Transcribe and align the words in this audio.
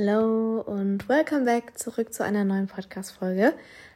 Hello 0.00 0.60
und 0.60 1.08
welcome 1.08 1.44
back 1.44 1.76
zurück 1.76 2.14
zu 2.14 2.22
einer 2.22 2.44
neuen 2.44 2.68
Podcast-Folge. 2.68 3.52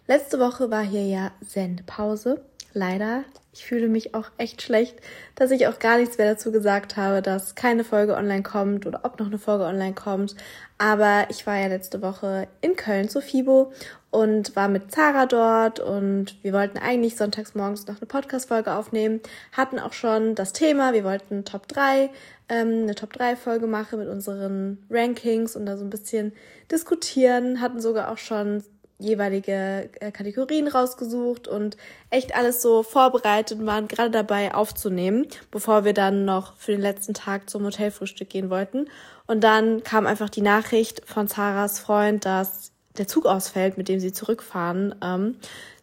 Letzte 0.09 0.41
Woche 0.41 0.69
war 0.69 0.83
hier 0.83 1.07
ja 1.07 1.31
Sendepause. 1.41 2.45
Leider. 2.73 3.23
Ich 3.53 3.65
fühle 3.65 3.87
mich 3.87 4.13
auch 4.13 4.29
echt 4.37 4.63
schlecht, 4.63 4.97
dass 5.37 5.53
ich 5.53 5.69
auch 5.69 5.79
gar 5.79 5.99
nichts 5.99 6.19
mehr 6.19 6.29
dazu 6.29 6.51
gesagt 6.51 6.97
habe, 6.97 7.23
dass 7.23 7.55
keine 7.55 7.85
Folge 7.85 8.17
online 8.17 8.43
kommt 8.43 8.85
oder 8.85 9.03
ob 9.05 9.21
noch 9.21 9.29
eine 9.29 9.39
Folge 9.39 9.63
online 9.63 9.95
kommt. 9.95 10.35
Aber 10.77 11.27
ich 11.29 11.47
war 11.47 11.57
ja 11.57 11.69
letzte 11.69 12.03
Woche 12.03 12.49
in 12.63 12.75
Köln 12.75 13.09
zu 13.09 13.21
FIBO 13.21 13.73
und 14.13 14.55
war 14.55 14.69
mit 14.69 14.93
Zara 14.93 15.25
dort 15.25 15.81
und 15.81 16.37
wir 16.43 16.53
wollten 16.53 16.79
eigentlich 16.79 17.17
sonntags 17.17 17.55
morgens 17.55 17.87
noch 17.87 17.97
eine 17.97 18.07
Podcast-Folge 18.07 18.75
aufnehmen, 18.75 19.21
hatten 19.53 19.79
auch 19.79 19.95
schon 19.95 20.35
das 20.35 20.53
Thema, 20.53 20.93
wir 20.93 21.03
wollten 21.03 21.47
Top 21.47 21.67
3, 21.67 22.11
ähm, 22.51 22.83
eine 22.83 22.95
Top 22.95 23.15
3 23.15 23.37
Folge 23.37 23.67
machen 23.67 23.99
mit 23.99 24.09
unseren 24.09 24.85
Rankings 24.91 25.57
und 25.57 25.65
da 25.65 25.79
so 25.79 25.85
ein 25.85 25.91
bisschen 25.91 26.33
diskutieren, 26.71 27.63
hatten 27.63 27.81
sogar 27.81 28.13
auch 28.13 28.19
schon 28.19 28.63
jeweilige 28.99 29.89
äh, 30.01 30.13
Kategorien 30.13 30.69
rausgesucht 30.69 31.49
und 31.49 31.79
echt 32.11 32.37
alles 32.37 32.61
so 32.61 32.83
vorbereitet 32.83 33.61
und 33.61 33.67
waren 33.67 33.89
gerade 33.89 34.11
dabei 34.11 34.55
aufzunehmen, 34.55 35.27
bevor 35.51 35.87
wir 35.87 35.95
dann 35.95 36.27
noch 36.27 36.55
für 36.57 36.73
den 36.73 36.83
letzten 36.83 37.15
Tag 37.15 37.49
zum 37.49 37.65
Hotelfrühstück 37.65 38.29
gehen 38.29 38.51
wollten. 38.51 38.89
Und 39.27 39.43
dann 39.43 39.83
kam 39.83 40.07
einfach 40.07 40.29
die 40.29 40.43
Nachricht 40.43 41.03
von 41.07 41.29
Sarahs 41.29 41.79
Freund, 41.79 42.27
dass 42.27 42.72
der 42.99 43.09
Zug 43.09 43.27
ausfällt, 43.27 43.79
mit 43.79 43.89
dem 43.89 44.01
sie 44.01 44.13
zurückfahren 44.13 44.95
ähm, 45.03 45.37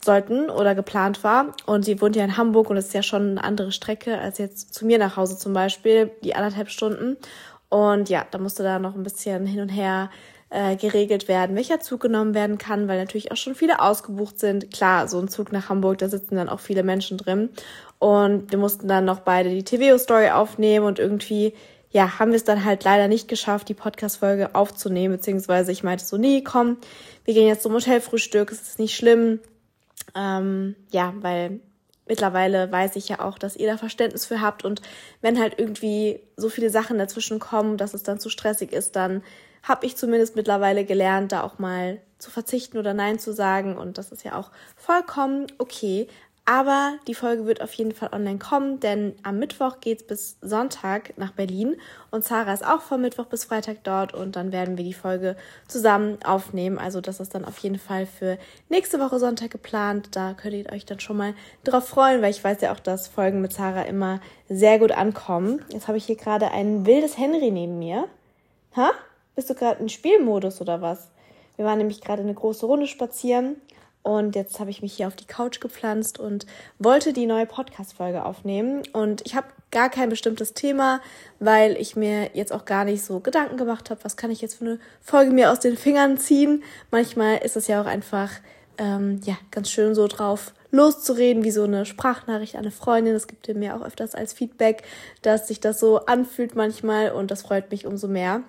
sollten 0.03 0.49
oder 0.49 0.75
geplant 0.75 1.23
war. 1.23 1.53
Und 1.65 1.85
sie 1.85 2.01
wohnt 2.01 2.15
ja 2.15 2.23
in 2.23 2.37
Hamburg 2.37 2.69
und 2.69 2.77
es 2.77 2.87
ist 2.87 2.93
ja 2.93 3.03
schon 3.03 3.31
eine 3.31 3.43
andere 3.43 3.71
Strecke 3.71 4.17
als 4.17 4.37
jetzt 4.37 4.73
zu 4.73 4.85
mir 4.85 4.97
nach 4.97 5.17
Hause 5.17 5.37
zum 5.37 5.53
Beispiel, 5.53 6.11
die 6.23 6.35
anderthalb 6.35 6.69
Stunden. 6.69 7.17
Und 7.69 8.09
ja, 8.09 8.25
da 8.29 8.37
musste 8.37 8.63
da 8.63 8.79
noch 8.79 8.95
ein 8.95 9.03
bisschen 9.03 9.45
hin 9.45 9.61
und 9.61 9.69
her 9.69 10.09
äh, 10.49 10.75
geregelt 10.75 11.27
werden, 11.27 11.55
welcher 11.55 11.79
Zug 11.79 12.01
genommen 12.01 12.33
werden 12.33 12.57
kann, 12.57 12.87
weil 12.87 12.97
natürlich 12.97 13.31
auch 13.31 13.37
schon 13.37 13.53
viele 13.53 13.81
ausgebucht 13.81 14.39
sind. 14.39 14.71
Klar, 14.71 15.07
so 15.07 15.19
ein 15.19 15.27
Zug 15.27 15.51
nach 15.51 15.69
Hamburg, 15.69 15.99
da 15.99 16.09
sitzen 16.09 16.35
dann 16.35 16.49
auch 16.49 16.59
viele 16.59 16.83
Menschen 16.83 17.17
drin. 17.17 17.49
Und 17.99 18.51
wir 18.51 18.57
mussten 18.57 18.87
dann 18.87 19.05
noch 19.05 19.19
beide 19.19 19.49
die 19.49 19.63
TVO-Story 19.63 20.29
aufnehmen 20.29 20.85
und 20.85 20.97
irgendwie, 20.97 21.53
ja, 21.91 22.19
haben 22.19 22.31
wir 22.31 22.37
es 22.37 22.43
dann 22.43 22.63
halt 22.63 22.83
leider 22.83 23.07
nicht 23.07 23.27
geschafft, 23.27 23.69
die 23.69 23.73
Podcast-Folge 23.73 24.53
aufzunehmen, 24.55 25.15
beziehungsweise 25.15 25.71
ich 25.71 25.83
meinte 25.83 26.05
so, 26.05 26.17
nee, 26.17 26.41
komm, 26.43 26.77
wir 27.25 27.33
gehen 27.33 27.47
jetzt 27.47 27.63
zum 27.63 27.73
Hotelfrühstück, 27.73 28.51
es 28.51 28.61
ist 28.61 28.79
nicht 28.79 28.95
schlimm. 28.95 29.39
Ähm, 30.15 30.75
ja, 30.91 31.13
weil 31.17 31.59
mittlerweile 32.07 32.71
weiß 32.71 32.95
ich 32.95 33.09
ja 33.09 33.19
auch, 33.19 33.37
dass 33.37 33.55
ihr 33.55 33.67
da 33.67 33.77
Verständnis 33.77 34.25
für 34.25 34.41
habt 34.41 34.65
und 34.65 34.81
wenn 35.21 35.39
halt 35.39 35.55
irgendwie 35.57 36.19
so 36.35 36.49
viele 36.49 36.69
Sachen 36.69 36.97
dazwischen 36.97 37.39
kommen, 37.39 37.77
dass 37.77 37.93
es 37.93 38.03
dann 38.03 38.19
zu 38.19 38.29
stressig 38.29 38.71
ist, 38.71 38.95
dann 38.95 39.23
habe 39.63 39.85
ich 39.85 39.97
zumindest 39.97 40.35
mittlerweile 40.35 40.85
gelernt, 40.85 41.31
da 41.31 41.43
auch 41.43 41.59
mal 41.59 41.99
zu 42.17 42.31
verzichten 42.31 42.77
oder 42.77 42.93
Nein 42.93 43.19
zu 43.19 43.33
sagen. 43.33 43.77
Und 43.77 43.97
das 43.97 44.11
ist 44.11 44.23
ja 44.23 44.35
auch 44.35 44.51
vollkommen 44.75 45.47
okay. 45.57 46.07
Aber 46.49 46.93
die 47.05 47.13
Folge 47.13 47.45
wird 47.45 47.61
auf 47.61 47.71
jeden 47.73 47.91
Fall 47.91 48.09
online 48.11 48.39
kommen, 48.39 48.79
denn 48.79 49.13
am 49.21 49.37
Mittwoch 49.37 49.81
geht's 49.81 50.01
bis 50.01 50.35
Sonntag 50.41 51.15
nach 51.15 51.31
Berlin 51.31 51.75
und 52.09 52.25
Sarah 52.25 52.51
ist 52.51 52.65
auch 52.65 52.81
von 52.81 52.99
Mittwoch 53.01 53.25
bis 53.25 53.43
Freitag 53.43 53.83
dort 53.83 54.15
und 54.15 54.35
dann 54.35 54.51
werden 54.51 54.75
wir 54.75 54.83
die 54.83 54.95
Folge 54.95 55.35
zusammen 55.67 56.17
aufnehmen. 56.23 56.79
Also 56.79 57.01
das 57.01 57.19
ist 57.19 57.35
dann 57.35 57.45
auf 57.45 57.59
jeden 57.59 57.77
Fall 57.77 58.07
für 58.07 58.39
nächste 58.67 58.99
Woche 58.99 59.19
Sonntag 59.19 59.51
geplant. 59.51 60.07
Da 60.15 60.33
könnt 60.33 60.55
ihr 60.55 60.73
euch 60.73 60.87
dann 60.87 60.99
schon 60.99 61.17
mal 61.17 61.35
drauf 61.65 61.87
freuen, 61.87 62.23
weil 62.23 62.31
ich 62.31 62.43
weiß 62.43 62.61
ja 62.61 62.73
auch, 62.73 62.79
dass 62.79 63.07
Folgen 63.07 63.41
mit 63.41 63.53
Sarah 63.53 63.83
immer 63.83 64.19
sehr 64.47 64.79
gut 64.79 64.91
ankommen. 64.91 65.63
Jetzt 65.71 65.87
habe 65.87 65.99
ich 65.99 66.05
hier 66.05 66.17
gerade 66.17 66.49
ein 66.49 66.87
wildes 66.87 67.15
Henry 67.15 67.51
neben 67.51 67.77
mir. 67.77 68.07
Ha? 68.75 68.89
Bist 69.35 69.51
du 69.51 69.53
gerade 69.53 69.83
in 69.83 69.89
Spielmodus 69.89 70.61
oder 70.61 70.81
was? 70.81 71.11
Wir 71.57 71.65
waren 71.65 71.77
nämlich 71.77 72.01
gerade 72.01 72.23
eine 72.23 72.33
große 72.33 72.65
Runde 72.65 72.87
spazieren 72.87 73.57
und 74.09 74.35
jetzt 74.35 74.59
habe 74.59 74.71
ich 74.71 74.81
mich 74.81 74.93
hier 74.93 75.05
auf 75.05 75.15
die 75.15 75.27
Couch 75.27 75.59
gepflanzt 75.59 76.19
und 76.19 76.47
wollte 76.79 77.13
die 77.13 77.27
neue 77.27 77.45
Podcast-Folge 77.45 78.25
aufnehmen. 78.25 78.81
Und 78.91 79.21
ich 79.23 79.35
habe 79.35 79.45
gar 79.69 79.91
kein 79.91 80.09
bestimmtes 80.09 80.55
Thema, 80.55 80.99
weil 81.39 81.77
ich 81.77 81.95
mir 81.95 82.31
jetzt 82.33 82.51
auch 82.51 82.65
gar 82.65 82.85
nicht 82.85 83.05
so 83.05 83.19
Gedanken 83.19 83.55
gemacht 83.55 83.91
habe, 83.91 84.03
was 84.03 84.17
kann 84.17 84.31
ich 84.31 84.41
jetzt 84.41 84.55
für 84.55 84.65
eine 84.65 84.79
Folge 84.99 85.29
mir 85.31 85.51
aus 85.51 85.59
den 85.59 85.77
Fingern 85.77 86.17
ziehen. 86.17 86.63
Manchmal 86.89 87.37
ist 87.37 87.55
es 87.55 87.67
ja 87.67 87.79
auch 87.79 87.85
einfach 87.85 88.31
ähm, 88.79 89.21
ja 89.25 89.37
ganz 89.51 89.69
schön 89.69 89.93
so 89.93 90.07
drauf 90.07 90.55
loszureden, 90.71 91.43
wie 91.43 91.51
so 91.51 91.65
eine 91.65 91.85
Sprachnachricht 91.85 92.55
an 92.55 92.61
eine 92.61 92.71
Freundin. 92.71 93.13
Das 93.13 93.27
gibt 93.27 93.47
mir 93.55 93.75
auch 93.75 93.85
öfters 93.85 94.15
als 94.15 94.33
Feedback, 94.33 94.81
dass 95.21 95.47
sich 95.47 95.59
das 95.59 95.79
so 95.79 96.05
anfühlt 96.07 96.55
manchmal 96.55 97.11
und 97.11 97.29
das 97.29 97.43
freut 97.43 97.69
mich 97.69 97.85
umso 97.85 98.07
mehr. 98.07 98.41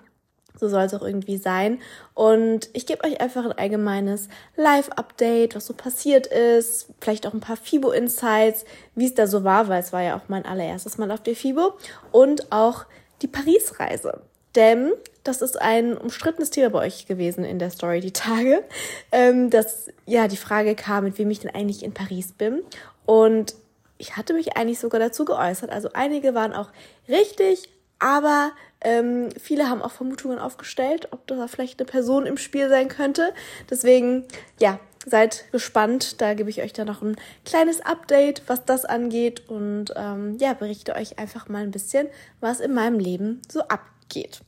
So 0.59 0.69
soll 0.69 0.83
es 0.83 0.93
auch 0.93 1.01
irgendwie 1.01 1.37
sein. 1.37 1.79
Und 2.13 2.69
ich 2.73 2.85
gebe 2.85 3.03
euch 3.03 3.21
einfach 3.21 3.45
ein 3.45 3.51
allgemeines 3.51 4.29
Live-Update, 4.55 5.55
was 5.55 5.65
so 5.65 5.73
passiert 5.73 6.27
ist, 6.27 6.87
vielleicht 6.99 7.25
auch 7.27 7.33
ein 7.33 7.39
paar 7.39 7.57
FIBO-Insights, 7.57 8.65
wie 8.95 9.05
es 9.05 9.15
da 9.15 9.27
so 9.27 9.43
war, 9.43 9.67
weil 9.67 9.81
es 9.81 9.93
war 9.93 10.01
ja 10.01 10.15
auch 10.15 10.29
mein 10.29 10.45
allererstes 10.45 10.97
Mal 10.97 11.11
auf 11.11 11.23
der 11.23 11.35
FIBO 11.35 11.73
und 12.11 12.51
auch 12.51 12.85
die 13.21 13.27
Paris-Reise. 13.27 14.21
Denn 14.55 14.91
das 15.23 15.41
ist 15.41 15.61
ein 15.61 15.97
umstrittenes 15.97 16.49
Thema 16.49 16.71
bei 16.71 16.79
euch 16.79 17.05
gewesen 17.05 17.45
in 17.45 17.59
der 17.59 17.69
Story 17.69 18.01
die 18.01 18.11
Tage, 18.11 18.63
ähm, 19.11 19.49
dass 19.49 19.87
ja 20.05 20.27
die 20.27 20.37
Frage 20.37 20.75
kam, 20.75 21.05
mit 21.05 21.17
wem 21.17 21.31
ich 21.31 21.39
denn 21.39 21.53
eigentlich 21.53 21.83
in 21.83 21.93
Paris 21.93 22.33
bin. 22.33 22.61
Und 23.05 23.55
ich 23.97 24.17
hatte 24.17 24.33
mich 24.33 24.57
eigentlich 24.57 24.79
sogar 24.79 24.99
dazu 24.99 25.25
geäußert. 25.25 25.69
Also 25.69 25.89
einige 25.93 26.33
waren 26.33 26.53
auch 26.53 26.69
richtig, 27.07 27.69
aber 27.99 28.51
ähm, 28.83 29.29
viele 29.39 29.69
haben 29.69 29.81
auch 29.81 29.91
Vermutungen 29.91 30.39
aufgestellt, 30.39 31.07
ob 31.11 31.27
da 31.27 31.47
vielleicht 31.47 31.79
eine 31.79 31.85
Person 31.85 32.25
im 32.25 32.37
Spiel 32.37 32.69
sein 32.69 32.87
könnte. 32.87 33.33
Deswegen, 33.69 34.25
ja, 34.59 34.79
seid 35.05 35.45
gespannt. 35.51 36.21
Da 36.21 36.33
gebe 36.33 36.49
ich 36.49 36.61
euch 36.61 36.73
dann 36.73 36.87
noch 36.87 37.01
ein 37.01 37.15
kleines 37.45 37.81
Update, 37.81 38.43
was 38.47 38.65
das 38.65 38.85
angeht. 38.85 39.49
Und 39.49 39.93
ähm, 39.95 40.37
ja, 40.39 40.53
berichte 40.53 40.95
euch 40.95 41.19
einfach 41.19 41.47
mal 41.47 41.63
ein 41.63 41.71
bisschen, 41.71 42.07
was 42.39 42.59
in 42.59 42.73
meinem 42.73 42.99
Leben 42.99 43.41
so 43.49 43.61
abgeht. 43.61 44.41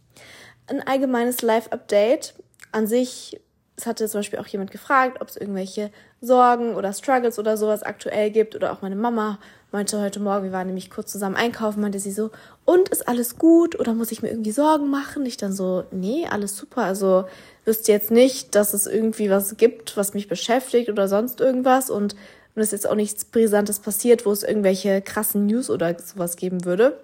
Ein 0.67 0.85
allgemeines 0.85 1.41
Live-Update. 1.41 2.33
An 2.71 2.87
sich, 2.87 3.39
es 3.75 3.85
hatte 3.85 4.07
zum 4.07 4.19
Beispiel 4.19 4.39
auch 4.39 4.47
jemand 4.47 4.71
gefragt, 4.71 5.21
ob 5.21 5.27
es 5.27 5.37
irgendwelche 5.37 5.91
Sorgen 6.21 6.75
oder 6.75 6.93
Struggles 6.93 7.37
oder 7.37 7.57
sowas 7.57 7.83
aktuell 7.83 8.31
gibt. 8.31 8.55
Oder 8.55 8.71
auch 8.73 8.81
meine 8.81 8.95
Mama 8.95 9.39
meinte 9.73 9.99
heute 9.99 10.19
Morgen, 10.19 10.45
wir 10.45 10.51
waren 10.51 10.67
nämlich 10.67 10.89
kurz 10.89 11.11
zusammen 11.11 11.35
einkaufen, 11.35 11.81
meinte 11.81 11.99
sie 11.99 12.11
so, 12.11 12.29
und 12.63 12.89
ist 12.89 13.07
alles 13.07 13.37
gut 13.37 13.77
oder 13.79 13.93
muss 13.93 14.11
ich 14.11 14.21
mir 14.21 14.29
irgendwie 14.29 14.51
Sorgen 14.51 14.89
machen? 14.89 15.25
Ich 15.25 15.35
dann 15.35 15.51
so, 15.51 15.83
nee, 15.91 16.27
alles 16.29 16.55
super. 16.55 16.83
Also 16.83 17.25
wüsste 17.65 17.91
jetzt 17.91 18.11
nicht, 18.11 18.55
dass 18.55 18.73
es 18.73 18.85
irgendwie 18.85 19.29
was 19.29 19.57
gibt, 19.57 19.97
was 19.97 20.13
mich 20.13 20.29
beschäftigt 20.29 20.89
oder 20.89 21.07
sonst 21.07 21.41
irgendwas 21.41 21.89
und 21.89 22.15
es 22.55 22.67
ist 22.67 22.71
jetzt 22.71 22.89
auch 22.89 22.95
nichts 22.95 23.25
Brisantes 23.25 23.79
passiert, 23.79 24.27
wo 24.27 24.31
es 24.31 24.43
irgendwelche 24.43 25.01
krassen 25.01 25.47
News 25.47 25.71
oder 25.71 25.97
sowas 25.99 26.35
geben 26.35 26.65
würde. 26.65 26.99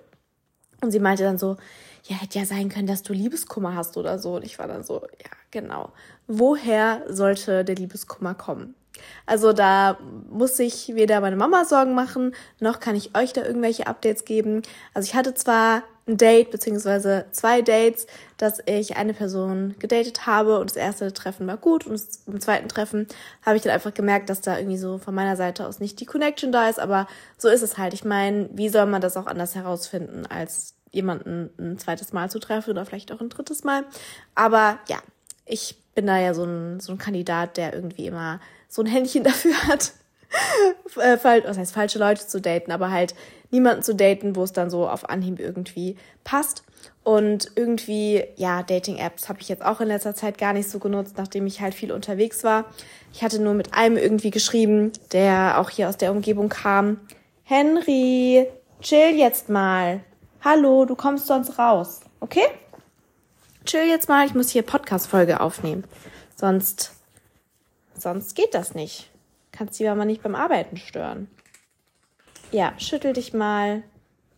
Und 0.81 0.91
sie 0.91 0.99
meinte 0.99 1.23
dann 1.23 1.39
so, 1.39 1.57
ja, 2.03 2.17
hätte 2.17 2.37
ja 2.37 2.45
sein 2.45 2.69
können, 2.69 2.87
dass 2.87 3.01
du 3.01 3.13
Liebeskummer 3.13 3.75
hast 3.75 3.97
oder 3.97 4.19
so. 4.19 4.35
Und 4.35 4.45
ich 4.45 4.59
war 4.59 4.67
dann 4.67 4.83
so, 4.83 5.01
ja, 5.01 5.31
genau. 5.49 5.91
Woher 6.27 7.03
sollte 7.09 7.65
der 7.65 7.75
Liebeskummer 7.75 8.35
kommen? 8.35 8.75
Also 9.25 9.53
da 9.53 9.97
muss 10.29 10.57
sich 10.57 10.93
weder 10.95 11.21
meine 11.21 11.35
Mama 11.35 11.65
Sorgen 11.65 11.93
machen, 11.93 12.33
noch 12.59 12.79
kann 12.79 12.95
ich 12.95 13.15
euch 13.15 13.33
da 13.33 13.43
irgendwelche 13.43 13.87
Updates 13.87 14.25
geben. 14.25 14.61
Also 14.93 15.07
ich 15.07 15.15
hatte 15.15 15.33
zwar 15.33 15.83
ein 16.09 16.17
Date 16.17 16.51
beziehungsweise 16.51 17.25
zwei 17.31 17.61
Dates, 17.61 18.07
dass 18.37 18.59
ich 18.65 18.97
eine 18.97 19.13
Person 19.13 19.75
gedatet 19.79 20.25
habe 20.25 20.59
und 20.59 20.69
das 20.69 20.77
erste 20.77 21.13
Treffen 21.13 21.47
war 21.47 21.57
gut 21.57 21.85
und 21.85 22.01
beim 22.25 22.41
zweiten 22.41 22.67
Treffen 22.67 23.07
habe 23.45 23.57
ich 23.57 23.63
dann 23.63 23.71
einfach 23.71 23.93
gemerkt, 23.93 24.29
dass 24.29 24.41
da 24.41 24.57
irgendwie 24.57 24.77
so 24.77 24.97
von 24.97 25.13
meiner 25.15 25.35
Seite 25.35 25.67
aus 25.67 25.79
nicht 25.79 25.99
die 25.99 26.05
Connection 26.05 26.51
da 26.51 26.67
ist, 26.67 26.79
aber 26.79 27.07
so 27.37 27.47
ist 27.47 27.61
es 27.61 27.77
halt. 27.77 27.93
Ich 27.93 28.03
meine, 28.03 28.49
wie 28.53 28.69
soll 28.69 28.87
man 28.87 29.01
das 29.01 29.15
auch 29.15 29.27
anders 29.27 29.55
herausfinden, 29.55 30.25
als 30.25 30.73
jemanden 30.91 31.51
ein 31.59 31.77
zweites 31.77 32.11
Mal 32.11 32.31
zu 32.31 32.39
treffen 32.39 32.71
oder 32.71 32.85
vielleicht 32.85 33.11
auch 33.11 33.21
ein 33.21 33.29
drittes 33.29 33.63
Mal? 33.63 33.85
Aber 34.33 34.79
ja, 34.87 34.97
ich 35.45 35.77
bin 35.93 36.07
da 36.07 36.17
ja 36.17 36.33
so 36.33 36.43
ein, 36.43 36.79
so 36.79 36.91
ein 36.91 36.97
Kandidat, 36.97 37.57
der 37.57 37.73
irgendwie 37.73 38.07
immer 38.07 38.39
so 38.69 38.81
ein 38.81 38.85
Händchen 38.85 39.23
dafür 39.25 39.61
hat, 39.67 39.91
äh, 40.95 41.17
was 41.17 41.57
heißt 41.57 41.73
falsche 41.73 41.99
Leute 41.99 42.25
zu 42.25 42.39
daten, 42.39 42.71
aber 42.71 42.91
halt 42.91 43.15
niemanden 43.51 43.83
zu 43.83 43.95
daten, 43.95 44.35
wo 44.35 44.43
es 44.43 44.53
dann 44.53 44.69
so 44.69 44.87
auf 44.87 45.09
Anhieb 45.09 45.39
irgendwie 45.39 45.97
passt. 46.23 46.63
Und 47.03 47.51
irgendwie, 47.55 48.23
ja, 48.35 48.61
Dating-Apps 48.61 49.29
habe 49.29 49.41
ich 49.41 49.49
jetzt 49.49 49.65
auch 49.65 49.81
in 49.81 49.87
letzter 49.87 50.13
Zeit 50.13 50.37
gar 50.37 50.53
nicht 50.53 50.69
so 50.69 50.79
genutzt, 50.79 51.15
nachdem 51.17 51.47
ich 51.47 51.59
halt 51.59 51.73
viel 51.73 51.91
unterwegs 51.91 52.43
war. 52.43 52.65
Ich 53.11 53.23
hatte 53.23 53.41
nur 53.41 53.55
mit 53.55 53.73
einem 53.73 53.97
irgendwie 53.97 54.29
geschrieben, 54.29 54.91
der 55.11 55.59
auch 55.59 55.71
hier 55.71 55.89
aus 55.89 55.97
der 55.97 56.11
Umgebung 56.11 56.49
kam. 56.49 56.99
Henry, 57.43 58.47
chill 58.81 59.15
jetzt 59.15 59.49
mal. 59.49 60.01
Hallo, 60.43 60.85
du 60.85 60.95
kommst 60.95 61.25
sonst 61.25 61.57
raus. 61.57 62.01
Okay? 62.19 62.45
Chill 63.65 63.87
jetzt 63.89 64.07
mal, 64.07 64.25
ich 64.27 64.35
muss 64.35 64.49
hier 64.49 64.61
Podcast-Folge 64.61 65.39
aufnehmen. 65.39 65.85
Sonst 66.35 66.98
Sonst 67.99 68.35
geht 68.35 68.53
das 68.53 68.73
nicht. 68.73 69.09
Kannst 69.51 69.79
die 69.79 69.83
mal 69.83 70.05
nicht 70.05 70.23
beim 70.23 70.35
Arbeiten 70.35 70.77
stören. 70.77 71.27
Ja, 72.51 72.73
schüttel 72.79 73.13
dich 73.13 73.33
mal, 73.33 73.83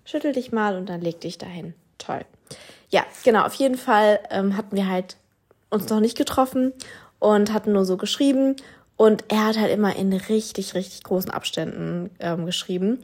schüttel 0.04 0.34
dich 0.34 0.52
mal 0.52 0.75
und 0.75 0.88
dann 0.88 1.02
leg 1.02 1.22
dich 1.22 1.38
dahin. 1.38 1.74
Toll. 1.98 2.25
Ja, 2.90 3.06
genau, 3.24 3.46
auf 3.46 3.54
jeden 3.54 3.78
Fall 3.78 4.19
ähm, 4.30 4.58
hatten 4.58 4.75
wir 4.75 4.88
halt 4.88 5.16
uns 5.69 5.88
noch 5.90 6.02
nicht 6.02 6.18
getroffen 6.18 6.74
und 7.19 7.54
hatten 7.54 7.72
nur 7.72 7.86
so 7.86 7.98
geschrieben. 7.98 8.56
Und 8.98 9.24
er 9.30 9.46
hat 9.46 9.58
halt 9.58 9.72
immer 9.72 9.96
in 9.96 10.12
richtig, 10.14 10.75
richtig 10.75 11.04
großen 11.04 11.31
Abständen 11.31 12.12
ähm, 12.19 12.46
geschrieben. 12.46 13.00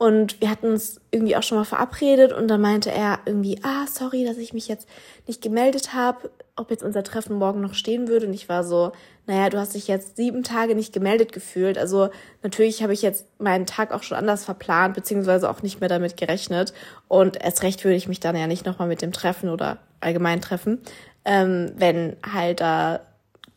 Und 0.00 0.40
wir 0.40 0.48
hatten 0.48 0.68
uns 0.68 0.98
irgendwie 1.10 1.36
auch 1.36 1.42
schon 1.42 1.58
mal 1.58 1.64
verabredet 1.64 2.32
und 2.32 2.48
dann 2.48 2.62
meinte 2.62 2.90
er 2.90 3.18
irgendwie, 3.26 3.58
ah, 3.62 3.86
sorry, 3.86 4.24
dass 4.24 4.38
ich 4.38 4.54
mich 4.54 4.66
jetzt 4.66 4.88
nicht 5.26 5.42
gemeldet 5.42 5.92
habe, 5.92 6.30
ob 6.56 6.70
jetzt 6.70 6.82
unser 6.82 7.02
Treffen 7.02 7.36
morgen 7.36 7.60
noch 7.60 7.74
stehen 7.74 8.08
würde. 8.08 8.26
Und 8.26 8.32
ich 8.32 8.48
war 8.48 8.64
so, 8.64 8.92
naja, 9.26 9.50
du 9.50 9.58
hast 9.58 9.74
dich 9.74 9.88
jetzt 9.88 10.16
sieben 10.16 10.42
Tage 10.42 10.74
nicht 10.74 10.94
gemeldet 10.94 11.32
gefühlt. 11.32 11.76
Also 11.76 12.08
natürlich 12.42 12.82
habe 12.82 12.94
ich 12.94 13.02
jetzt 13.02 13.26
meinen 13.38 13.66
Tag 13.66 13.92
auch 13.92 14.02
schon 14.02 14.16
anders 14.16 14.46
verplant, 14.46 14.94
beziehungsweise 14.94 15.50
auch 15.50 15.60
nicht 15.60 15.80
mehr 15.80 15.90
damit 15.90 16.16
gerechnet. 16.16 16.72
Und 17.06 17.36
erst 17.38 17.62
recht 17.62 17.84
würde 17.84 17.96
ich 17.96 18.08
mich 18.08 18.20
dann 18.20 18.36
ja 18.36 18.46
nicht 18.46 18.64
nochmal 18.64 18.88
mit 18.88 19.02
dem 19.02 19.12
Treffen 19.12 19.50
oder 19.50 19.80
allgemein 20.00 20.40
treffen, 20.40 20.78
ähm, 21.26 21.72
wenn 21.76 22.16
halt 22.22 22.62
da 22.62 23.00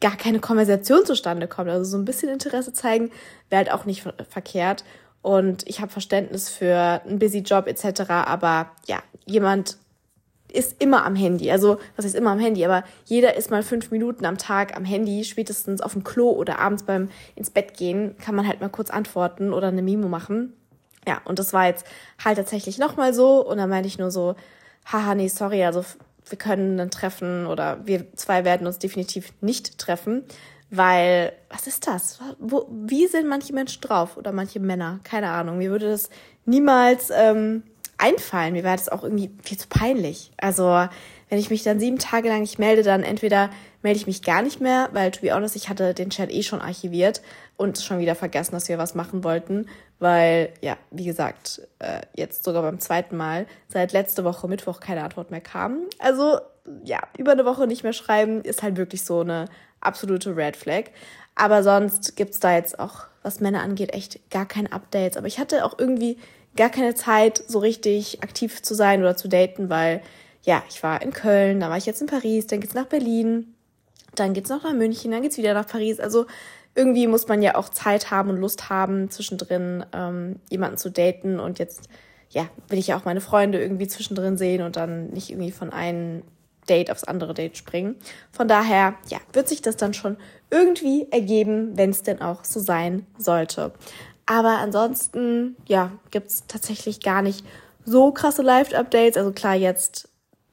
gar 0.01 0.17
keine 0.17 0.41
Konversation 0.41 1.05
zustande 1.05 1.47
kommt. 1.47 1.69
Also 1.69 1.89
so 1.89 1.97
ein 1.97 2.03
bisschen 2.03 2.27
Interesse 2.27 2.73
zeigen 2.73 3.11
wäre 3.49 3.59
halt 3.59 3.71
auch 3.71 3.85
nicht 3.85 4.03
verkehrt. 4.29 4.83
Und 5.23 5.67
ich 5.67 5.79
habe 5.79 5.91
Verständnis 5.91 6.49
für 6.49 7.01
einen 7.05 7.17
busy 7.17 7.39
Job 7.39 7.65
etc. 7.65 8.01
Aber 8.09 8.69
ja, 8.85 9.01
jemand 9.25 9.77
ist 10.51 10.81
immer 10.81 11.05
am 11.05 11.15
Handy. 11.15 11.49
Also, 11.49 11.79
was 11.95 12.05
ist 12.05 12.13
immer 12.13 12.31
am 12.31 12.39
Handy? 12.39 12.63
Aber 12.65 12.83
jeder 13.05 13.35
ist 13.35 13.49
mal 13.49 13.63
fünf 13.63 13.89
Minuten 13.89 14.25
am 14.25 14.37
Tag 14.37 14.75
am 14.77 14.85
Handy, 14.85 15.23
spätestens 15.23 15.81
auf 15.81 15.93
dem 15.93 16.03
Klo 16.03 16.29
oder 16.29 16.59
abends 16.59 16.83
beim 16.83 17.09
ins 17.35 17.49
Bett 17.49 17.75
gehen, 17.75 18.15
kann 18.17 18.35
man 18.35 18.47
halt 18.47 18.61
mal 18.61 18.69
kurz 18.69 18.91
antworten 18.91 19.53
oder 19.53 19.69
eine 19.69 19.81
Mimo 19.81 20.09
machen. 20.09 20.53
Ja, 21.07 21.21
und 21.25 21.39
das 21.39 21.53
war 21.53 21.67
jetzt 21.67 21.85
halt 22.23 22.37
tatsächlich 22.37 22.77
nochmal 22.77 23.13
so. 23.13 23.43
Und 23.45 23.57
dann 23.57 23.69
meinte 23.69 23.87
ich 23.87 23.97
nur 23.97 24.11
so, 24.11 24.35
haha, 24.85 25.15
nee, 25.15 25.29
sorry, 25.29 25.63
also 25.63 25.83
wir 26.27 26.37
können 26.37 26.77
dann 26.77 26.91
treffen 26.91 27.45
oder 27.45 27.79
wir 27.85 28.13
zwei 28.15 28.45
werden 28.45 28.67
uns 28.67 28.77
definitiv 28.77 29.33
nicht 29.41 29.77
treffen. 29.77 30.23
Weil, 30.75 31.33
was 31.51 31.67
ist 31.67 31.85
das? 31.85 32.17
Wo, 32.39 32.65
wie 32.71 33.05
sind 33.05 33.27
manche 33.27 33.53
Menschen 33.53 33.79
drauf 33.81 34.17
oder 34.17 34.31
manche 34.31 34.59
Männer? 34.59 35.01
Keine 35.03 35.29
Ahnung. 35.29 35.59
Mir 35.59 35.69
würde 35.69 35.91
das 35.91 36.09
niemals 36.45 37.11
ähm, 37.15 37.61
einfallen. 37.99 38.53
Mir 38.53 38.63
wäre 38.63 38.75
das 38.75 38.89
auch 38.89 39.03
irgendwie 39.03 39.29
viel 39.43 39.59
zu 39.59 39.67
peinlich. 39.67 40.31
Also, 40.37 40.87
wenn 41.29 41.37
ich 41.37 41.51
mich 41.51 41.61
dann 41.61 41.79
sieben 41.79 41.99
Tage 41.99 42.27
lang 42.27 42.41
nicht 42.41 42.57
melde, 42.57 42.81
dann 42.81 43.03
entweder 43.03 43.51
melde 43.83 43.99
ich 43.99 44.07
mich 44.07 44.23
gar 44.23 44.41
nicht 44.41 44.61
mehr, 44.61 44.89
weil, 44.93 45.11
to 45.11 45.21
be 45.21 45.31
honest, 45.31 45.55
ich 45.55 45.69
hatte 45.69 45.93
den 45.93 46.09
Chat 46.09 46.31
eh 46.31 46.41
schon 46.41 46.59
archiviert 46.59 47.21
und 47.55 47.77
schon 47.77 47.99
wieder 47.99 48.15
vergessen, 48.15 48.53
dass 48.53 48.67
wir 48.67 48.79
was 48.79 48.95
machen 48.95 49.23
wollten, 49.23 49.67
weil, 49.99 50.53
ja, 50.61 50.77
wie 50.89 51.05
gesagt, 51.05 51.61
äh, 51.77 52.01
jetzt 52.15 52.45
sogar 52.45 52.63
beim 52.63 52.79
zweiten 52.79 53.15
Mal 53.15 53.45
seit 53.67 53.93
letzte 53.93 54.23
Woche 54.23 54.47
Mittwoch 54.47 54.79
keine 54.79 55.03
Antwort 55.03 55.29
mehr 55.29 55.41
kam. 55.41 55.81
Also, 55.99 56.39
ja, 56.83 56.99
über 57.17 57.33
eine 57.33 57.45
Woche 57.45 57.67
nicht 57.67 57.83
mehr 57.83 57.93
schreiben 57.93 58.41
ist 58.41 58.63
halt 58.63 58.77
wirklich 58.77 59.03
so 59.03 59.21
eine 59.21 59.45
absolute 59.81 60.35
Red 60.35 60.55
Flag. 60.55 60.85
Aber 61.35 61.63
sonst 61.63 62.15
gibt's 62.15 62.39
da 62.39 62.55
jetzt 62.55 62.79
auch, 62.79 63.07
was 63.21 63.39
Männer 63.39 63.61
angeht, 63.61 63.93
echt 63.93 64.29
gar 64.29 64.45
keine 64.45 64.71
Updates. 64.71 65.17
Aber 65.17 65.27
ich 65.27 65.39
hatte 65.39 65.65
auch 65.65 65.77
irgendwie 65.77 66.17
gar 66.55 66.69
keine 66.69 66.95
Zeit, 66.95 67.43
so 67.47 67.59
richtig 67.59 68.23
aktiv 68.23 68.61
zu 68.61 68.75
sein 68.75 69.01
oder 69.01 69.15
zu 69.15 69.27
daten, 69.27 69.69
weil 69.69 70.01
ja, 70.43 70.61
ich 70.69 70.83
war 70.83 71.01
in 71.01 71.11
Köln, 71.11 71.59
dann 71.59 71.69
war 71.69 71.77
ich 71.77 71.85
jetzt 71.85 72.01
in 72.01 72.07
Paris, 72.07 72.47
dann 72.47 72.59
geht's 72.59 72.73
nach 72.73 72.85
Berlin, 72.85 73.55
dann 74.15 74.33
geht's 74.33 74.49
noch 74.49 74.63
nach 74.63 74.73
München, 74.73 75.11
dann 75.11 75.21
geht's 75.21 75.37
wieder 75.37 75.53
nach 75.53 75.67
Paris. 75.67 75.99
Also 75.99 76.25
irgendwie 76.75 77.07
muss 77.07 77.27
man 77.27 77.41
ja 77.41 77.55
auch 77.55 77.69
Zeit 77.69 78.11
haben 78.11 78.29
und 78.29 78.37
Lust 78.37 78.69
haben, 78.69 79.09
zwischendrin 79.09 79.85
ähm, 79.93 80.39
jemanden 80.49 80.77
zu 80.77 80.91
daten. 80.91 81.39
Und 81.39 81.59
jetzt, 81.59 81.87
ja, 82.29 82.47
will 82.67 82.79
ich 82.79 82.87
ja 82.87 82.97
auch 82.97 83.05
meine 83.05 83.21
Freunde 83.21 83.61
irgendwie 83.61 83.87
zwischendrin 83.87 84.37
sehen 84.37 84.61
und 84.63 84.75
dann 84.75 85.09
nicht 85.11 85.29
irgendwie 85.29 85.51
von 85.51 85.71
einem 85.71 86.23
Date 86.69 86.91
aufs 86.91 87.03
andere 87.03 87.33
Date 87.33 87.57
springen. 87.57 87.95
Von 88.31 88.47
daher, 88.47 88.95
ja, 89.09 89.19
wird 89.33 89.47
sich 89.47 89.61
das 89.61 89.77
dann 89.77 89.93
schon 89.93 90.17
irgendwie 90.49 91.07
ergeben, 91.11 91.75
wenn 91.75 91.89
es 91.89 92.03
denn 92.03 92.21
auch 92.21 92.43
so 92.43 92.59
sein 92.59 93.05
sollte. 93.17 93.73
Aber 94.25 94.59
ansonsten, 94.59 95.57
ja, 95.67 95.91
gibt's 96.11 96.45
tatsächlich 96.47 97.01
gar 97.01 97.21
nicht 97.21 97.45
so 97.85 98.11
krasse 98.11 98.41
Live-Updates. 98.41 99.17
Also 99.17 99.31
klar, 99.31 99.55
jetzt 99.55 100.07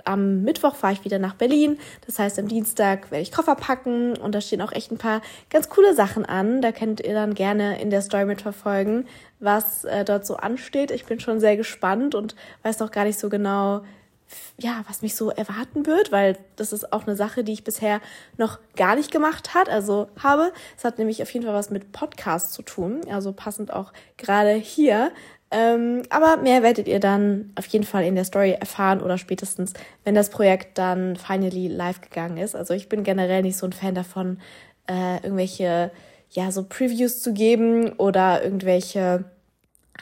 am 0.04 0.42
Mittwoch 0.42 0.74
fahre 0.74 0.94
ich 0.94 1.04
wieder 1.04 1.18
nach 1.18 1.34
Berlin. 1.34 1.78
Das 2.06 2.18
heißt, 2.18 2.38
am 2.38 2.48
Dienstag 2.48 3.10
werde 3.10 3.22
ich 3.22 3.32
Koffer 3.32 3.54
packen 3.54 4.16
und 4.16 4.34
da 4.34 4.40
stehen 4.40 4.62
auch 4.62 4.72
echt 4.72 4.90
ein 4.90 4.98
paar 4.98 5.20
ganz 5.50 5.68
coole 5.68 5.94
Sachen 5.94 6.24
an. 6.24 6.62
Da 6.62 6.72
könnt 6.72 7.00
ihr 7.00 7.14
dann 7.14 7.34
gerne 7.34 7.80
in 7.80 7.90
der 7.90 8.02
Story 8.02 8.24
mitverfolgen, 8.24 9.06
was 9.38 9.84
äh, 9.84 10.04
dort 10.04 10.26
so 10.26 10.36
ansteht. 10.36 10.90
Ich 10.90 11.04
bin 11.04 11.20
schon 11.20 11.40
sehr 11.40 11.56
gespannt 11.56 12.14
und 12.14 12.34
weiß 12.62 12.78
noch 12.80 12.90
gar 12.90 13.04
nicht 13.04 13.18
so 13.18 13.28
genau, 13.28 13.82
ja, 14.59 14.82
was 14.88 15.03
mich 15.03 15.15
so 15.15 15.31
erwarten 15.31 15.87
wird, 15.87 16.12
weil 16.12 16.38
das 16.56 16.73
ist 16.73 16.93
auch 16.93 17.06
eine 17.06 17.17
Sache, 17.17 17.44
die 17.44 17.53
ich 17.53 17.65
bisher 17.65 18.00
noch 18.37 18.59
gar 18.77 18.97
nicht 18.97 19.11
gemacht 19.11 19.55
hat, 19.55 19.69
also 19.69 20.09
habe. 20.23 20.53
Es 20.77 20.85
hat 20.85 20.99
nämlich 20.99 21.23
auf 21.23 21.31
jeden 21.31 21.44
Fall 21.44 21.55
was 21.55 21.71
mit 21.71 21.93
Podcasts 21.93 22.53
zu 22.53 22.62
tun, 22.62 23.00
also 23.11 23.32
passend 23.32 23.73
auch 23.73 23.93
gerade 24.17 24.53
hier. 24.53 25.12
Ähm, 25.53 26.03
aber 26.11 26.37
mehr 26.37 26.62
werdet 26.62 26.87
ihr 26.87 27.00
dann 27.00 27.53
auf 27.56 27.67
jeden 27.67 27.85
Fall 27.85 28.05
in 28.05 28.15
der 28.15 28.25
Story 28.25 28.53
erfahren 28.53 29.03
oder 29.03 29.19
spätestens, 29.19 29.73
wenn 30.05 30.15
das 30.15 30.31
Projekt 30.31 30.79
dann 30.79 31.17
finally 31.17 31.67
live 31.67 32.00
gegangen 32.00 32.37
ist. 32.37 32.55
Also 32.55 32.73
ich 32.73 32.88
bin 32.88 33.03
generell 33.03 33.43
nicht 33.43 33.56
so 33.56 33.67
ein 33.67 33.73
Fan 33.73 33.94
davon, 33.97 34.38
äh, 34.88 35.17
irgendwelche, 35.17 35.91
ja, 36.31 36.53
so 36.53 36.65
Previews 36.65 37.21
zu 37.21 37.32
geben 37.32 37.93
oder 37.94 38.44
irgendwelche 38.44 39.25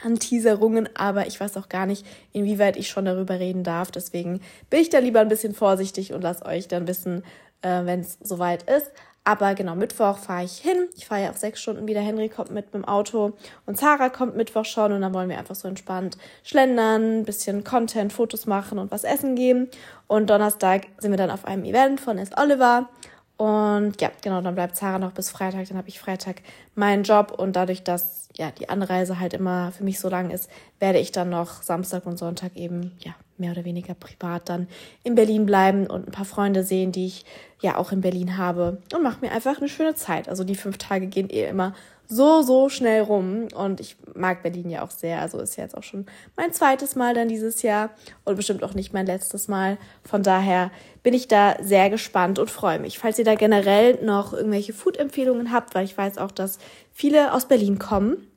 Anteaserungen, 0.03 0.89
aber 0.95 1.27
ich 1.27 1.39
weiß 1.39 1.57
auch 1.57 1.69
gar 1.69 1.85
nicht, 1.85 2.05
inwieweit 2.31 2.77
ich 2.77 2.89
schon 2.89 3.05
darüber 3.05 3.39
reden 3.39 3.63
darf. 3.63 3.91
Deswegen 3.91 4.41
bin 4.69 4.81
ich 4.81 4.89
da 4.89 4.99
lieber 4.99 5.19
ein 5.19 5.29
bisschen 5.29 5.53
vorsichtig 5.53 6.13
und 6.13 6.21
lasse 6.21 6.45
euch 6.45 6.67
dann 6.67 6.87
wissen, 6.87 7.23
äh, 7.61 7.85
wenn 7.85 8.01
es 8.01 8.17
soweit 8.21 8.63
ist. 8.63 8.91
Aber 9.25 9.53
genau, 9.53 9.75
Mittwoch 9.75 10.17
fahre 10.17 10.45
ich 10.45 10.57
hin. 10.57 10.87
Ich 10.95 11.05
fahre 11.05 11.23
ja 11.23 11.29
auf 11.29 11.37
sechs 11.37 11.61
Stunden 11.61 11.87
wieder. 11.87 11.99
Henry 12.01 12.29
kommt 12.29 12.51
mit 12.51 12.65
mit 12.65 12.73
dem 12.73 12.85
Auto 12.85 13.33
und 13.65 13.77
Sarah 13.77 14.09
kommt 14.09 14.35
Mittwoch 14.35 14.65
schon 14.65 14.91
und 14.91 15.01
dann 15.01 15.13
wollen 15.13 15.29
wir 15.29 15.37
einfach 15.37 15.55
so 15.55 15.67
entspannt 15.67 16.17
schlendern, 16.43 17.25
bisschen 17.25 17.63
Content, 17.63 18.11
Fotos 18.11 18.47
machen 18.47 18.79
und 18.79 18.91
was 18.91 19.03
essen 19.03 19.35
gehen. 19.35 19.69
Und 20.07 20.29
Donnerstag 20.29 20.87
sind 20.97 21.11
wir 21.11 21.17
dann 21.17 21.31
auf 21.31 21.45
einem 21.45 21.63
Event 21.63 21.99
von 22.01 22.17
S. 22.17 22.31
Oliver 22.37 22.89
und 23.39 24.01
ja, 24.01 24.11
genau, 24.21 24.41
dann 24.41 24.53
bleibt 24.53 24.75
Sarah 24.75 24.99
noch 24.99 25.13
bis 25.13 25.29
Freitag. 25.29 25.69
Dann 25.69 25.77
habe 25.77 25.87
ich 25.87 25.97
Freitag 25.97 26.41
meinen 26.75 27.03
Job 27.03 27.31
und 27.31 27.55
dadurch, 27.55 27.83
dass 27.83 28.27
ja 28.35 28.51
die 28.51 28.67
Anreise 28.67 29.17
halt 29.17 29.33
immer 29.33 29.71
für 29.71 29.85
mich 29.85 29.97
so 29.97 30.09
lang 30.09 30.29
ist, 30.29 30.49
werde 30.79 30.99
ich 30.99 31.13
dann 31.13 31.29
noch 31.29 31.61
Samstag 31.61 32.05
und 32.05 32.19
Sonntag 32.19 32.57
eben 32.57 32.91
ja 32.99 33.15
mehr 33.37 33.53
oder 33.53 33.63
weniger 33.63 33.93
privat 33.93 34.49
dann 34.49 34.67
in 35.03 35.15
Berlin 35.15 35.45
bleiben 35.45 35.87
und 35.87 36.09
ein 36.09 36.11
paar 36.11 36.25
Freunde 36.25 36.65
sehen, 36.65 36.91
die 36.91 37.05
ich 37.05 37.23
ja 37.61 37.77
auch 37.77 37.93
in 37.93 38.01
Berlin 38.01 38.37
habe 38.37 38.81
und 38.93 39.03
mache 39.03 39.21
mir 39.21 39.31
einfach 39.31 39.57
eine 39.59 39.69
schöne 39.69 39.95
Zeit. 39.95 40.27
Also 40.27 40.43
die 40.43 40.55
fünf 40.55 40.77
Tage 40.77 41.07
gehen 41.07 41.29
eh 41.29 41.45
immer 41.45 41.73
so, 42.09 42.41
so 42.41 42.69
schnell 42.69 43.03
rum. 43.03 43.47
Und 43.55 43.79
ich 43.79 43.95
mag 44.15 44.43
Berlin 44.43 44.69
ja 44.69 44.83
auch 44.83 44.91
sehr. 44.91 45.21
Also 45.21 45.39
ist 45.39 45.55
ja 45.55 45.63
jetzt 45.63 45.77
auch 45.77 45.83
schon 45.83 46.07
mein 46.35 46.51
zweites 46.51 46.95
Mal 46.95 47.13
dann 47.13 47.29
dieses 47.29 47.61
Jahr 47.61 47.91
und 48.25 48.35
bestimmt 48.35 48.63
auch 48.63 48.73
nicht 48.73 48.93
mein 48.93 49.05
letztes 49.05 49.47
Mal. 49.47 49.77
Von 50.03 50.23
daher 50.23 50.71
bin 51.03 51.13
ich 51.13 51.27
da 51.27 51.55
sehr 51.61 51.89
gespannt 51.89 52.39
und 52.39 52.49
freue 52.49 52.79
mich. 52.79 52.97
Falls 52.99 53.19
ihr 53.19 53.25
da 53.25 53.35
generell 53.35 54.03
noch 54.03 54.33
irgendwelche 54.33 54.73
Food-Empfehlungen 54.73 55.51
habt, 55.53 55.75
weil 55.75 55.85
ich 55.85 55.97
weiß 55.97 56.17
auch, 56.17 56.31
dass 56.31 56.57
viele 56.91 57.33
aus 57.33 57.45
Berlin 57.45 57.79
kommen 57.79 58.27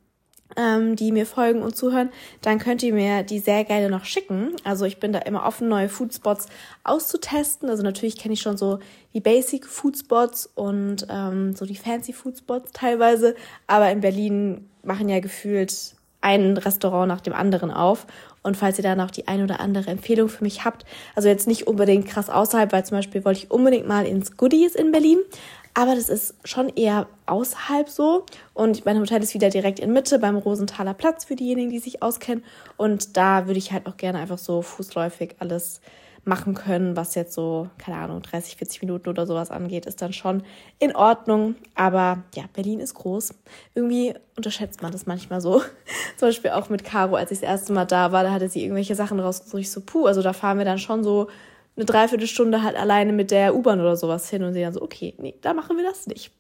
ähm, 0.57 0.97
die 0.97 1.13
mir 1.13 1.27
folgen 1.27 1.63
und 1.63 1.77
zuhören, 1.77 2.11
dann 2.41 2.59
könnt 2.59 2.83
ihr 2.83 2.93
mir 2.93 3.23
die 3.23 3.39
sehr 3.39 3.65
gerne 3.65 3.91
noch 3.91 4.05
schicken. 4.05 4.53
Also 4.65 4.85
ich 4.85 4.99
bin 4.99 5.13
da 5.13 5.21
immer 5.21 5.45
offen, 5.45 5.69
neue 5.69 5.89
Foodspots 5.89 6.47
auszutesten. 6.85 7.69
Also 7.69 7.83
natürlich 7.83 8.19
kenne 8.19 8.35
ich 8.35 8.41
schon 8.41 8.57
so 8.57 8.79
die 9.15 9.21
Basic 9.21 9.67
Foodspots 9.67 10.51
und 10.55 11.07
ähm, 11.11 11.55
so 11.55 11.67
die 11.67 11.77
Fancy 11.77 12.13
Foodspots 12.13 12.73
teilweise. 12.73 13.35
Aber 13.67 13.91
in 13.91 14.01
Berlin 14.01 14.69
machen 14.83 15.09
ja 15.09 15.21
gefühlt 15.21 15.95
ein 16.23 16.57
Restaurant 16.57 17.09
nach 17.09 17.21
dem 17.21 17.35
anderen 17.35 17.71
auf. 17.71 18.07
Und 18.43 18.57
falls 18.57 18.79
ihr 18.79 18.83
da 18.83 18.97
noch 18.97 19.11
die 19.11 19.29
ein 19.29 19.43
oder 19.43 19.61
andere 19.61 19.91
Empfehlung 19.91 20.29
für 20.29 20.43
mich 20.43 20.65
habt, 20.65 20.85
also 21.15 21.29
jetzt 21.29 21.47
nicht 21.47 21.67
unbedingt 21.67 22.07
krass 22.07 22.29
außerhalb, 22.29 22.73
weil 22.73 22.85
zum 22.85 22.99
Beispiel 22.99 23.25
wollte 23.25 23.41
ich 23.41 23.51
unbedingt 23.51 23.87
mal 23.87 24.05
ins 24.07 24.37
Goodies 24.37 24.75
in 24.75 24.91
Berlin, 24.91 25.19
aber 25.75 25.95
das 25.95 26.09
ist 26.09 26.35
schon 26.45 26.69
eher 26.69 27.07
außerhalb 27.26 27.88
so. 27.88 28.26
Und 28.55 28.85
mein 28.85 28.99
Hotel 28.99 29.23
ist 29.23 29.35
wieder 29.35 29.49
direkt 29.49 29.81
in 29.81 29.93
Mitte 29.93 30.19
beim 30.19 30.37
Rosenthaler 30.37 30.95
Platz 30.95 31.25
für 31.25 31.37
diejenigen, 31.37 31.71
die 31.71 31.79
sich 31.79 32.02
auskennen. 32.02 32.45
Und 32.76 33.17
da 33.17 33.47
würde 33.47 33.59
ich 33.59 33.73
halt 33.73 33.87
auch 33.87 33.97
gerne 33.97 34.19
einfach 34.19 34.38
so 34.38 34.62
fußläufig 34.62 35.37
alles 35.38 35.81
machen 36.25 36.55
können, 36.55 36.97
was 36.97 37.17
jetzt 37.17 37.33
so, 37.33 37.69
keine 37.79 37.97
Ahnung, 37.97 38.23
30, 38.23 38.57
40 38.57 38.83
Minuten 38.83 39.09
oder 39.09 39.26
sowas 39.26 39.50
angeht, 39.50 39.87
ist 39.87 40.02
dann 40.02 40.12
schon 40.12 40.45
in 40.79 40.95
Ordnung. 40.95 41.57
Aber 41.75 42.23
ja, 42.35 42.45
Berlin 42.52 42.79
ist 42.79 42.95
groß. 42.95 43.35
Irgendwie 43.75 44.14
unterschätzt 44.37 44.83
man 44.83 44.93
das 44.93 45.07
manchmal 45.07 45.41
so. 45.41 45.62
Zum 46.17 46.29
Beispiel 46.29 46.52
auch 46.52 46.69
mit 46.69 46.85
Caro, 46.85 47.17
als 47.17 47.33
ich 47.33 47.41
das 47.41 47.49
erste 47.49 47.73
Mal 47.73 47.87
da 47.87 48.12
war, 48.12 48.23
da 48.23 48.31
hatte 48.31 48.49
sie 48.49 48.62
irgendwelche 48.62 48.95
Sachen 48.95 49.19
rausgesucht. 49.19 49.62
Ich 49.62 49.71
so, 49.71 49.81
puh, 49.81 50.07
also 50.07 50.23
da 50.23 50.33
fahren 50.33 50.59
wir 50.59 50.64
dann 50.64 50.79
schon 50.79 51.02
so 51.02 51.29
eine 51.76 51.85
Dreiviertelstunde 51.85 52.62
halt 52.62 52.76
alleine 52.76 53.12
mit 53.12 53.31
der 53.31 53.55
U-Bahn 53.55 53.81
oder 53.81 53.97
sowas 53.97 54.29
hin 54.29 54.43
und 54.43 54.52
sie 54.52 54.61
dann 54.61 54.73
so, 54.73 54.83
okay, 54.83 55.14
nee, 55.19 55.35
da 55.41 55.55
machen 55.55 55.76
wir 55.76 55.85
das 55.85 56.07
nicht. 56.07 56.31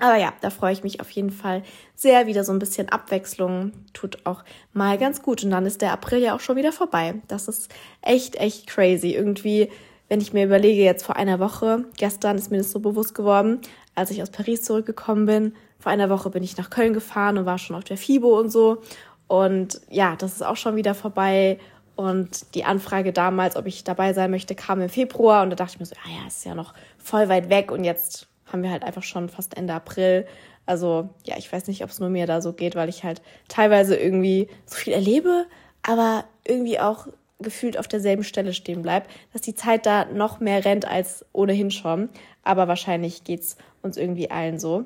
Aber 0.00 0.16
ja, 0.16 0.32
da 0.40 0.50
freue 0.50 0.72
ich 0.72 0.82
mich 0.82 1.00
auf 1.00 1.10
jeden 1.10 1.30
Fall 1.30 1.62
sehr. 1.94 2.26
Wieder 2.26 2.42
so 2.42 2.52
ein 2.52 2.58
bisschen 2.58 2.88
Abwechslung 2.88 3.72
tut 3.92 4.26
auch 4.26 4.42
mal 4.72 4.98
ganz 4.98 5.22
gut. 5.22 5.44
Und 5.44 5.50
dann 5.50 5.66
ist 5.66 5.82
der 5.82 5.92
April 5.92 6.20
ja 6.20 6.34
auch 6.34 6.40
schon 6.40 6.56
wieder 6.56 6.72
vorbei. 6.72 7.22
Das 7.28 7.46
ist 7.46 7.72
echt, 8.02 8.34
echt 8.34 8.66
crazy. 8.66 9.14
Irgendwie 9.14 9.70
wenn 10.08 10.20
ich 10.20 10.32
mir 10.32 10.44
überlege, 10.44 10.82
jetzt 10.82 11.04
vor 11.04 11.16
einer 11.16 11.40
Woche, 11.40 11.84
gestern 11.96 12.36
ist 12.36 12.50
mir 12.50 12.58
das 12.58 12.70
so 12.70 12.80
bewusst 12.80 13.14
geworden, 13.14 13.60
als 13.94 14.10
ich 14.10 14.22
aus 14.22 14.30
Paris 14.30 14.62
zurückgekommen 14.62 15.26
bin, 15.26 15.54
vor 15.78 15.92
einer 15.92 16.10
Woche 16.10 16.30
bin 16.30 16.42
ich 16.42 16.56
nach 16.56 16.70
Köln 16.70 16.92
gefahren 16.92 17.38
und 17.38 17.46
war 17.46 17.58
schon 17.58 17.76
auf 17.76 17.84
der 17.84 17.96
FIBO 17.96 18.38
und 18.38 18.50
so. 18.50 18.82
Und 19.26 19.80
ja, 19.90 20.16
das 20.16 20.32
ist 20.34 20.42
auch 20.42 20.56
schon 20.56 20.76
wieder 20.76 20.94
vorbei. 20.94 21.58
Und 21.96 22.54
die 22.54 22.64
Anfrage 22.64 23.12
damals, 23.12 23.56
ob 23.56 23.66
ich 23.66 23.84
dabei 23.84 24.12
sein 24.12 24.30
möchte, 24.30 24.54
kam 24.54 24.80
im 24.80 24.88
Februar. 24.88 25.42
Und 25.42 25.50
da 25.50 25.56
dachte 25.56 25.74
ich 25.74 25.80
mir 25.80 25.86
so, 25.86 25.94
ah 26.04 26.10
ja, 26.10 26.26
ist 26.26 26.44
ja 26.44 26.54
noch 26.54 26.74
voll 26.98 27.28
weit 27.28 27.50
weg. 27.50 27.70
Und 27.70 27.84
jetzt 27.84 28.28
haben 28.46 28.62
wir 28.62 28.70
halt 28.70 28.82
einfach 28.82 29.02
schon 29.02 29.28
fast 29.28 29.56
Ende 29.56 29.74
April. 29.74 30.26
Also 30.66 31.10
ja, 31.24 31.36
ich 31.36 31.52
weiß 31.52 31.68
nicht, 31.68 31.84
ob 31.84 31.90
es 31.90 32.00
nur 32.00 32.08
mir 32.08 32.26
da 32.26 32.40
so 32.40 32.52
geht, 32.52 32.74
weil 32.74 32.88
ich 32.88 33.04
halt 33.04 33.22
teilweise 33.48 33.96
irgendwie 33.96 34.48
so 34.66 34.76
viel 34.76 34.92
erlebe, 34.92 35.46
aber 35.82 36.24
irgendwie 36.46 36.80
auch 36.80 37.06
gefühlt 37.40 37.78
auf 37.78 37.88
derselben 37.88 38.24
Stelle 38.24 38.54
stehen 38.54 38.82
bleibt, 38.82 39.10
dass 39.32 39.42
die 39.42 39.54
Zeit 39.54 39.86
da 39.86 40.06
noch 40.06 40.40
mehr 40.40 40.64
rennt 40.64 40.86
als 40.86 41.24
ohnehin 41.32 41.70
schon. 41.70 42.08
Aber 42.42 42.68
wahrscheinlich 42.68 43.24
geht's 43.24 43.56
uns 43.82 43.96
irgendwie 43.96 44.30
allen 44.30 44.58
so. 44.58 44.84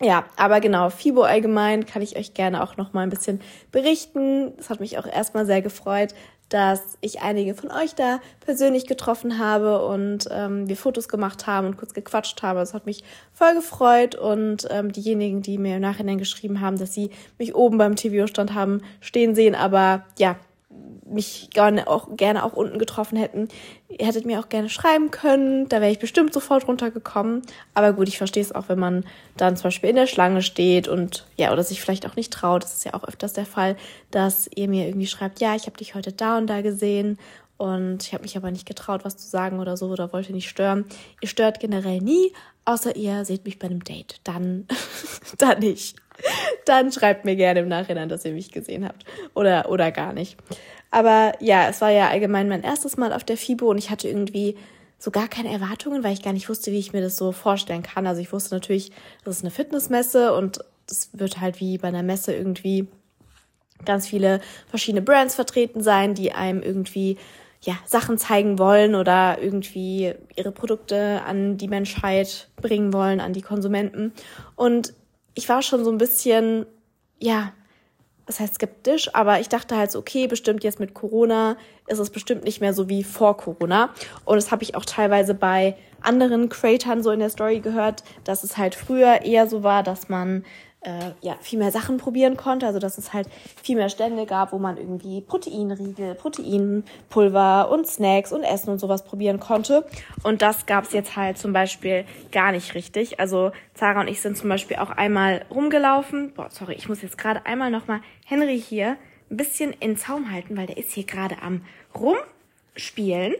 Ja, 0.00 0.24
aber 0.36 0.60
genau, 0.60 0.90
FIBO 0.90 1.22
allgemein 1.22 1.86
kann 1.86 2.02
ich 2.02 2.16
euch 2.16 2.34
gerne 2.34 2.62
auch 2.62 2.76
noch 2.76 2.92
mal 2.92 3.02
ein 3.02 3.10
bisschen 3.10 3.40
berichten. 3.70 4.52
Es 4.58 4.70
hat 4.70 4.80
mich 4.80 4.98
auch 4.98 5.06
erstmal 5.06 5.46
sehr 5.46 5.62
gefreut, 5.62 6.14
dass 6.48 6.98
ich 7.00 7.22
einige 7.22 7.54
von 7.54 7.70
euch 7.70 7.94
da 7.94 8.20
persönlich 8.40 8.86
getroffen 8.86 9.38
habe 9.38 9.84
und 9.86 10.28
ähm, 10.30 10.68
wir 10.68 10.76
Fotos 10.76 11.08
gemacht 11.08 11.46
haben 11.46 11.66
und 11.66 11.76
kurz 11.76 11.94
gequatscht 11.94 12.42
haben. 12.42 12.58
Es 12.58 12.74
hat 12.74 12.86
mich 12.86 13.02
voll 13.32 13.54
gefreut 13.54 14.14
und 14.14 14.66
ähm, 14.70 14.92
diejenigen, 14.92 15.42
die 15.42 15.58
mir 15.58 15.76
im 15.76 15.82
Nachhinein 15.82 16.18
geschrieben 16.18 16.60
haben, 16.60 16.78
dass 16.78 16.92
sie 16.92 17.10
mich 17.38 17.54
oben 17.54 17.78
beim 17.78 17.96
TV-Stand 17.96 18.54
haben 18.54 18.82
stehen 19.00 19.34
sehen, 19.34 19.54
aber 19.54 20.04
ja, 20.18 20.36
mich 21.06 21.50
gerne 21.52 21.86
auch, 21.86 22.16
gerne 22.16 22.44
auch 22.44 22.54
unten 22.54 22.78
getroffen 22.78 23.16
hätten. 23.16 23.48
Ihr 23.88 24.06
hättet 24.06 24.26
mir 24.26 24.40
auch 24.40 24.48
gerne 24.48 24.68
schreiben 24.68 25.10
können, 25.10 25.68
da 25.68 25.80
wäre 25.80 25.92
ich 25.92 25.98
bestimmt 25.98 26.32
sofort 26.32 26.66
runtergekommen. 26.66 27.42
Aber 27.74 27.92
gut, 27.92 28.08
ich 28.08 28.18
verstehe 28.18 28.42
es 28.42 28.52
auch, 28.52 28.68
wenn 28.68 28.78
man 28.78 29.04
dann 29.36 29.56
zum 29.56 29.64
Beispiel 29.64 29.90
in 29.90 29.96
der 29.96 30.06
Schlange 30.06 30.42
steht 30.42 30.88
und 30.88 31.26
ja, 31.36 31.52
oder 31.52 31.62
sich 31.62 31.80
vielleicht 31.80 32.06
auch 32.06 32.16
nicht 32.16 32.32
traut. 32.32 32.64
Das 32.64 32.74
ist 32.74 32.84
ja 32.84 32.94
auch 32.94 33.04
öfters 33.04 33.32
der 33.32 33.46
Fall, 33.46 33.76
dass 34.10 34.48
ihr 34.54 34.68
mir 34.68 34.86
irgendwie 34.86 35.06
schreibt, 35.06 35.40
ja, 35.40 35.54
ich 35.54 35.66
habe 35.66 35.76
dich 35.76 35.94
heute 35.94 36.12
da 36.12 36.38
und 36.38 36.46
da 36.46 36.62
gesehen 36.62 37.18
und 37.56 38.02
ich 38.02 38.12
habe 38.12 38.22
mich 38.22 38.36
aber 38.36 38.50
nicht 38.50 38.66
getraut, 38.66 39.04
was 39.04 39.16
zu 39.16 39.28
sagen 39.28 39.60
oder 39.60 39.76
so 39.76 39.88
oder 39.88 40.12
wollte 40.12 40.32
nicht 40.32 40.48
stören. 40.48 40.84
Ihr 41.20 41.28
stört 41.28 41.60
generell 41.60 42.00
nie, 42.00 42.32
außer 42.64 42.96
ihr 42.96 43.24
seht 43.24 43.44
mich 43.44 43.58
bei 43.58 43.66
einem 43.66 43.84
Date. 43.84 44.20
Dann, 44.24 44.66
dann 45.38 45.60
nicht. 45.60 45.96
Dann 46.64 46.92
schreibt 46.92 47.24
mir 47.24 47.36
gerne 47.36 47.60
im 47.60 47.68
Nachhinein, 47.68 48.08
dass 48.08 48.24
ihr 48.24 48.32
mich 48.32 48.52
gesehen 48.52 48.86
habt 48.86 49.04
oder 49.34 49.68
oder 49.70 49.90
gar 49.90 50.12
nicht. 50.12 50.36
Aber 50.90 51.32
ja, 51.40 51.68
es 51.68 51.80
war 51.80 51.90
ja 51.90 52.08
allgemein 52.08 52.48
mein 52.48 52.62
erstes 52.62 52.96
Mal 52.96 53.12
auf 53.12 53.24
der 53.24 53.36
FIBO 53.36 53.68
und 53.70 53.78
ich 53.78 53.90
hatte 53.90 54.08
irgendwie 54.08 54.56
so 54.98 55.10
gar 55.10 55.28
keine 55.28 55.52
Erwartungen, 55.52 56.04
weil 56.04 56.12
ich 56.12 56.22
gar 56.22 56.32
nicht 56.32 56.48
wusste, 56.48 56.72
wie 56.72 56.78
ich 56.78 56.92
mir 56.92 57.02
das 57.02 57.16
so 57.16 57.32
vorstellen 57.32 57.82
kann. 57.82 58.06
Also 58.06 58.20
ich 58.20 58.32
wusste 58.32 58.54
natürlich, 58.54 58.92
das 59.24 59.36
ist 59.36 59.42
eine 59.42 59.50
Fitnessmesse 59.50 60.34
und 60.34 60.60
das 60.86 61.10
wird 61.12 61.40
halt 61.40 61.60
wie 61.60 61.78
bei 61.78 61.88
einer 61.88 62.02
Messe 62.02 62.32
irgendwie 62.34 62.88
ganz 63.84 64.06
viele 64.06 64.40
verschiedene 64.68 65.02
Brands 65.02 65.34
vertreten 65.34 65.82
sein, 65.82 66.14
die 66.14 66.32
einem 66.32 66.62
irgendwie 66.62 67.18
ja, 67.60 67.74
Sachen 67.86 68.18
zeigen 68.18 68.58
wollen 68.58 68.94
oder 68.94 69.38
irgendwie 69.40 70.14
ihre 70.36 70.52
Produkte 70.52 71.22
an 71.26 71.56
die 71.56 71.68
Menschheit 71.68 72.48
bringen 72.56 72.92
wollen, 72.92 73.20
an 73.20 73.32
die 73.32 73.42
Konsumenten. 73.42 74.12
Und 74.54 74.94
ich 75.34 75.48
war 75.48 75.62
schon 75.62 75.84
so 75.84 75.90
ein 75.90 75.98
bisschen, 75.98 76.66
ja, 77.18 77.52
das 78.26 78.40
heißt 78.40 78.54
skeptisch, 78.54 79.14
aber 79.14 79.40
ich 79.40 79.48
dachte 79.48 79.76
halt 79.76 79.90
so, 79.90 79.98
okay, 79.98 80.26
bestimmt 80.26 80.64
jetzt 80.64 80.80
mit 80.80 80.94
Corona 80.94 81.56
ist 81.86 81.98
es 81.98 82.10
bestimmt 82.10 82.44
nicht 82.44 82.60
mehr 82.60 82.72
so 82.72 82.88
wie 82.88 83.04
vor 83.04 83.36
Corona. 83.36 83.90
Und 84.24 84.36
das 84.36 84.50
habe 84.50 84.62
ich 84.62 84.74
auch 84.74 84.86
teilweise 84.86 85.34
bei 85.34 85.76
anderen 86.00 86.48
Creatern 86.48 87.02
so 87.02 87.10
in 87.10 87.20
der 87.20 87.30
Story 87.30 87.60
gehört, 87.60 88.02
dass 88.24 88.44
es 88.44 88.56
halt 88.56 88.74
früher 88.74 89.22
eher 89.22 89.46
so 89.46 89.62
war, 89.62 89.82
dass 89.82 90.08
man 90.08 90.44
äh, 90.84 91.12
ja, 91.20 91.36
viel 91.40 91.58
mehr 91.58 91.70
Sachen 91.70 91.96
probieren 91.96 92.36
konnte. 92.36 92.66
Also 92.66 92.78
dass 92.78 92.98
es 92.98 93.12
halt 93.12 93.28
viel 93.62 93.76
mehr 93.76 93.88
Stände 93.88 94.26
gab, 94.26 94.52
wo 94.52 94.58
man 94.58 94.76
irgendwie 94.76 95.20
Proteinriegel, 95.20 96.14
Proteinpulver 96.14 97.70
und 97.70 97.86
Snacks 97.86 98.32
und 98.32 98.44
Essen 98.44 98.70
und 98.70 98.78
sowas 98.78 99.04
probieren 99.04 99.40
konnte. 99.40 99.86
Und 100.22 100.42
das 100.42 100.66
gab 100.66 100.84
es 100.84 100.92
jetzt 100.92 101.16
halt 101.16 101.38
zum 101.38 101.52
Beispiel 101.52 102.04
gar 102.32 102.52
nicht 102.52 102.74
richtig. 102.74 103.20
Also 103.20 103.52
Zara 103.74 104.00
und 104.00 104.08
ich 104.08 104.20
sind 104.20 104.36
zum 104.36 104.48
Beispiel 104.48 104.76
auch 104.76 104.90
einmal 104.90 105.44
rumgelaufen. 105.50 106.32
Boah, 106.34 106.50
sorry, 106.50 106.74
ich 106.74 106.88
muss 106.88 107.02
jetzt 107.02 107.18
gerade 107.18 107.46
einmal 107.46 107.70
nochmal 107.70 108.00
Henry 108.26 108.60
hier 108.60 108.96
ein 109.30 109.36
bisschen 109.36 109.72
in 109.80 109.96
Zaum 109.96 110.30
halten, 110.30 110.56
weil 110.56 110.66
der 110.66 110.76
ist 110.76 110.92
hier 110.92 111.04
gerade 111.04 111.42
am 111.42 111.64
Rumspielen. 111.94 113.34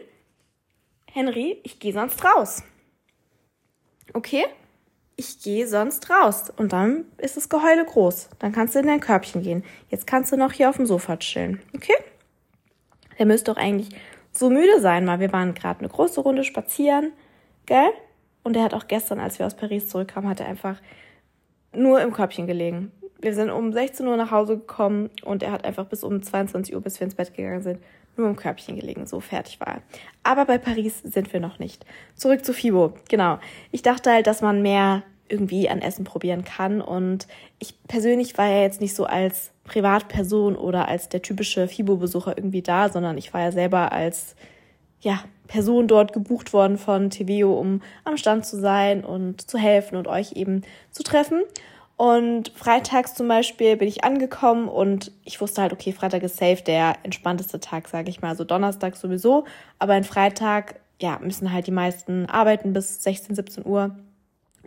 Henry, 1.11 1.59
ich 1.63 1.79
gehe 1.79 1.93
sonst 1.93 2.23
raus. 2.25 2.63
Okay? 4.13 4.45
Ich 5.15 5.41
gehe 5.41 5.67
sonst 5.67 6.09
raus. 6.09 6.51
Und 6.55 6.73
dann 6.73 7.05
ist 7.17 7.37
das 7.37 7.49
Geheule 7.49 7.85
groß. 7.85 8.29
Dann 8.39 8.51
kannst 8.51 8.75
du 8.75 8.79
in 8.79 8.87
dein 8.87 8.99
Körbchen 8.99 9.43
gehen. 9.43 9.63
Jetzt 9.89 10.07
kannst 10.07 10.31
du 10.31 10.37
noch 10.37 10.51
hier 10.51 10.69
auf 10.69 10.75
dem 10.77 10.85
Sofa 10.85 11.17
chillen. 11.17 11.61
Okay? 11.75 11.95
Der 13.17 13.25
müsste 13.25 13.51
doch 13.51 13.59
eigentlich 13.59 13.89
so 14.31 14.49
müde 14.49 14.81
sein, 14.81 15.07
weil 15.07 15.19
wir 15.19 15.31
waren 15.31 15.53
gerade 15.53 15.79
eine 15.79 15.89
große 15.89 16.19
Runde 16.19 16.43
spazieren. 16.43 17.13
Gell? 17.65 17.91
Und 18.43 18.57
er 18.57 18.63
hat 18.63 18.73
auch 18.73 18.87
gestern, 18.87 19.19
als 19.19 19.39
wir 19.39 19.45
aus 19.45 19.55
Paris 19.55 19.87
zurückkamen, 19.87 20.29
hat 20.29 20.39
er 20.39 20.47
einfach 20.47 20.81
nur 21.73 22.01
im 22.01 22.11
Körbchen 22.11 22.45
gelegen. 22.45 22.91
Wir 23.19 23.33
sind 23.33 23.49
um 23.49 23.71
16 23.71 24.05
Uhr 24.05 24.17
nach 24.17 24.31
Hause 24.31 24.57
gekommen 24.57 25.09
und 25.23 25.41
er 25.41 25.51
hat 25.51 25.65
einfach 25.65 25.85
bis 25.85 26.03
um 26.03 26.21
22 26.21 26.75
Uhr, 26.75 26.81
bis 26.81 26.99
wir 26.99 27.05
ins 27.05 27.15
Bett 27.15 27.33
gegangen 27.33 27.63
sind, 27.63 27.79
nur 28.17 28.27
im 28.27 28.35
Körbchen 28.35 28.75
gelegen, 28.75 29.07
so 29.07 29.19
fertig 29.19 29.59
war. 29.59 29.81
Aber 30.23 30.45
bei 30.45 30.57
Paris 30.57 31.01
sind 31.03 31.31
wir 31.33 31.39
noch 31.39 31.59
nicht. 31.59 31.85
Zurück 32.15 32.45
zu 32.45 32.53
FIBO, 32.53 32.93
genau. 33.09 33.39
Ich 33.71 33.81
dachte 33.81 34.11
halt, 34.11 34.27
dass 34.27 34.41
man 34.41 34.61
mehr 34.61 35.03
irgendwie 35.27 35.69
an 35.69 35.81
Essen 35.81 36.05
probieren 36.05 36.43
kann 36.43 36.81
und 36.81 37.27
ich 37.57 37.73
persönlich 37.87 38.37
war 38.37 38.47
ja 38.47 38.61
jetzt 38.61 38.79
nicht 38.79 38.95
so 38.95 39.05
als 39.05 39.51
Privatperson 39.63 40.55
oder 40.55 40.87
als 40.87 41.09
der 41.09 41.23
typische 41.23 41.67
FIBO-Besucher 41.67 42.37
irgendwie 42.37 42.61
da, 42.61 42.89
sondern 42.89 43.17
ich 43.17 43.33
war 43.33 43.41
ja 43.41 43.51
selber 43.51 43.91
als 43.91 44.35
ja, 45.01 45.23
Person 45.47 45.87
dort 45.87 46.13
gebucht 46.13 46.53
worden 46.53 46.77
von 46.77 47.09
TVO, 47.09 47.59
um 47.59 47.81
am 48.03 48.17
Stand 48.17 48.45
zu 48.45 48.59
sein 48.59 49.03
und 49.03 49.49
zu 49.49 49.57
helfen 49.57 49.95
und 49.95 50.07
euch 50.07 50.33
eben 50.33 50.63
zu 50.91 51.03
treffen. 51.03 51.41
Und 51.97 52.51
freitags 52.55 53.13
zum 53.15 53.29
Beispiel 53.29 53.77
bin 53.77 53.87
ich 53.87 54.03
angekommen 54.03 54.67
und 54.67 55.11
ich 55.23 55.39
wusste 55.39 55.61
halt, 55.61 55.71
okay, 55.71 55.93
Freitag 55.93 56.23
ist 56.23 56.37
safe 56.37 56.61
der 56.61 56.95
entspannteste 57.03 57.61
Tag, 57.61 57.87
sage 57.87 58.09
ich 58.09 58.21
mal. 58.21 58.29
Also 58.29 58.43
Donnerstag 58.43 58.97
sowieso, 58.97 59.45
aber 59.79 59.93
ein 59.93 60.03
Freitag, 60.03 60.75
ja, 61.01 61.19
müssen 61.19 61.53
halt 61.53 61.67
die 61.67 61.71
meisten 61.71 62.25
arbeiten 62.25 62.73
bis 62.73 63.01
16, 63.03 63.35
17 63.35 63.65
Uhr. 63.65 63.95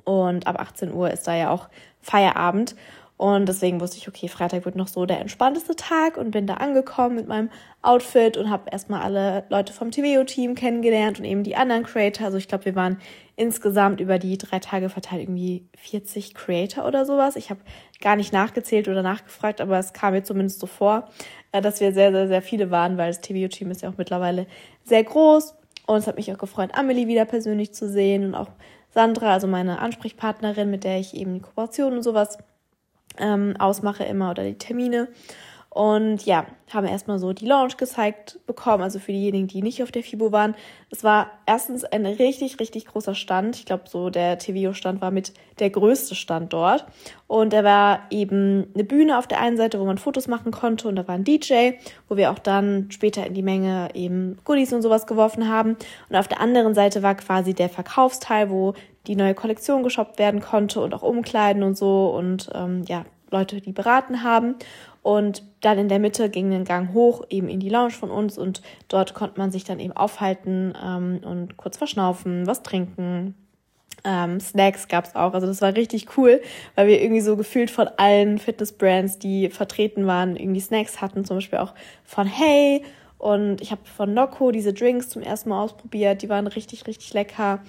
Und 0.04 0.46
ab 0.46 0.58
18 0.58 0.92
Uhr 0.92 1.10
ist 1.10 1.26
da 1.26 1.36
ja 1.36 1.50
auch 1.50 1.68
Feierabend. 2.00 2.74
Und 3.18 3.48
deswegen 3.48 3.80
wusste 3.80 3.98
ich, 3.98 4.06
okay, 4.06 4.28
Freitag 4.28 4.64
wird 4.64 4.76
noch 4.76 4.86
so 4.86 5.04
der 5.04 5.20
entspannteste 5.20 5.74
Tag 5.74 6.16
und 6.16 6.30
bin 6.30 6.46
da 6.46 6.54
angekommen 6.54 7.16
mit 7.16 7.26
meinem 7.26 7.50
Outfit 7.82 8.36
und 8.36 8.48
habe 8.48 8.70
erstmal 8.70 9.02
alle 9.02 9.44
Leute 9.48 9.72
vom 9.72 9.90
TVO-Team 9.90 10.54
kennengelernt 10.54 11.18
und 11.18 11.24
eben 11.24 11.42
die 11.42 11.56
anderen 11.56 11.82
Creator. 11.82 12.26
Also 12.26 12.38
ich 12.38 12.46
glaube, 12.46 12.66
wir 12.66 12.76
waren 12.76 12.98
insgesamt 13.34 14.00
über 14.00 14.20
die 14.20 14.38
drei 14.38 14.60
Tage 14.60 14.88
verteilt 14.88 15.22
irgendwie 15.22 15.68
40 15.76 16.36
Creator 16.36 16.86
oder 16.86 17.04
sowas. 17.04 17.34
Ich 17.34 17.50
habe 17.50 17.58
gar 18.00 18.14
nicht 18.14 18.32
nachgezählt 18.32 18.86
oder 18.86 19.02
nachgefragt, 19.02 19.60
aber 19.60 19.80
es 19.80 19.92
kam 19.92 20.12
mir 20.12 20.22
zumindest 20.22 20.60
so 20.60 20.68
vor, 20.68 21.08
äh, 21.50 21.60
dass 21.60 21.80
wir 21.80 21.92
sehr, 21.92 22.12
sehr, 22.12 22.28
sehr 22.28 22.42
viele 22.42 22.70
waren, 22.70 22.98
weil 22.98 23.08
das 23.08 23.20
TVO-Team 23.20 23.72
ist 23.72 23.82
ja 23.82 23.90
auch 23.90 23.98
mittlerweile 23.98 24.46
sehr 24.84 25.02
groß. 25.02 25.56
Und 25.88 25.96
es 25.96 26.06
hat 26.06 26.16
mich 26.16 26.32
auch 26.32 26.38
gefreut, 26.38 26.70
Amelie 26.74 27.08
wieder 27.08 27.24
persönlich 27.24 27.74
zu 27.74 27.88
sehen 27.88 28.26
und 28.26 28.34
auch 28.36 28.50
Sandra, 28.90 29.32
also 29.32 29.48
meine 29.48 29.80
Ansprechpartnerin, 29.80 30.70
mit 30.70 30.84
der 30.84 31.00
ich 31.00 31.14
eben 31.16 31.34
die 31.34 31.40
Kooperation 31.40 31.94
und 31.94 32.02
sowas 32.04 32.38
ähm, 33.18 33.54
ausmache 33.58 34.04
immer 34.04 34.30
oder 34.30 34.44
die 34.44 34.58
Termine. 34.58 35.08
Und 35.70 36.24
ja, 36.24 36.46
haben 36.72 36.86
erstmal 36.86 37.18
so 37.18 37.32
die 37.32 37.46
Launch 37.46 37.76
gezeigt 37.76 38.40
bekommen, 38.46 38.82
also 38.82 38.98
für 38.98 39.12
diejenigen, 39.12 39.46
die 39.46 39.62
nicht 39.62 39.82
auf 39.82 39.92
der 39.92 40.02
FIBO 40.02 40.32
waren. 40.32 40.54
Es 40.90 41.04
war 41.04 41.30
erstens 41.46 41.84
ein 41.84 42.06
richtig, 42.06 42.58
richtig 42.58 42.86
großer 42.86 43.14
Stand. 43.14 43.56
Ich 43.56 43.66
glaube, 43.66 43.84
so 43.86 44.10
der 44.10 44.38
TVO-Stand 44.38 45.00
war 45.00 45.10
mit 45.10 45.34
der 45.58 45.70
größte 45.70 46.14
Stand 46.14 46.52
dort. 46.52 46.86
Und 47.26 47.52
da 47.52 47.64
war 47.64 48.00
eben 48.10 48.66
eine 48.74 48.84
Bühne 48.84 49.18
auf 49.18 49.26
der 49.26 49.40
einen 49.40 49.56
Seite, 49.56 49.78
wo 49.78 49.84
man 49.84 49.98
Fotos 49.98 50.26
machen 50.26 50.52
konnte 50.52 50.88
und 50.88 50.96
da 50.96 51.06
war 51.06 51.14
ein 51.14 51.24
DJ, 51.24 51.72
wo 52.08 52.16
wir 52.16 52.30
auch 52.30 52.38
dann 52.38 52.90
später 52.90 53.26
in 53.26 53.34
die 53.34 53.42
Menge 53.42 53.90
eben 53.94 54.38
Goodies 54.44 54.72
und 54.72 54.82
sowas 54.82 55.06
geworfen 55.06 55.48
haben. 55.48 55.76
Und 56.08 56.16
auf 56.16 56.28
der 56.28 56.40
anderen 56.40 56.74
Seite 56.74 57.02
war 57.02 57.14
quasi 57.14 57.54
der 57.54 57.68
Verkaufsteil, 57.68 58.50
wo 58.50 58.74
die 59.08 59.16
neue 59.16 59.34
Kollektion 59.34 59.82
geshoppt 59.82 60.18
werden 60.18 60.40
konnte 60.40 60.80
und 60.80 60.94
auch 60.94 61.02
Umkleiden 61.02 61.62
und 61.62 61.76
so 61.76 62.10
und 62.10 62.50
ähm, 62.54 62.84
ja, 62.86 63.04
Leute, 63.30 63.60
die 63.60 63.72
beraten 63.72 64.22
haben. 64.22 64.54
Und 65.02 65.42
dann 65.60 65.78
in 65.78 65.88
der 65.88 65.98
Mitte 65.98 66.28
ging 66.28 66.52
ein 66.52 66.64
Gang 66.64 66.92
hoch, 66.92 67.24
eben 67.30 67.48
in 67.48 67.60
die 67.60 67.70
Lounge 67.70 67.92
von 67.92 68.10
uns 68.10 68.36
und 68.36 68.62
dort 68.88 69.14
konnte 69.14 69.38
man 69.38 69.50
sich 69.50 69.64
dann 69.64 69.80
eben 69.80 69.92
aufhalten 69.92 70.74
ähm, 70.84 71.20
und 71.24 71.56
kurz 71.56 71.78
verschnaufen, 71.78 72.46
was 72.46 72.62
trinken. 72.62 73.34
Ähm, 74.04 74.38
Snacks 74.38 74.86
gab's 74.86 75.16
auch, 75.16 75.34
also 75.34 75.46
das 75.46 75.60
war 75.60 75.74
richtig 75.74 76.16
cool, 76.16 76.40
weil 76.74 76.86
wir 76.86 77.02
irgendwie 77.02 77.20
so 77.20 77.36
gefühlt 77.36 77.70
von 77.70 77.88
allen 77.96 78.38
Fitnessbrands, 78.38 79.18
die 79.18 79.48
vertreten 79.48 80.06
waren, 80.06 80.36
irgendwie 80.36 80.60
Snacks 80.60 81.00
hatten, 81.00 81.24
zum 81.24 81.38
Beispiel 81.38 81.58
auch 81.58 81.74
von 82.04 82.26
Hey 82.26 82.84
Und 83.18 83.60
ich 83.60 83.72
habe 83.72 83.80
von 83.84 84.14
Nocco 84.14 84.52
diese 84.52 84.72
Drinks 84.72 85.08
zum 85.08 85.22
ersten 85.22 85.48
Mal 85.48 85.60
ausprobiert. 85.62 86.22
Die 86.22 86.28
waren 86.28 86.46
richtig, 86.46 86.86
richtig 86.86 87.12
lecker. 87.12 87.60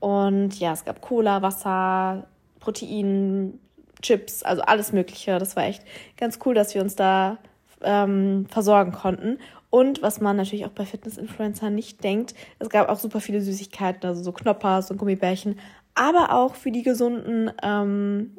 Und 0.00 0.58
ja, 0.58 0.72
es 0.72 0.84
gab 0.84 1.00
Cola, 1.00 1.42
Wasser, 1.42 2.26
Protein, 2.60 3.58
Chips, 4.02 4.42
also 4.42 4.62
alles 4.62 4.92
Mögliche. 4.92 5.38
Das 5.38 5.56
war 5.56 5.64
echt 5.64 5.82
ganz 6.16 6.38
cool, 6.44 6.54
dass 6.54 6.74
wir 6.74 6.82
uns 6.82 6.96
da 6.96 7.38
ähm, 7.82 8.46
versorgen 8.48 8.92
konnten. 8.92 9.38
Und 9.70 10.02
was 10.02 10.20
man 10.20 10.36
natürlich 10.36 10.64
auch 10.64 10.70
bei 10.70 10.84
Fitness-Influencern 10.84 11.74
nicht 11.74 12.02
denkt, 12.04 12.34
es 12.58 12.68
gab 12.68 12.88
auch 12.88 12.98
super 12.98 13.20
viele 13.20 13.40
Süßigkeiten, 13.40 14.08
also 14.08 14.22
so 14.22 14.32
Knoppers 14.32 14.90
und 14.90 14.98
Gummibärchen, 14.98 15.58
aber 15.94 16.32
auch 16.32 16.54
für 16.54 16.70
die 16.70 16.82
gesunden 16.82 17.50
ähm, 17.62 18.36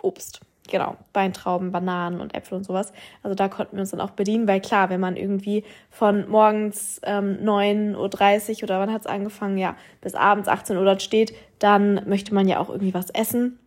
Obst. 0.00 0.40
Genau, 0.70 0.96
Weintrauben, 1.12 1.72
Bananen 1.72 2.20
und 2.20 2.34
Äpfel 2.34 2.56
und 2.56 2.64
sowas. 2.64 2.92
Also 3.22 3.34
da 3.34 3.48
konnten 3.48 3.76
wir 3.76 3.80
uns 3.80 3.90
dann 3.90 4.00
auch 4.00 4.10
bedienen, 4.10 4.48
weil 4.48 4.60
klar, 4.60 4.88
wenn 4.88 5.00
man 5.00 5.16
irgendwie 5.16 5.64
von 5.90 6.28
morgens 6.28 7.00
ähm, 7.04 7.38
9.30 7.42 8.58
Uhr 8.58 8.62
oder 8.64 8.80
wann 8.80 8.92
hat 8.92 9.02
es 9.02 9.06
angefangen, 9.06 9.58
ja, 9.58 9.76
bis 10.00 10.14
abends 10.14 10.48
18 10.48 10.76
Uhr 10.76 10.84
dort 10.84 11.02
steht, 11.02 11.34
dann 11.58 12.08
möchte 12.08 12.32
man 12.34 12.48
ja 12.48 12.60
auch 12.60 12.70
irgendwie 12.70 12.94
was 12.94 13.10
essen. 13.10 13.58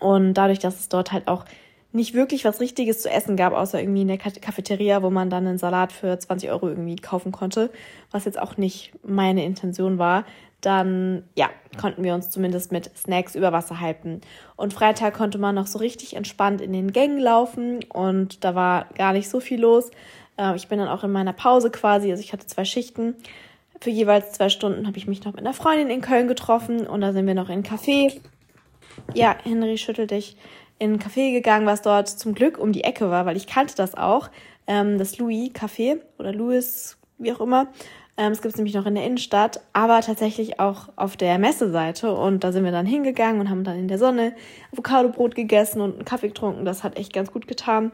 Und 0.00 0.34
dadurch, 0.34 0.58
dass 0.58 0.80
es 0.80 0.88
dort 0.88 1.12
halt 1.12 1.28
auch 1.28 1.44
nicht 1.92 2.14
wirklich 2.14 2.44
was 2.44 2.60
Richtiges 2.60 3.02
zu 3.02 3.10
essen 3.10 3.36
gab, 3.36 3.52
außer 3.52 3.80
irgendwie 3.80 4.02
in 4.02 4.08
der 4.08 4.18
Cafeteria, 4.18 5.02
wo 5.02 5.10
man 5.10 5.28
dann 5.28 5.46
einen 5.46 5.58
Salat 5.58 5.92
für 5.92 6.18
20 6.18 6.50
Euro 6.50 6.68
irgendwie 6.68 6.96
kaufen 6.96 7.32
konnte, 7.32 7.70
was 8.10 8.24
jetzt 8.24 8.38
auch 8.38 8.56
nicht 8.56 8.92
meine 9.04 9.44
Intention 9.44 9.98
war, 9.98 10.24
dann 10.62 11.24
ja, 11.36 11.50
konnten 11.78 12.02
wir 12.02 12.14
uns 12.14 12.30
zumindest 12.30 12.72
mit 12.72 12.90
Snacks 12.96 13.34
über 13.34 13.52
Wasser 13.52 13.80
halten. 13.80 14.20
Und 14.56 14.72
Freitag 14.72 15.14
konnte 15.14 15.38
man 15.38 15.54
noch 15.54 15.66
so 15.66 15.78
richtig 15.78 16.16
entspannt 16.16 16.60
in 16.60 16.72
den 16.72 16.92
Gängen 16.92 17.18
laufen 17.18 17.84
und 17.92 18.44
da 18.44 18.54
war 18.54 18.86
gar 18.96 19.12
nicht 19.12 19.28
so 19.28 19.40
viel 19.40 19.60
los. 19.60 19.90
Äh, 20.38 20.56
ich 20.56 20.68
bin 20.68 20.78
dann 20.78 20.88
auch 20.88 21.04
in 21.04 21.12
meiner 21.12 21.32
Pause 21.32 21.70
quasi, 21.70 22.10
also 22.10 22.22
ich 22.22 22.32
hatte 22.32 22.46
zwei 22.46 22.64
Schichten. 22.64 23.16
Für 23.80 23.90
jeweils 23.90 24.32
zwei 24.32 24.48
Stunden 24.48 24.86
habe 24.86 24.96
ich 24.96 25.08
mich 25.08 25.24
noch 25.24 25.32
mit 25.32 25.40
einer 25.40 25.54
Freundin 25.54 25.90
in 25.90 26.00
Köln 26.00 26.28
getroffen 26.28 26.86
und 26.86 27.00
da 27.00 27.12
sind 27.12 27.26
wir 27.26 27.34
noch 27.34 27.48
in 27.48 27.58
ein 27.58 27.64
Café. 27.64 28.20
Ja, 29.14 29.36
Henry 29.42 29.76
schüttelt 29.78 30.12
dich 30.12 30.36
in 30.78 30.94
ein 30.94 30.98
Café 31.00 31.32
gegangen, 31.32 31.66
was 31.66 31.82
dort 31.82 32.08
zum 32.08 32.34
Glück 32.34 32.58
um 32.58 32.72
die 32.72 32.84
Ecke 32.84 33.10
war, 33.10 33.26
weil 33.26 33.36
ich 33.36 33.46
kannte 33.46 33.74
das 33.74 33.96
auch. 33.96 34.30
Ähm, 34.68 34.98
das 34.98 35.18
Louis 35.18 35.50
Café 35.50 35.98
oder 36.18 36.32
Louis, 36.32 36.96
wie 37.18 37.32
auch 37.32 37.40
immer. 37.40 37.66
Ähm, 38.16 38.32
es 38.32 38.42
gibt 38.42 38.52
es 38.52 38.58
nämlich 38.58 38.74
noch 38.74 38.86
in 38.86 38.94
der 38.94 39.04
Innenstadt, 39.04 39.60
aber 39.72 40.00
tatsächlich 40.00 40.60
auch 40.60 40.88
auf 40.96 41.16
der 41.16 41.38
Messeseite. 41.38 42.12
Und 42.12 42.44
da 42.44 42.52
sind 42.52 42.64
wir 42.64 42.72
dann 42.72 42.86
hingegangen 42.86 43.40
und 43.40 43.50
haben 43.50 43.64
dann 43.64 43.78
in 43.78 43.88
der 43.88 43.98
Sonne 43.98 44.34
Avocadobrot 44.72 45.34
gegessen 45.34 45.80
und 45.80 45.94
einen 45.94 46.04
Kaffee 46.04 46.28
getrunken. 46.28 46.64
Das 46.64 46.84
hat 46.84 46.98
echt 46.98 47.12
ganz 47.12 47.32
gut 47.32 47.46
getan. 47.46 47.92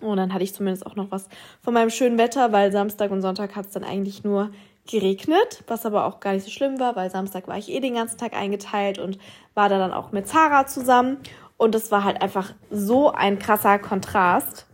Und 0.00 0.16
dann 0.16 0.32
hatte 0.32 0.44
ich 0.44 0.54
zumindest 0.54 0.86
auch 0.86 0.96
noch 0.96 1.10
was 1.10 1.28
von 1.60 1.74
meinem 1.74 1.90
schönen 1.90 2.16
Wetter, 2.16 2.52
weil 2.52 2.72
Samstag 2.72 3.10
und 3.10 3.20
Sonntag 3.20 3.54
hat 3.54 3.66
es 3.66 3.72
dann 3.72 3.84
eigentlich 3.84 4.24
nur 4.24 4.50
geregnet, 4.90 5.62
was 5.66 5.84
aber 5.84 6.06
auch 6.06 6.20
gar 6.20 6.32
nicht 6.32 6.44
so 6.44 6.50
schlimm 6.50 6.80
war, 6.80 6.96
weil 6.96 7.10
Samstag 7.10 7.46
war 7.46 7.58
ich 7.58 7.70
eh 7.70 7.80
den 7.80 7.94
ganzen 7.94 8.18
Tag 8.18 8.34
eingeteilt 8.34 8.98
und 8.98 9.18
war 9.54 9.68
da 9.68 9.78
dann 9.78 9.92
auch 9.92 10.10
mit 10.10 10.26
Zara 10.26 10.66
zusammen. 10.66 11.18
Und 11.58 11.74
es 11.74 11.90
war 11.90 12.04
halt 12.04 12.22
einfach 12.22 12.54
so 12.70 13.12
ein 13.12 13.38
krasser 13.38 13.78
Kontrast. 13.78 14.66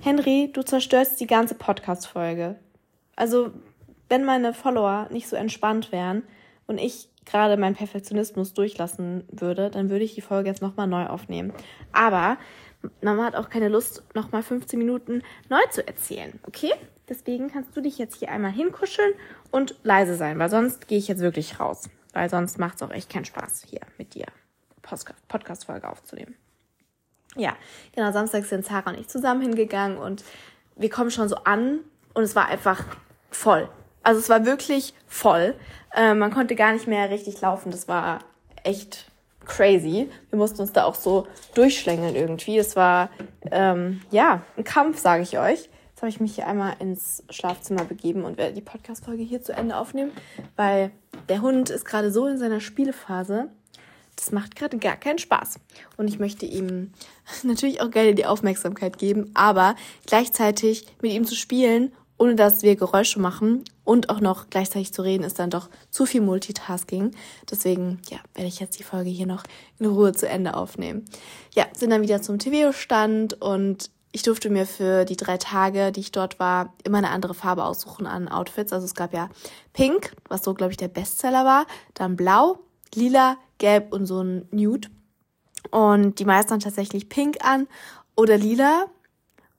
Henry, 0.00 0.50
du 0.52 0.62
zerstörst 0.62 1.18
die 1.18 1.26
ganze 1.26 1.56
Podcast-Folge. 1.56 2.56
Also, 3.16 3.50
wenn 4.08 4.24
meine 4.24 4.54
Follower 4.54 5.08
nicht 5.10 5.28
so 5.28 5.36
entspannt 5.36 5.92
wären 5.92 6.22
und 6.66 6.78
ich 6.78 7.08
gerade 7.24 7.56
meinen 7.56 7.74
Perfektionismus 7.74 8.54
durchlassen 8.54 9.24
würde, 9.30 9.70
dann 9.70 9.90
würde 9.90 10.04
ich 10.04 10.14
die 10.14 10.20
Folge 10.20 10.48
jetzt 10.48 10.62
nochmal 10.62 10.86
neu 10.86 11.06
aufnehmen. 11.06 11.52
Aber 11.92 12.38
Mama 13.02 13.24
hat 13.24 13.34
auch 13.34 13.48
keine 13.48 13.68
Lust, 13.68 14.02
nochmal 14.14 14.42
15 14.42 14.78
Minuten 14.78 15.22
neu 15.48 15.60
zu 15.70 15.86
erzählen, 15.86 16.38
okay? 16.46 16.72
Deswegen 17.08 17.50
kannst 17.50 17.76
du 17.76 17.80
dich 17.80 17.98
jetzt 17.98 18.16
hier 18.16 18.30
einmal 18.30 18.52
hinkuscheln 18.52 19.12
und 19.50 19.76
leise 19.82 20.16
sein, 20.16 20.38
weil 20.38 20.50
sonst 20.50 20.88
gehe 20.88 20.98
ich 20.98 21.08
jetzt 21.08 21.20
wirklich 21.20 21.60
raus. 21.60 21.88
Weil 22.12 22.30
sonst 22.30 22.58
macht 22.58 22.76
es 22.76 22.82
auch 22.82 22.90
echt 22.90 23.10
keinen 23.10 23.26
Spaß 23.26 23.66
hier 23.68 23.80
mit 23.98 24.14
dir. 24.14 24.26
Podcast-Folge 25.28 25.88
aufzunehmen. 25.88 26.34
Ja, 27.36 27.56
genau, 27.94 28.10
Samstag 28.12 28.44
sind 28.44 28.64
Sarah 28.64 28.90
und 28.90 28.98
ich 28.98 29.08
zusammen 29.08 29.42
hingegangen 29.42 29.98
und 29.98 30.24
wir 30.76 30.88
kommen 30.88 31.10
schon 31.10 31.28
so 31.28 31.36
an 31.36 31.80
und 32.14 32.22
es 32.22 32.34
war 32.34 32.46
einfach 32.46 32.84
voll. 33.30 33.68
Also 34.06 34.20
es 34.20 34.28
war 34.28 34.46
wirklich 34.46 34.94
voll. 35.08 35.56
Äh, 35.92 36.14
man 36.14 36.32
konnte 36.32 36.54
gar 36.54 36.72
nicht 36.72 36.86
mehr 36.86 37.10
richtig 37.10 37.40
laufen. 37.40 37.72
Das 37.72 37.88
war 37.88 38.20
echt 38.62 39.10
crazy. 39.44 40.08
Wir 40.30 40.38
mussten 40.38 40.60
uns 40.60 40.72
da 40.72 40.84
auch 40.84 40.94
so 40.94 41.26
durchschlängeln 41.54 42.14
irgendwie. 42.14 42.56
Es 42.56 42.76
war 42.76 43.10
ähm, 43.50 44.00
ja 44.12 44.42
ein 44.56 44.62
Kampf, 44.62 45.00
sage 45.00 45.24
ich 45.24 45.40
euch. 45.40 45.68
Jetzt 45.88 46.02
habe 46.02 46.08
ich 46.08 46.20
mich 46.20 46.36
hier 46.36 46.46
einmal 46.46 46.76
ins 46.78 47.24
Schlafzimmer 47.30 47.84
begeben 47.84 48.22
und 48.22 48.38
werde 48.38 48.54
die 48.54 48.60
Podcast-Folge 48.60 49.24
hier 49.24 49.42
zu 49.42 49.52
Ende 49.52 49.76
aufnehmen, 49.76 50.12
weil 50.54 50.92
der 51.28 51.42
Hund 51.42 51.70
ist 51.70 51.84
gerade 51.84 52.12
so 52.12 52.28
in 52.28 52.38
seiner 52.38 52.60
Spielephase, 52.60 53.48
das 54.14 54.30
macht 54.30 54.54
gerade 54.54 54.78
gar 54.78 54.96
keinen 54.96 55.18
Spaß. 55.18 55.58
Und 55.96 56.06
ich 56.06 56.20
möchte 56.20 56.46
ihm 56.46 56.92
natürlich 57.42 57.80
auch 57.80 57.90
gerne 57.90 58.14
die 58.14 58.26
Aufmerksamkeit 58.26 58.98
geben, 58.98 59.32
aber 59.34 59.74
gleichzeitig 60.06 60.86
mit 61.02 61.10
ihm 61.10 61.24
zu 61.24 61.34
spielen, 61.34 61.92
ohne 62.18 62.34
dass 62.34 62.62
wir 62.62 62.76
Geräusche 62.76 63.20
machen 63.20 63.64
und 63.84 64.08
auch 64.08 64.20
noch 64.20 64.48
gleichzeitig 64.50 64.92
zu 64.92 65.02
reden, 65.02 65.24
ist 65.24 65.38
dann 65.38 65.50
doch 65.50 65.68
zu 65.90 66.06
viel 66.06 66.20
Multitasking. 66.20 67.12
Deswegen, 67.50 68.00
ja, 68.08 68.18
werde 68.34 68.48
ich 68.48 68.60
jetzt 68.60 68.78
die 68.78 68.84
Folge 68.84 69.10
hier 69.10 69.26
noch 69.26 69.44
in 69.78 69.86
Ruhe 69.86 70.12
zu 70.12 70.28
Ende 70.28 70.54
aufnehmen. 70.54 71.04
Ja, 71.54 71.66
sind 71.72 71.90
dann 71.90 72.02
wieder 72.02 72.22
zum 72.22 72.38
TV-Stand 72.38 73.40
und 73.42 73.90
ich 74.12 74.22
durfte 74.22 74.48
mir 74.48 74.66
für 74.66 75.04
die 75.04 75.16
drei 75.16 75.36
Tage, 75.36 75.92
die 75.92 76.00
ich 76.00 76.10
dort 76.10 76.38
war, 76.38 76.72
immer 76.84 76.98
eine 76.98 77.10
andere 77.10 77.34
Farbe 77.34 77.64
aussuchen 77.64 78.06
an 78.06 78.28
Outfits. 78.28 78.72
Also 78.72 78.86
es 78.86 78.94
gab 78.94 79.12
ja 79.12 79.28
Pink, 79.74 80.12
was 80.28 80.42
so, 80.42 80.54
glaube 80.54 80.70
ich, 80.70 80.78
der 80.78 80.88
Bestseller 80.88 81.44
war, 81.44 81.66
dann 81.92 82.16
Blau, 82.16 82.60
Lila, 82.94 83.36
Gelb 83.58 83.92
und 83.92 84.06
so 84.06 84.22
ein 84.22 84.48
Nude. 84.50 84.88
Und 85.70 86.18
die 86.18 86.24
meisten 86.24 86.52
haben 86.52 86.60
tatsächlich 86.60 87.10
Pink 87.10 87.44
an 87.44 87.68
oder 88.16 88.38
Lila 88.38 88.86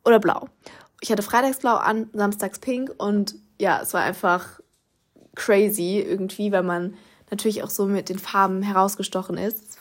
oder 0.03 0.19
Blau. 0.19 0.47
Ich 1.01 1.11
hatte 1.11 1.23
Freitagsblau 1.23 1.75
an, 1.75 2.09
samstags 2.13 2.59
Pink 2.59 2.91
und 2.97 3.35
ja, 3.59 3.79
es 3.81 3.93
war 3.93 4.01
einfach 4.01 4.59
crazy 5.35 5.99
irgendwie, 5.99 6.51
weil 6.51 6.63
man 6.63 6.95
natürlich 7.29 7.63
auch 7.63 7.69
so 7.69 7.85
mit 7.85 8.09
den 8.09 8.19
Farben 8.19 8.61
herausgestochen 8.61 9.37
ist. 9.37 9.79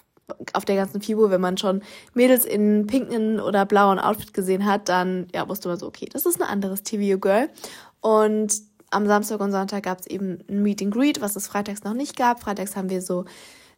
Auf 0.52 0.64
der 0.64 0.76
ganzen 0.76 1.00
Figur, 1.00 1.31
wenn 1.31 1.40
man 1.40 1.57
schon 1.57 1.83
Mädels 2.14 2.44
in 2.44 2.87
pinken 2.87 3.40
oder 3.40 3.64
blauen 3.64 3.98
Outfit 3.98 4.35
gesehen 4.35 4.66
hat, 4.66 4.88
dann 4.88 5.29
ja, 5.33 5.48
wusste 5.48 5.68
man 5.68 5.79
so, 5.79 5.87
okay, 5.87 6.09
das 6.12 6.26
ist 6.26 6.40
ein 6.40 6.48
anderes 6.48 6.83
TV-Girl. 6.83 7.48
Und 8.00 8.61
am 8.90 9.07
Samstag 9.07 9.40
und 9.40 9.52
Sonntag 9.52 9.85
gab 9.85 10.00
es 10.00 10.07
eben 10.07 10.38
ein 10.48 10.62
Meet 10.62 10.83
and 10.83 10.94
Greet, 10.94 11.20
was 11.20 11.37
es 11.37 11.46
freitags 11.46 11.85
noch 11.85 11.94
nicht 11.94 12.16
gab. 12.16 12.40
Freitags 12.40 12.76
haben 12.76 12.90
wir 12.90 13.02
so 13.02 13.24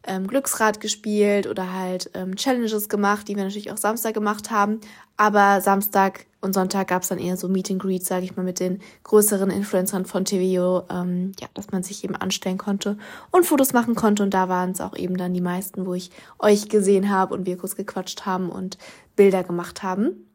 ähm, 0.03 0.27
Glücksrad 0.27 0.79
gespielt 0.79 1.45
oder 1.45 1.73
halt 1.73 2.09
ähm, 2.13 2.35
Challenges 2.35 2.89
gemacht, 2.89 3.27
die 3.27 3.35
wir 3.35 3.43
natürlich 3.43 3.71
auch 3.71 3.77
Samstag 3.77 4.13
gemacht 4.13 4.49
haben. 4.49 4.79
Aber 5.17 5.61
Samstag 5.61 6.25
und 6.41 6.53
Sonntag 6.53 6.87
gab 6.87 7.01
es 7.01 7.09
dann 7.09 7.19
eher 7.19 7.35
so 7.35 7.49
Meet 7.49 7.71
and 7.71 7.81
Greet, 7.81 8.05
sage 8.05 8.23
ich 8.23 8.37
mal, 8.37 8.43
mit 8.43 8.59
den 8.61 8.79
größeren 9.03 9.49
Influencern 9.49 10.05
von 10.05 10.23
TVO, 10.23 10.83
ähm, 10.89 11.33
ja, 11.39 11.47
dass 11.53 11.71
man 11.71 11.83
sich 11.83 12.03
eben 12.03 12.15
anstellen 12.15 12.57
konnte 12.57 12.97
und 13.31 13.45
Fotos 13.45 13.73
machen 13.73 13.95
konnte. 13.95 14.23
Und 14.23 14.33
da 14.33 14.47
waren 14.47 14.71
es 14.71 14.79
auch 14.79 14.95
eben 14.95 15.17
dann 15.17 15.33
die 15.33 15.41
meisten, 15.41 15.85
wo 15.85 15.93
ich 15.93 16.11
euch 16.39 16.69
gesehen 16.69 17.09
habe 17.09 17.33
und 17.33 17.45
wir 17.45 17.57
kurz 17.57 17.75
gequatscht 17.75 18.25
haben 18.25 18.49
und 18.49 18.77
Bilder 19.17 19.43
gemacht 19.43 19.83
haben. 19.83 20.29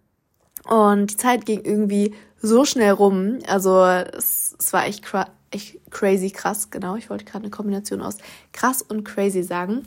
Und 0.68 1.10
die 1.10 1.16
Zeit 1.16 1.46
ging 1.46 1.62
irgendwie 1.64 2.14
so 2.40 2.64
schnell 2.66 2.92
rum. 2.92 3.38
Also 3.46 3.82
es, 3.84 4.54
es 4.58 4.72
war 4.74 4.86
echt, 4.86 5.04
echt 5.50 5.78
crazy 5.90 6.30
krass, 6.30 6.70
genau. 6.70 6.96
Ich 6.96 7.08
wollte 7.08 7.24
gerade 7.24 7.44
eine 7.44 7.50
Kombination 7.50 8.02
aus 8.02 8.18
krass 8.52 8.82
und 8.82 9.04
crazy 9.04 9.42
sagen. 9.42 9.86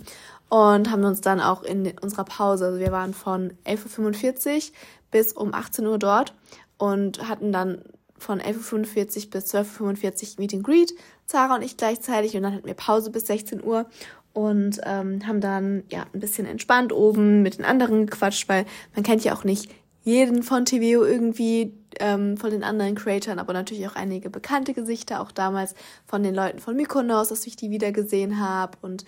Und 0.49 0.89
haben 0.89 1.03
uns 1.03 1.19
dann 1.19 1.41
auch 1.41 1.61
in 1.63 1.93
unserer 1.99 2.23
Pause, 2.23 2.67
also 2.67 2.79
wir 2.79 2.93
waren 2.93 3.13
von 3.13 3.51
11.45 3.65 4.55
Uhr 4.55 4.75
bis 5.11 5.33
um 5.33 5.53
18 5.53 5.85
Uhr 5.85 5.99
dort 5.99 6.33
und 6.77 7.27
hatten 7.27 7.51
dann 7.51 7.81
von 8.17 8.39
11.45 8.39 9.25
Uhr 9.25 9.31
bis 9.31 9.53
12.45 9.53 9.81
Uhr 9.81 10.39
Meet 10.39 10.53
and 10.55 10.63
Greet, 10.63 10.93
Zara 11.25 11.55
und 11.55 11.61
ich 11.61 11.77
gleichzeitig 11.77 12.35
und 12.35 12.43
dann 12.43 12.53
hatten 12.53 12.65
wir 12.65 12.73
Pause 12.73 13.11
bis 13.11 13.27
16 13.27 13.63
Uhr 13.63 13.85
und 14.33 14.79
ähm, 14.83 15.25
haben 15.25 15.41
dann 15.41 15.83
ja 15.89 16.05
ein 16.13 16.19
bisschen 16.19 16.45
entspannt 16.45 16.93
oben 16.93 17.41
mit 17.41 17.57
den 17.57 17.65
anderen 17.65 18.05
gequatscht, 18.05 18.47
weil 18.49 18.65
man 18.95 19.03
kennt 19.03 19.23
ja 19.23 19.35
auch 19.35 19.43
nicht 19.43 19.71
jeden 20.03 20.41
von 20.41 20.63
TVO 20.63 21.03
irgendwie, 21.03 21.73
ähm, 21.99 22.37
von 22.37 22.51
den 22.51 22.63
anderen 22.63 22.95
Creatoren, 22.95 23.39
aber 23.39 23.53
natürlich 23.53 23.87
auch 23.87 23.95
einige 23.95 24.29
bekannte 24.29 24.73
Gesichter, 24.73 25.21
auch 25.21 25.31
damals 25.31 25.75
von 26.05 26.23
den 26.23 26.33
Leuten 26.33 26.59
von 26.59 26.75
Mykonos, 26.75 27.29
dass 27.29 27.45
ich 27.45 27.55
die 27.55 27.71
wieder 27.71 27.91
gesehen 27.91 28.39
habe 28.39 28.77
und 28.81 29.05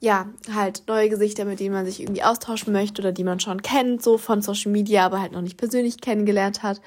ja, 0.00 0.26
halt 0.52 0.84
neue 0.86 1.08
Gesichter, 1.08 1.44
mit 1.44 1.60
denen 1.60 1.74
man 1.74 1.86
sich 1.86 2.00
irgendwie 2.00 2.22
austauschen 2.22 2.72
möchte 2.72 3.00
oder 3.00 3.12
die 3.12 3.24
man 3.24 3.40
schon 3.40 3.62
kennt, 3.62 4.02
so 4.02 4.18
von 4.18 4.42
Social 4.42 4.70
Media, 4.70 5.04
aber 5.06 5.20
halt 5.20 5.32
noch 5.32 5.40
nicht 5.40 5.56
persönlich 5.56 6.00
kennengelernt 6.00 6.62
hat. 6.62 6.80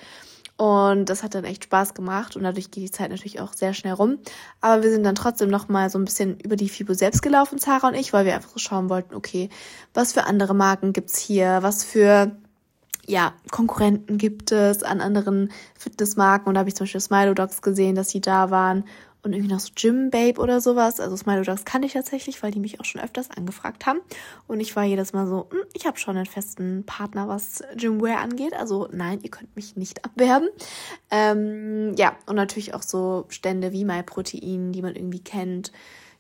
Und 0.58 1.06
das 1.06 1.22
hat 1.22 1.36
dann 1.36 1.44
echt 1.44 1.66
Spaß 1.66 1.94
gemacht 1.94 2.36
und 2.36 2.42
dadurch 2.44 2.72
geht 2.72 2.84
die 2.84 2.92
Zeit 2.92 3.12
natürlich 3.12 3.40
auch 3.40 3.54
sehr 3.54 3.76
schnell 3.76 3.94
rum. 3.94 4.18
Aber 4.60 4.82
wir 4.82 4.90
sind 4.90 5.04
dann 5.04 5.14
trotzdem 5.14 5.50
noch 5.50 5.68
mal 5.68 5.92
so 5.92 6.00
ein 6.00 6.06
bisschen 6.06 6.40
über 6.40 6.56
die 6.56 6.68
FIBO 6.68 6.96
selbst 6.96 7.22
gelaufen, 7.22 7.60
Sarah 7.60 7.90
und 7.90 7.94
ich, 7.94 8.12
weil 8.12 8.26
wir 8.26 8.34
einfach 8.34 8.50
so 8.50 8.58
schauen 8.58 8.90
wollten, 8.90 9.14
okay, 9.14 9.50
was 9.94 10.14
für 10.14 10.26
andere 10.26 10.56
Marken 10.56 10.94
gibt's 10.94 11.20
hier, 11.20 11.60
was 11.62 11.84
für 11.84 12.36
ja, 13.08 13.34
Konkurrenten 13.52 14.18
gibt 14.18 14.52
es 14.52 14.84
an 14.84 15.00
anderen 15.00 15.52
Fitnessmarken. 15.80 16.48
Und 16.48 16.56
da 16.56 16.60
habe 16.60 16.70
ich 16.70 16.76
zum 16.76 16.86
Beispiel 16.86 17.02
Smilo 17.02 17.34
gesehen, 17.62 17.96
dass 17.96 18.10
die 18.10 18.20
da 18.20 18.52
waren. 18.52 18.84
Und 19.28 19.34
irgendwie 19.34 19.52
noch 19.54 19.60
so 19.60 19.74
Gym 19.76 20.10
Babe 20.10 20.40
oder 20.40 20.62
sowas. 20.62 21.02
Also 21.02 21.18
Smilo 21.18 21.44
Dogs 21.44 21.66
kann 21.66 21.84
ich 21.84 21.92
tatsächlich, 21.92 22.42
weil 22.42 22.52
die 22.52 22.62
mich 22.62 22.80
auch 22.80 22.86
schon 22.86 23.02
öfters 23.02 23.30
angefragt 23.30 23.86
haben. 23.86 24.00
Und 24.48 24.62
ich 24.62 24.74
war 24.78 24.86
jedes 24.86 25.12
Mal 25.12 25.28
so, 25.28 25.50
hm, 25.52 25.64
ich 25.74 25.86
habe 25.86 26.00
schon 26.00 26.16
einen 26.16 26.26
festen 26.26 26.86
Partner, 26.86 27.28
was 27.28 27.62
Gymwear 27.76 28.22
angeht. 28.22 28.54
Also 28.54 28.88
nein, 28.90 29.20
ihr 29.24 29.30
könnt 29.30 29.54
mich 29.54 29.76
nicht 29.76 30.06
abwerben. 30.06 30.48
Ähm, 31.12 31.94
ja, 31.98 32.16
und 32.26 32.38
natürlich 32.38 32.74
auch 32.74 32.84
so 32.84 33.26
Stände 33.28 33.74
wie 33.74 33.84
MyProtein, 33.84 34.72
die 34.72 34.82
man 34.82 34.96
irgendwie 34.96 35.20
kennt. 35.20 35.74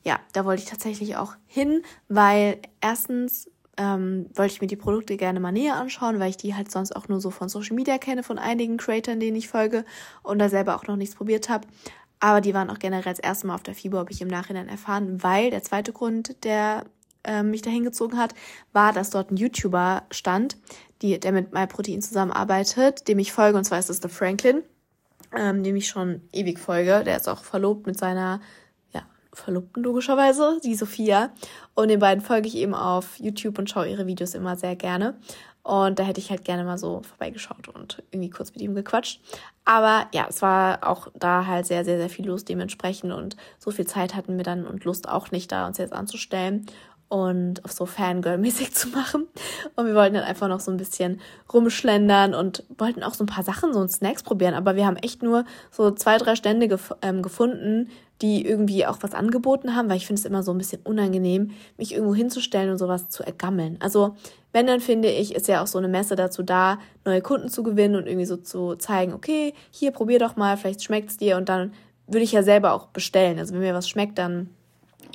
Ja, 0.04 0.20
da 0.34 0.43
wollte 0.43 0.63
ich 0.63 0.70
tatsächlich 0.70 1.15
auch 1.15 1.36
hin, 1.46 1.84
weil 2.10 2.60
erstens 2.82 3.50
ähm, 3.78 4.26
wollte 4.34 4.54
ich 4.54 4.62
mir 4.62 4.67
die 4.67 4.76
Produkte 4.76 5.17
gerne 5.17 5.39
mal 5.39 5.52
näher 5.52 5.76
anschauen, 5.76 6.20
weil 6.20 6.32
ich 6.32 6.38
die 6.38 6.56
halt 6.56 6.72
sonst 6.72 6.96
auch 6.96 7.08
nur 7.08 7.22
so 7.22 7.30
von 7.30 7.48
Social 7.48 7.76
Media 7.76 7.98
kenne, 8.00 8.24
von 8.24 8.39
einigen 8.39 8.78
Creatoren, 8.78 9.20
denen 9.20 9.38
ich 9.38 9.48
folge 9.48 9.86
und 10.24 10.39
da 10.39 10.50
selber 10.50 10.76
auch 10.76 10.88
noch 10.88 10.96
nichts 10.96 11.15
probiert 11.15 11.48
habe. 11.48 11.67
Aber 12.19 12.41
die 12.41 12.53
waren 12.53 12.69
auch 12.69 12.80
generell 12.80 13.03
das 13.03 13.19
erste 13.19 13.47
Mal 13.47 13.56
auf 13.56 13.63
der 13.63 13.75
FIBO, 13.75 13.97
habe 13.97 14.12
ich 14.12 14.21
im 14.21 14.27
Nachhinein 14.27 14.69
erfahren, 14.69 15.21
weil 15.21 15.51
der 15.51 15.63
zweite 15.63 15.93
Grund, 15.93 16.43
der 16.43 16.86
äh, 17.23 17.43
mich 17.43 17.62
dahin 17.62 17.84
gezogen 17.84 18.17
hat, 18.17 18.34
war, 18.73 18.93
dass 18.93 19.12
dort 19.12 19.32
ein 19.32 19.38
YouTuber 19.38 20.03
stand, 20.12 20.58
die, 21.01 21.19
der 21.19 21.32
mit 21.32 21.53
MyProtein 21.53 22.01
zusammenarbeitet, 22.01 23.08
dem 23.08 23.19
ich 23.19 23.32
folge, 23.32 23.58
und 23.58 23.65
zwar 23.65 23.80
ist 23.80 23.89
es 23.89 23.99
der 23.99 24.10
Franklin, 24.10 24.63
ähm, 25.36 25.63
dem 25.63 25.75
ich 25.75 25.88
schon 25.88 26.21
ewig 26.32 26.60
folge. 26.60 27.03
Der 27.06 27.17
ist 27.17 27.27
auch 27.27 27.43
verlobt 27.43 27.86
mit 27.86 27.99
seiner 27.99 28.39
Verlobten 29.38 29.84
logischerweise, 29.84 30.60
die 30.63 30.75
Sophia. 30.75 31.32
Und 31.75 31.89
den 31.89 31.99
beiden 31.99 32.23
folge 32.23 32.47
ich 32.47 32.58
eben 32.58 32.73
auf 32.73 33.17
YouTube 33.19 33.58
und 33.60 33.69
schaue 33.69 33.88
ihre 33.88 34.08
Videos 34.08 34.34
immer 34.34 34.58
sehr 34.58 34.75
gerne. 34.75 35.17
Und 35.67 35.99
da 35.99 36.03
hätte 36.03 36.21
ich 36.21 36.30
halt 36.30 36.45
gerne 36.45 36.63
mal 36.63 36.77
so 36.77 37.01
vorbeigeschaut 37.01 37.67
und 37.67 38.01
irgendwie 38.12 38.30
kurz 38.30 38.53
mit 38.53 38.62
ihm 38.62 38.73
gequatscht. 38.73 39.19
Aber 39.65 40.08
ja, 40.13 40.25
es 40.30 40.41
war 40.41 40.88
auch 40.88 41.10
da 41.13 41.45
halt 41.45 41.65
sehr, 41.65 41.84
sehr, 41.84 41.97
sehr 41.97 42.10
viel 42.10 42.25
los 42.25 42.45
dementsprechend. 42.45 43.12
Und 43.12 43.36
so 43.60 43.71
viel 43.71 43.86
Zeit 43.86 44.15
hatten 44.15 44.38
wir 44.38 44.45
dann 44.45 44.65
und 44.65 44.86
Lust 44.86 45.10
auch 45.10 45.32
nicht 45.32 45.51
da, 45.51 45.67
uns 45.67 45.77
jetzt 45.77 45.91
anzustellen 45.91 46.67
und 47.10 47.63
auf 47.63 47.72
so 47.72 47.86
Fangirl-mäßig 47.86 48.72
zu 48.74 48.89
machen. 48.89 49.28
Und 49.76 49.86
wir 49.86 49.96
wollten 49.96 50.15
dann 50.15 50.24
einfach 50.24 50.48
noch 50.48 50.60
so 50.60 50.72
ein 50.72 50.78
bisschen 50.78 51.22
rumschlendern 51.52 52.34
und 52.34 52.63
wollten 52.78 53.04
auch 53.04 53.13
so 53.13 53.24
ein 53.24 53.28
paar 53.28 53.43
Sachen, 53.43 53.74
so 53.74 53.86
Snacks 53.88 54.24
probieren. 54.24 54.54
Aber 54.54 54.76
wir 54.76 54.86
haben 54.86 54.98
echt 54.98 55.24
nur 55.24 55.46
so 55.72 55.91
zwei, 55.91 56.17
drei 56.17 56.36
Stände 56.36 56.67
gef 56.67 56.93
ähm, 57.02 57.22
gefunden, 57.22 57.89
die 58.22 58.46
irgendwie 58.46 58.86
auch 58.86 58.98
was 59.02 59.13
angeboten 59.13 59.76
haben, 59.76 59.89
weil 59.89 59.98
ich 59.98 60.08
finde 60.08 60.20
es 60.20 60.26
immer 60.26 60.41
so 60.43 60.52
ein 60.52 60.58
bisschen 60.58 60.82
unangenehm, 60.84 61.52
mich 61.78 61.93
irgendwo 61.93 62.15
hinzustellen 62.15 62.72
und 62.72 62.78
sowas 62.78 63.10
zu 63.10 63.24
ergammeln. 63.24 63.78
Also 63.80 64.15
wenn, 64.54 64.65
dann 64.65 64.80
finde 64.80 65.10
ich, 65.10 65.36
ist 65.36 65.48
ja 65.48 65.62
auch 65.62 65.67
so 65.67 65.78
eine 65.78 65.88
Messe 65.88 66.15
dazu 66.15 66.41
da, 66.41 66.80
neue 67.06 67.22
Kunden 67.22 67.50
zu 67.50 67.62
gewinnen 67.62 67.96
und 67.96 68.08
irgendwie 68.08 68.26
so 68.26 68.38
zu 68.38 68.76
zeigen, 68.76 69.13
okay, 69.13 69.54
hier 69.72 69.91
probier 69.91 70.20
doch 70.20 70.36
mal, 70.36 70.58
vielleicht 70.58 70.84
schmeckt's 70.84 71.17
dir 71.17 71.38
und 71.38 71.48
dann 71.48 71.74
würde 72.08 72.24
ich 72.24 72.32
ja 72.32 72.41
selber 72.41 72.74
auch 72.74 72.88
bestellen. 72.88 73.38
Also 73.38 73.54
wenn 73.54 73.62
mir 73.62 73.74
was 73.74 73.88
schmeckt, 73.88 74.17
dann 74.17 74.50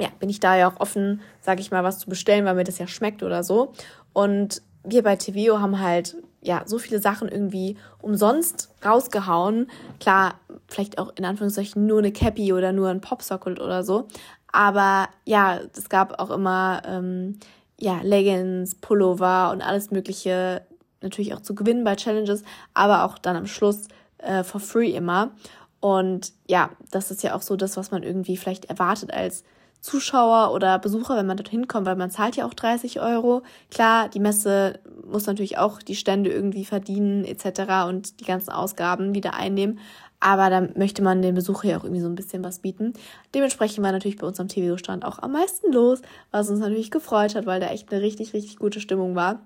ja, 0.03 0.09
bin 0.19 0.29
ich 0.29 0.41
da 0.41 0.57
ja 0.57 0.69
auch 0.69 0.81
offen, 0.81 1.21
sage 1.41 1.61
ich 1.61 1.71
mal, 1.71 1.85
was 1.85 2.01
zu 2.01 2.11
bestellen, 2.11 2.45
weil 2.45 2.57
mir 2.57 2.65
das 2.65 2.79
ja 2.79 2.89
schmeckt 2.89 3.23
oder 3.23 3.45
so. 3.45 3.73
Und 4.13 4.61
wir 4.83 5.05
bei 5.05 5.15
TVO 5.15 5.61
haben 5.61 5.79
halt 5.79 6.17
ja 6.41 6.65
so 6.67 6.79
viele 6.79 7.01
Sachen 7.01 7.29
irgendwie 7.29 7.77
umsonst 8.01 8.75
rausgehauen. 8.85 9.71
Klar, 10.01 10.35
vielleicht 10.67 10.99
auch 10.99 11.13
in 11.15 11.25
Anführungszeichen 11.25 11.87
nur 11.87 12.01
eine 12.01 12.11
Cappy 12.11 12.53
oder 12.53 12.73
nur 12.73 12.89
ein 12.89 13.01
Popsocket 13.01 13.61
oder 13.61 13.85
so. 13.85 14.09
Aber 14.51 15.09
ja, 15.25 15.61
es 15.73 15.89
gab 15.89 16.19
auch 16.21 16.31
immer 16.31 16.83
ähm, 16.85 17.39
ja 17.79 18.01
Leggings, 18.03 18.75
Pullover 18.75 19.53
und 19.53 19.63
alles 19.63 19.93
Mögliche 19.93 20.63
natürlich 21.01 21.33
auch 21.33 21.43
zu 21.43 21.55
gewinnen 21.55 21.85
bei 21.85 21.95
Challenges, 21.95 22.43
aber 22.75 23.05
auch 23.05 23.19
dann 23.19 23.37
am 23.37 23.47
Schluss 23.47 23.87
äh, 24.19 24.43
for 24.43 24.61
free 24.61 24.91
immer. 24.91 25.31
Und 25.79 26.33
ja, 26.49 26.71
das 26.91 27.13
ist 27.13 27.23
ja 27.23 27.37
auch 27.37 27.43
so 27.43 27.55
das, 27.55 27.77
was 27.77 27.93
man 27.93 28.03
irgendwie 28.03 28.37
vielleicht 28.37 28.65
erwartet 28.65 29.13
als 29.13 29.45
Zuschauer 29.83 30.55
oder 30.55 30.79
Besucher, 30.79 31.17
wenn 31.17 31.27
man 31.27 31.37
dorthin 31.37 31.67
kommt, 31.67 31.87
weil 31.87 31.97
man 31.97 32.11
zahlt 32.11 32.37
ja 32.37 32.47
auch 32.47 32.55
30 32.55 33.01
Euro. 33.01 33.43
Klar, 33.69 34.09
die 34.09 34.21
Messe 34.21 34.79
muss 35.05 35.27
natürlich 35.27 35.59
auch 35.59 35.83
die 35.83 35.97
Stände 35.97 36.31
irgendwie 36.31 36.65
verdienen 36.65 37.25
etc. 37.25 37.89
und 37.89 38.21
die 38.21 38.25
ganzen 38.25 38.51
Ausgaben 38.51 39.13
wieder 39.13 39.35
einnehmen. 39.35 39.81
Aber 40.21 40.51
da 40.51 40.69
möchte 40.77 41.03
man 41.03 41.21
den 41.21 41.35
Besucher 41.35 41.69
ja 41.69 41.79
auch 41.79 41.83
irgendwie 41.83 42.01
so 42.01 42.09
ein 42.09 42.15
bisschen 42.15 42.45
was 42.45 42.61
bieten. 42.61 42.93
Dementsprechend 43.35 43.83
war 43.83 43.91
natürlich 43.91 44.19
bei 44.19 44.27
uns 44.27 44.39
am 44.39 44.47
TV-Stand 44.47 45.05
auch 45.05 45.19
am 45.19 45.33
meisten 45.33 45.73
los, 45.73 46.01
was 46.31 46.49
uns 46.49 46.61
natürlich 46.61 46.93
gefreut 46.93 47.35
hat, 47.35 47.45
weil 47.45 47.61
da 47.61 47.67
echt 47.67 47.93
eine 47.93 48.03
richtig, 48.03 48.33
richtig 48.35 48.59
gute 48.59 48.81
Stimmung 48.81 49.17
war. 49.17 49.41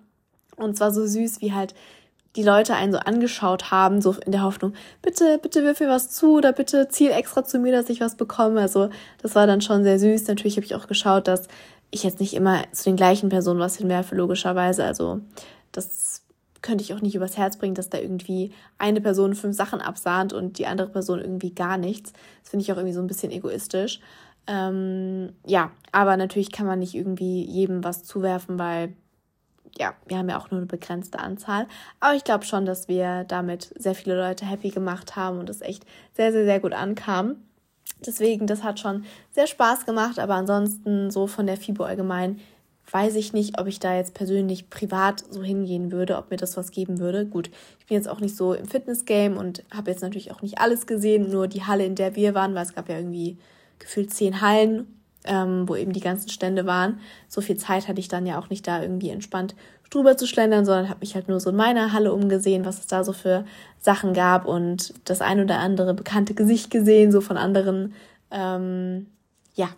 Und 0.57 0.77
zwar 0.77 0.91
so 0.93 1.07
süß, 1.07 1.41
wie 1.41 1.55
halt 1.55 1.75
die 2.37 2.43
Leute 2.43 2.75
einen 2.75 2.93
so 2.93 2.99
angeschaut 2.99 3.71
haben, 3.71 4.01
so 4.01 4.15
in 4.25 4.33
der 4.33 4.43
Hoffnung, 4.43 4.75
bitte, 5.03 5.39
bitte 5.39 5.65
wirf 5.65 5.81
mir 5.81 5.89
was 5.89 6.11
zu 6.11 6.37
oder 6.37 6.53
bitte 6.53 6.89
ziel 6.89 7.11
extra 7.11 7.45
zu 7.45 7.59
mir, 7.59 7.73
dass 7.73 7.89
ich 7.89 8.01
was 8.01 8.17
bekomme. 8.17 8.61
Also 8.61 8.91
das 9.23 9.35
war 9.35 9.47
dann 9.47 9.63
schon 9.63 9.83
sehr 9.83 9.99
süß. 9.99 10.29
Natürlich 10.29 10.57
habe 10.57 10.67
ich 10.67 10.75
auch 10.75 10.87
geschaut, 10.87 11.27
dass 11.29 11.49
ich 11.91 12.05
jetzt 12.05 12.21
nicht 12.21 12.35
immer 12.35 12.63
zu 12.73 12.85
den 12.85 12.97
gleichen 12.97 13.31
Personen 13.31 13.61
was 13.61 13.77
hinwerfe, 13.77 14.15
logischerweise. 14.15 14.85
Also 14.85 15.21
das 15.73 16.23
könnte 16.63 16.85
ich 16.85 16.93
auch 16.93 17.01
nicht 17.01 17.15
übers 17.15 17.37
Herz 17.37 17.57
bringen, 17.57 17.75
dass 17.75 17.91
da 17.91 17.99
irgendwie 17.99 18.53
eine 18.77 19.01
Person 19.01 19.35
fünf 19.35 19.57
Sachen 19.57 19.81
absahnt 19.81 20.33
und 20.33 20.59
die 20.59 20.67
andere 20.67 20.89
Person 20.89 21.21
irgendwie 21.21 21.55
gar 21.55 21.79
nichts. 21.79 22.13
Das 22.43 22.51
finde 22.51 22.65
ich 22.65 22.73
auch 22.73 22.77
irgendwie 22.77 22.95
so 22.95 23.01
ein 23.01 23.07
bisschen 23.07 23.33
egoistisch. 23.33 24.01
Ähm, 24.47 25.33
ja, 25.45 25.71
aber 25.93 26.17
natürlich 26.17 26.53
kann 26.53 26.67
man 26.67 26.81
nicht 26.81 26.95
irgendwie 26.95 27.45
jedem 27.45 27.83
was 27.83 28.05
zuwerfen, 28.05 28.59
weil 28.59 28.93
ja, 29.79 29.95
wir 30.07 30.19
haben 30.19 30.29
ja 30.29 30.39
auch 30.39 30.51
nur 30.51 30.59
eine 30.59 30.67
begrenzte 30.67 31.19
Anzahl. 31.19 31.67
Aber 32.01 32.15
ich 32.15 32.25
glaube 32.25 32.45
schon, 32.45 32.67
dass 32.67 32.89
wir 32.89 33.25
damit 33.25 33.73
sehr 33.77 33.95
viele 33.95 34.17
Leute 34.17 34.47
happy 34.47 34.71
gemacht 34.71 35.17
haben 35.17 35.39
und 35.39 35.51
es 35.51 35.61
echt 35.61 35.85
sehr, 36.15 36.33
sehr, 36.33 36.45
sehr 36.45 36.61
gut 36.61 36.73
ankam. 36.73 37.37
Deswegen, 38.05 38.47
das 38.47 38.63
hat 38.63 38.81
schon 38.81 39.05
sehr 39.31 39.47
Spaß 39.47 39.87
gemacht. 39.87 40.19
Aber 40.19 40.35
ansonsten, 40.35 41.11
so 41.11 41.27
von 41.27 41.47
der 41.47 41.57
FIBO 41.57 41.85
allgemein, 41.85 42.41
weiß 42.91 43.17
ich 43.17 43.33
nicht, 43.33 43.59
ob 43.59 43.67
ich 43.67 43.81
da 43.81 43.97
jetzt 43.97 44.15
persönlich 44.15 44.71
privat 44.71 45.25
so 45.31 45.43
hingehen 45.43 45.91
würde, 45.91 46.17
ob 46.17 46.31
mir 46.31 46.37
das 46.37 46.57
was 46.57 46.71
geben 46.71 46.99
würde. 46.99 47.27
Gut, 47.27 47.51
ich 47.81 47.87
bin 47.87 47.97
jetzt 47.97 48.09
auch 48.09 48.21
nicht 48.21 48.37
so 48.37 48.55
im 48.55 48.67
Fitnessgame 48.67 49.39
und 49.39 49.65
habe 49.75 49.91
jetzt 49.91 50.03
natürlich 50.03 50.31
auch 50.31 50.43
nicht 50.43 50.59
alles 50.59 50.87
gesehen, 50.87 51.31
nur 51.31 51.49
die 51.49 51.65
Halle, 51.65 51.85
in 51.85 51.97
der 51.97 52.15
wir 52.15 52.35
waren, 52.35 52.55
weil 52.55 52.65
es 52.65 52.75
gab 52.75 52.89
ja 52.89 52.97
irgendwie 52.97 53.39
gefühlt 53.79 54.13
zehn 54.13 54.41
Hallen 54.41 54.87
ähm, 55.27 55.69
wo 55.69 55.77
eben 55.77 55.93
die 55.93 56.01
ganzen 56.01 56.29
Stände 56.29 56.67
waren. 56.67 57.01
So 57.29 57.41
viel 57.41 57.57
Zeit 57.57 57.89
hatte 57.89 58.01
ich 58.01 58.09
dann 58.09 58.27
ja 58.27 58.39
auch 58.39 58.51
nicht 58.51 58.67
da 58.67 58.83
irgendwie 58.83 59.11
entspannt 59.11 59.55
drüber 59.91 60.17
zu 60.17 60.27
schlendern, 60.27 60.65
sondern 60.65 60.89
habe 60.89 61.01
mich 61.01 61.15
halt 61.15 61.29
nur 61.29 61.41
so 61.41 61.51
in 61.51 61.57
meiner 61.57 61.93
Halle 61.93 62.13
umgesehen, 62.13 62.65
was 62.65 62.79
es 62.79 62.87
da 62.87 63.05
so 63.05 63.13
für 63.13 63.45
Sachen 63.81 64.15
gab 64.15 64.47
und 64.47 64.95
das 65.05 65.21
ein 65.21 65.41
oder 65.41 65.59
andere 65.59 65.95
bekannte 65.95 66.35
Gesicht 66.35 66.71
gesehen, 66.71 67.13
so 67.13 67.21
von 67.21 67.37
anderen, 67.37 67.95
ähm, 68.31 69.07
ja, 69.55 69.69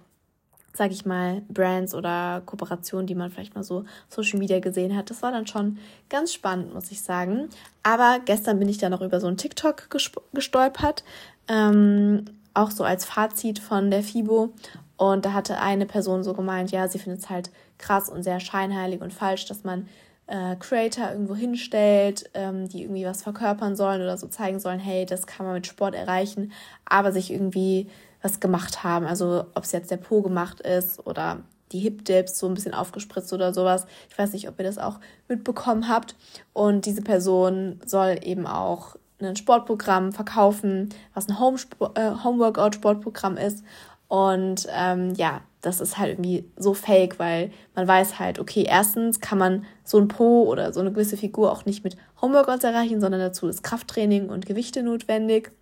sag 0.73 0.93
ich 0.93 1.05
mal, 1.05 1.43
Brands 1.49 1.95
oder 1.95 2.41
Kooperationen, 2.47 3.07
die 3.07 3.15
man 3.15 3.31
vielleicht 3.31 3.55
mal 3.55 3.65
so 3.65 3.85
Social 4.09 4.39
Media 4.39 4.61
gesehen 4.61 4.97
hat. 4.97 5.11
Das 5.11 5.23
war 5.23 5.33
dann 5.33 5.47
schon 5.47 5.79
ganz 6.09 6.33
spannend, 6.33 6.73
muss 6.73 6.91
ich 6.91 7.03
sagen. 7.03 7.49
Aber 7.83 8.21
gestern 8.25 8.59
bin 8.59 8.69
ich 8.69 8.79
dann 8.79 8.93
noch 8.93 9.03
über 9.03 9.21
so 9.21 9.27
einen 9.27 9.37
TikTok 9.37 9.89
gestolpert, 10.33 11.05
ähm, 11.49 12.25
auch 12.55 12.71
so 12.71 12.85
als 12.85 13.05
Fazit 13.05 13.59
von 13.59 13.91
der 13.91 14.03
FIBO. 14.03 14.53
Und 14.99 15.25
da 15.25 15.33
hatte 15.33 15.59
eine 15.59 15.87
Person 15.87 16.23
so 16.23 16.35
gemeint, 16.35 16.71
ja, 16.71 16.87
sie 16.89 16.99
findet 16.99 17.23
es 17.23 17.31
halt 17.31 17.51
krass 17.79 18.11
und 18.11 18.25
sehr 18.25 18.41
scheinheilig 18.41 19.01
und 19.01 19.15
falsch, 19.15 19.47
dass 19.47 19.65
man 19.65 19.89
äh, 20.27 20.57
Creator 20.57 21.11
irgendwo 21.11 21.35
hinstellt, 21.35 22.29
ähm, 22.35 22.69
die 22.69 22.83
irgendwie 22.83 23.07
was 23.07 23.23
verkörpern 23.23 23.77
sollen 23.77 24.03
oder 24.03 24.19
so 24.19 24.27
zeigen 24.27 24.59
sollen, 24.59 24.81
hey, 24.81 25.07
das 25.07 25.27
kann 25.27 25.47
man 25.47 25.55
mit 25.55 25.67
Sport 25.67 25.95
erreichen, 25.95 26.53
aber 26.85 27.13
sich 27.13 27.33
irgendwie 27.33 27.89
was 28.21 28.41
gemacht 28.41 28.85
haben. 28.85 29.07
Also 29.07 29.47
ob 29.55 29.65
es 29.65 29.73
jetzt 29.73 29.91
der 29.91 29.97
Po 29.97 30.21
gemacht 30.21 30.61
ist 30.61 31.07
oder 31.07 31.39
die 31.73 31.79
Hip-Dips 31.79 32.39
so 32.39 32.47
ein 32.47 32.55
bisschen 32.55 32.75
aufgespritzt 32.75 33.33
oder 33.33 33.55
sowas. 33.55 33.87
Ich 34.11 34.19
weiß 34.19 34.33
nicht, 34.33 34.49
ob 34.49 34.59
ihr 34.59 34.65
das 34.65 34.79
auch 34.79 35.01
mitbekommen 35.29 35.89
habt. 35.89 36.17
Und 36.53 36.87
diese 36.87 37.03
Person 37.03 37.81
soll 37.85 38.19
eben 38.23 38.47
auch 38.47 38.97
ein 39.21 39.37
Sportprogramm 39.37 40.13
verkaufen, 40.13 40.91
was 41.15 41.29
ein 41.29 41.39
Home, 41.41 41.59
äh, 41.95 42.11
Homeworkout-Sportprogramm 42.23 43.37
ist. 43.37 43.65
Und 44.09 44.67
ähm, 44.73 45.15
ja, 45.15 45.43
das 45.61 45.81
ist 45.81 45.99
halt 45.99 46.13
irgendwie 46.13 46.51
so 46.57 46.73
fake, 46.73 47.19
weil 47.19 47.51
man 47.75 47.87
weiß 47.87 48.19
halt, 48.19 48.39
okay, 48.39 48.65
erstens 48.67 49.21
kann 49.21 49.39
man 49.39 49.67
so 49.85 49.99
ein 49.99 50.09
Po 50.09 50.45
oder 50.45 50.73
so 50.73 50.81
eine 50.81 50.93
gewisse 50.93 51.17
Figur 51.17 51.53
auch 51.53 51.67
nicht 51.67 51.85
mit 51.85 51.97
Homeworkouts 52.23 52.65
erreichen, 52.65 53.01
sondern 53.01 53.21
dazu 53.21 53.49
ist 53.49 53.63
Krafttraining 53.63 54.29
und 54.29 54.47
Gewichte 54.47 54.83
notwendig. 54.83 55.53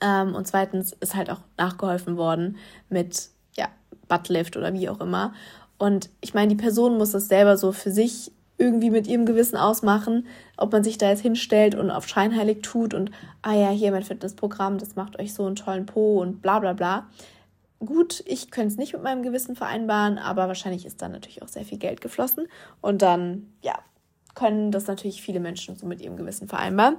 Ähm, 0.00 0.34
und 0.34 0.46
zweitens 0.46 0.92
ist 0.92 1.14
halt 1.14 1.30
auch 1.30 1.40
nachgeholfen 1.56 2.16
worden 2.16 2.56
mit, 2.88 3.28
ja, 3.56 3.68
Buttlift 4.08 4.56
oder 4.56 4.72
wie 4.72 4.88
auch 4.88 5.00
immer. 5.00 5.32
Und 5.78 6.10
ich 6.20 6.34
meine, 6.34 6.48
die 6.48 6.60
Person 6.60 6.98
muss 6.98 7.12
das 7.12 7.28
selber 7.28 7.56
so 7.56 7.72
für 7.72 7.92
sich 7.92 8.32
irgendwie 8.56 8.90
mit 8.90 9.06
ihrem 9.06 9.24
Gewissen 9.24 9.56
ausmachen, 9.56 10.26
ob 10.56 10.72
man 10.72 10.82
sich 10.82 10.98
da 10.98 11.10
jetzt 11.10 11.22
hinstellt 11.22 11.76
und 11.76 11.92
auf 11.92 12.08
scheinheilig 12.08 12.62
tut 12.62 12.92
und, 12.92 13.12
ah 13.42 13.54
ja, 13.54 13.68
hier 13.70 13.92
mein 13.92 14.02
Fitnessprogramm, 14.02 14.78
das 14.78 14.96
macht 14.96 15.20
euch 15.20 15.32
so 15.32 15.46
einen 15.46 15.54
tollen 15.54 15.86
Po 15.86 16.20
und 16.20 16.42
bla 16.42 16.58
bla 16.58 16.72
bla 16.72 17.06
gut, 17.80 18.22
ich 18.26 18.50
könnte 18.50 18.68
es 18.68 18.76
nicht 18.76 18.92
mit 18.92 19.02
meinem 19.02 19.22
Gewissen 19.22 19.56
vereinbaren, 19.56 20.18
aber 20.18 20.48
wahrscheinlich 20.48 20.86
ist 20.86 21.00
da 21.02 21.08
natürlich 21.08 21.42
auch 21.42 21.48
sehr 21.48 21.64
viel 21.64 21.78
Geld 21.78 22.00
geflossen. 22.00 22.48
Und 22.80 23.02
dann, 23.02 23.52
ja, 23.62 23.78
können 24.34 24.70
das 24.70 24.86
natürlich 24.86 25.20
viele 25.20 25.40
Menschen 25.40 25.76
so 25.76 25.86
mit 25.86 26.00
ihrem 26.00 26.16
Gewissen 26.16 26.48
vereinbaren. 26.48 26.96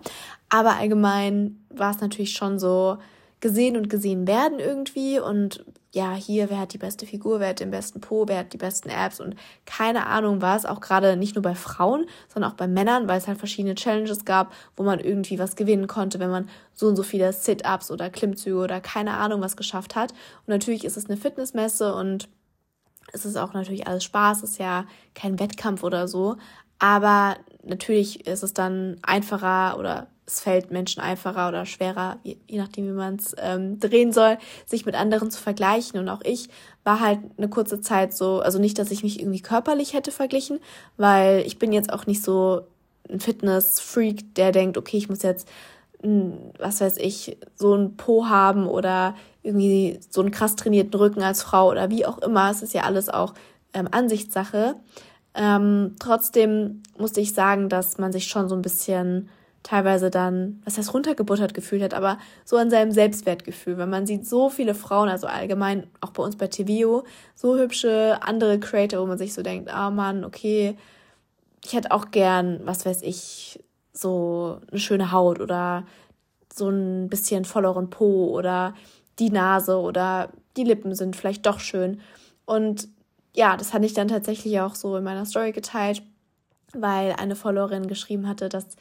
Aber 0.49 0.75
allgemein 0.75 1.63
war 1.69 1.91
es 1.91 2.01
natürlich 2.01 2.33
schon 2.33 2.59
so 2.59 2.97
gesehen 3.41 3.77
und 3.77 3.89
gesehen 3.89 4.27
werden 4.27 4.59
irgendwie. 4.59 5.19
Und 5.19 5.65
ja, 5.91 6.13
hier, 6.13 6.49
wer 6.49 6.59
hat 6.59 6.73
die 6.73 6.77
beste 6.77 7.05
Figur, 7.05 7.39
wer 7.39 7.49
hat 7.49 7.59
den 7.59 7.71
besten 7.71 8.01
Po, 8.01 8.27
wer 8.27 8.39
hat 8.39 8.53
die 8.53 8.57
besten 8.57 8.89
Apps 8.89 9.19
und 9.19 9.35
keine 9.65 10.05
Ahnung 10.05 10.41
was, 10.41 10.65
auch 10.65 10.81
gerade 10.81 11.17
nicht 11.17 11.35
nur 11.35 11.41
bei 11.41 11.55
Frauen, 11.55 12.05
sondern 12.31 12.51
auch 12.51 12.55
bei 12.55 12.67
Männern, 12.67 13.07
weil 13.07 13.17
es 13.17 13.27
halt 13.27 13.39
verschiedene 13.39 13.75
Challenges 13.75 14.25
gab, 14.25 14.53
wo 14.75 14.83
man 14.83 14.99
irgendwie 14.99 15.39
was 15.39 15.55
gewinnen 15.55 15.87
konnte, 15.87 16.19
wenn 16.19 16.29
man 16.29 16.49
so 16.73 16.87
und 16.87 16.95
so 16.95 17.03
viele 17.03 17.33
Sit-Ups 17.33 17.89
oder 17.89 18.09
Klimmzüge 18.09 18.57
oder 18.57 18.81
keine 18.81 19.17
Ahnung 19.17 19.41
was 19.41 19.57
geschafft 19.57 19.95
hat. 19.95 20.11
Und 20.11 20.49
natürlich 20.49 20.85
ist 20.85 20.97
es 20.97 21.07
eine 21.07 21.17
Fitnessmesse 21.17 21.95
und 21.95 22.29
es 23.11 23.25
ist 23.25 23.37
auch 23.37 23.53
natürlich 23.53 23.87
alles 23.87 24.03
Spaß, 24.03 24.43
ist 24.43 24.59
ja 24.59 24.85
kein 25.15 25.39
Wettkampf 25.39 25.83
oder 25.83 26.07
so, 26.07 26.37
aber 26.77 27.35
natürlich 27.63 28.27
ist 28.27 28.43
es 28.43 28.53
dann 28.53 28.97
einfacher 29.01 29.77
oder 29.79 30.07
es 30.29 30.41
fällt 30.41 30.69
Menschen 30.69 31.01
einfacher 31.01 31.49
oder 31.49 31.65
schwerer, 31.65 32.17
je, 32.23 32.37
nachdem, 32.51 32.85
wie 32.85 32.91
man 32.91 33.15
es 33.15 33.35
ähm, 33.39 33.79
drehen 33.79 34.13
soll, 34.13 34.37
sich 34.65 34.85
mit 34.85 34.95
anderen 34.95 35.31
zu 35.31 35.41
vergleichen. 35.41 35.99
Und 35.99 36.07
auch 36.07 36.21
ich 36.23 36.49
war 36.83 36.99
halt 36.99 37.19
eine 37.37 37.49
kurze 37.49 37.81
Zeit 37.81 38.13
so, 38.15 38.39
also 38.39 38.59
nicht, 38.59 38.77
dass 38.77 38.91
ich 38.91 39.03
mich 39.03 39.19
irgendwie 39.19 39.41
körperlich 39.41 39.93
hätte 39.93 40.11
verglichen, 40.11 40.59
weil 40.97 41.43
ich 41.45 41.57
bin 41.57 41.73
jetzt 41.73 41.91
auch 41.91 42.05
nicht 42.05 42.23
so 42.23 42.61
ein 43.09 43.19
Fitness-Freak, 43.19 44.35
der 44.35 44.51
denkt, 44.51 44.77
okay, 44.77 44.97
ich 44.97 45.09
muss 45.09 45.23
jetzt, 45.23 45.47
was 46.59 46.79
weiß 46.79 46.97
ich, 46.97 47.37
so 47.55 47.73
ein 47.73 47.97
Po 47.97 48.27
haben 48.27 48.67
oder 48.67 49.15
irgendwie 49.41 49.99
so 50.09 50.21
einen 50.21 50.31
krass 50.31 50.55
trainierten 50.55 50.93
Rücken 50.93 51.23
als 51.23 51.41
Frau 51.41 51.69
oder 51.69 51.89
wie 51.89 52.05
auch 52.05 52.19
immer. 52.19 52.51
Es 52.51 52.61
ist 52.61 52.73
ja 52.73 52.83
alles 52.83 53.09
auch 53.09 53.33
ähm, 53.73 53.87
Ansichtssache. 53.89 54.75
Ähm, 55.33 55.95
trotzdem 55.99 56.83
musste 56.97 57.19
ich 57.19 57.33
sagen, 57.33 57.67
dass 57.67 57.97
man 57.97 58.11
sich 58.11 58.27
schon 58.27 58.47
so 58.47 58.55
ein 58.55 58.61
bisschen 58.61 59.29
teilweise 59.63 60.09
dann, 60.09 60.61
was 60.63 60.77
heißt 60.77 60.93
runtergebuttert 60.93 61.53
gefühlt 61.53 61.83
hat, 61.83 61.93
aber 61.93 62.17
so 62.45 62.57
an 62.57 62.69
seinem 62.69 62.91
Selbstwertgefühl, 62.91 63.77
weil 63.77 63.87
man 63.87 64.05
sieht 64.05 64.25
so 64.25 64.49
viele 64.49 64.73
Frauen, 64.73 65.09
also 65.09 65.27
allgemein 65.27 65.87
auch 66.01 66.11
bei 66.11 66.23
uns 66.23 66.37
bei 66.37 66.47
TVO, 66.47 67.03
so 67.35 67.57
hübsche 67.57 68.19
andere 68.21 68.59
Creator, 68.59 69.01
wo 69.01 69.05
man 69.05 69.17
sich 69.17 69.33
so 69.33 69.41
denkt, 69.41 69.69
ah 69.69 69.89
oh 69.89 69.91
Mann, 69.91 70.23
okay, 70.23 70.77
ich 71.63 71.73
hätte 71.73 71.91
auch 71.91 72.11
gern, 72.11 72.61
was 72.63 72.85
weiß 72.85 73.01
ich, 73.01 73.59
so 73.91 74.59
eine 74.71 74.79
schöne 74.79 75.11
Haut 75.11 75.39
oder 75.41 75.85
so 76.53 76.69
ein 76.69 77.09
bisschen 77.09 77.45
volleren 77.45 77.89
Po 77.89 78.29
oder 78.29 78.73
die 79.19 79.29
Nase 79.29 79.77
oder 79.77 80.29
die 80.55 80.63
Lippen 80.63 80.95
sind 80.95 81.15
vielleicht 81.15 81.45
doch 81.45 81.59
schön. 81.59 81.99
Und 82.45 82.87
ja, 83.35 83.57
das 83.57 83.73
hatte 83.73 83.85
ich 83.85 83.93
dann 83.93 84.07
tatsächlich 84.07 84.59
auch 84.61 84.75
so 84.75 84.95
in 84.95 85.03
meiner 85.03 85.25
Story 85.25 85.51
geteilt, 85.51 86.01
weil 86.73 87.13
eine 87.13 87.35
Followerin 87.35 87.87
geschrieben 87.87 88.27
hatte, 88.27 88.49
dass 88.49 88.77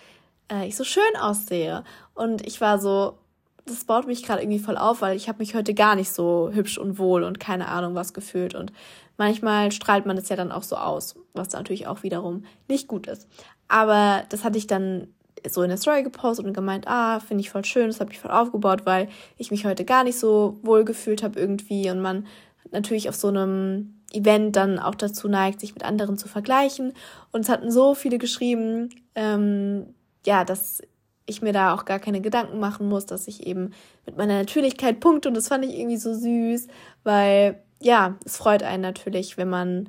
äh, 0.50 0.66
ich 0.66 0.76
so 0.76 0.84
schön 0.84 1.16
aussehe. 1.20 1.84
Und 2.14 2.46
ich 2.46 2.60
war 2.60 2.78
so, 2.78 3.18
das 3.66 3.84
baut 3.84 4.06
mich 4.06 4.22
gerade 4.22 4.42
irgendwie 4.42 4.58
voll 4.58 4.76
auf, 4.76 5.02
weil 5.02 5.16
ich 5.16 5.28
habe 5.28 5.38
mich 5.38 5.54
heute 5.54 5.74
gar 5.74 5.94
nicht 5.94 6.10
so 6.10 6.50
hübsch 6.52 6.78
und 6.78 6.98
wohl 6.98 7.22
und 7.22 7.38
keine 7.38 7.68
Ahnung 7.68 7.94
was 7.94 8.14
gefühlt. 8.14 8.54
Und 8.54 8.72
manchmal 9.16 9.72
strahlt 9.72 10.06
man 10.06 10.16
das 10.16 10.28
ja 10.28 10.36
dann 10.36 10.52
auch 10.52 10.62
so 10.62 10.76
aus, 10.76 11.16
was 11.34 11.52
natürlich 11.52 11.86
auch 11.86 12.02
wiederum 12.02 12.44
nicht 12.68 12.88
gut 12.88 13.06
ist. 13.06 13.28
Aber 13.68 14.24
das 14.30 14.44
hatte 14.44 14.58
ich 14.58 14.66
dann 14.66 15.08
so 15.48 15.62
in 15.62 15.68
der 15.68 15.78
Story 15.78 16.02
gepostet 16.02 16.46
und 16.46 16.54
gemeint, 16.54 16.88
ah, 16.88 17.20
finde 17.20 17.42
ich 17.42 17.50
voll 17.50 17.64
schön, 17.64 17.86
das 17.86 18.00
habe 18.00 18.12
ich 18.12 18.18
voll 18.18 18.30
aufgebaut, 18.30 18.82
weil 18.84 19.08
ich 19.36 19.50
mich 19.50 19.66
heute 19.66 19.84
gar 19.84 20.02
nicht 20.02 20.18
so 20.18 20.58
wohl 20.62 20.84
gefühlt 20.84 21.22
habe 21.22 21.38
irgendwie 21.38 21.90
und 21.90 22.00
man 22.00 22.26
natürlich 22.72 23.08
auf 23.08 23.14
so 23.14 23.28
einem 23.28 23.94
Event 24.12 24.56
dann 24.56 24.78
auch 24.78 24.94
dazu 24.94 25.28
neigt, 25.28 25.60
sich 25.60 25.74
mit 25.74 25.84
anderen 25.84 26.16
zu 26.18 26.28
vergleichen. 26.28 26.92
Und 27.30 27.42
es 27.42 27.48
hatten 27.48 27.70
so 27.70 27.94
viele 27.94 28.18
geschrieben, 28.18 28.90
ähm, 29.14 29.94
ja, 30.26 30.44
dass 30.44 30.82
ich 31.26 31.42
mir 31.42 31.52
da 31.52 31.74
auch 31.74 31.84
gar 31.84 31.98
keine 31.98 32.20
Gedanken 32.20 32.58
machen 32.58 32.88
muss, 32.88 33.06
dass 33.06 33.28
ich 33.28 33.46
eben 33.46 33.72
mit 34.06 34.16
meiner 34.16 34.38
Natürlichkeit 34.38 35.00
punkte. 35.00 35.28
Und 35.28 35.36
das 35.36 35.48
fand 35.48 35.64
ich 35.64 35.78
irgendwie 35.78 35.98
so 35.98 36.14
süß, 36.14 36.68
weil 37.04 37.62
ja, 37.80 38.16
es 38.24 38.36
freut 38.38 38.62
einen 38.62 38.82
natürlich, 38.82 39.36
wenn 39.36 39.48
man 39.48 39.88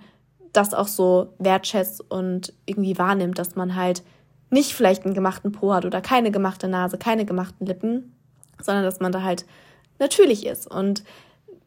das 0.53 0.73
auch 0.73 0.87
so 0.87 1.33
wertschätzt 1.39 2.11
und 2.11 2.53
irgendwie 2.65 2.97
wahrnimmt, 2.97 3.39
dass 3.39 3.55
man 3.55 3.75
halt 3.75 4.03
nicht 4.49 4.73
vielleicht 4.73 5.05
einen 5.05 5.13
gemachten 5.13 5.51
Po 5.51 5.73
hat 5.73 5.85
oder 5.85 6.01
keine 6.01 6.31
gemachte 6.31 6.67
Nase, 6.67 6.97
keine 6.97 7.25
gemachten 7.25 7.65
Lippen, 7.65 8.15
sondern 8.61 8.83
dass 8.83 8.99
man 8.99 9.11
da 9.11 9.23
halt 9.23 9.45
natürlich 9.99 10.45
ist. 10.45 10.69
Und 10.69 11.03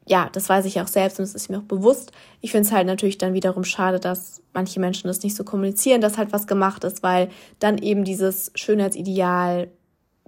ja, 0.06 0.28
das 0.32 0.48
weiß 0.48 0.64
ich 0.64 0.80
auch 0.80 0.88
selbst 0.88 1.18
und 1.18 1.24
es 1.24 1.34
ist 1.34 1.48
mir 1.48 1.58
auch 1.58 1.62
bewusst. 1.62 2.12
Ich 2.40 2.50
finde 2.50 2.66
es 2.66 2.72
halt 2.72 2.86
natürlich 2.86 3.18
dann 3.18 3.34
wiederum 3.34 3.64
schade, 3.64 4.00
dass 4.00 4.42
manche 4.52 4.80
Menschen 4.80 5.06
das 5.08 5.22
nicht 5.22 5.36
so 5.36 5.44
kommunizieren, 5.44 6.00
dass 6.00 6.18
halt 6.18 6.32
was 6.32 6.46
gemacht 6.46 6.82
ist, 6.84 7.02
weil 7.02 7.28
dann 7.60 7.78
eben 7.78 8.04
dieses 8.04 8.50
Schönheitsideal 8.54 9.68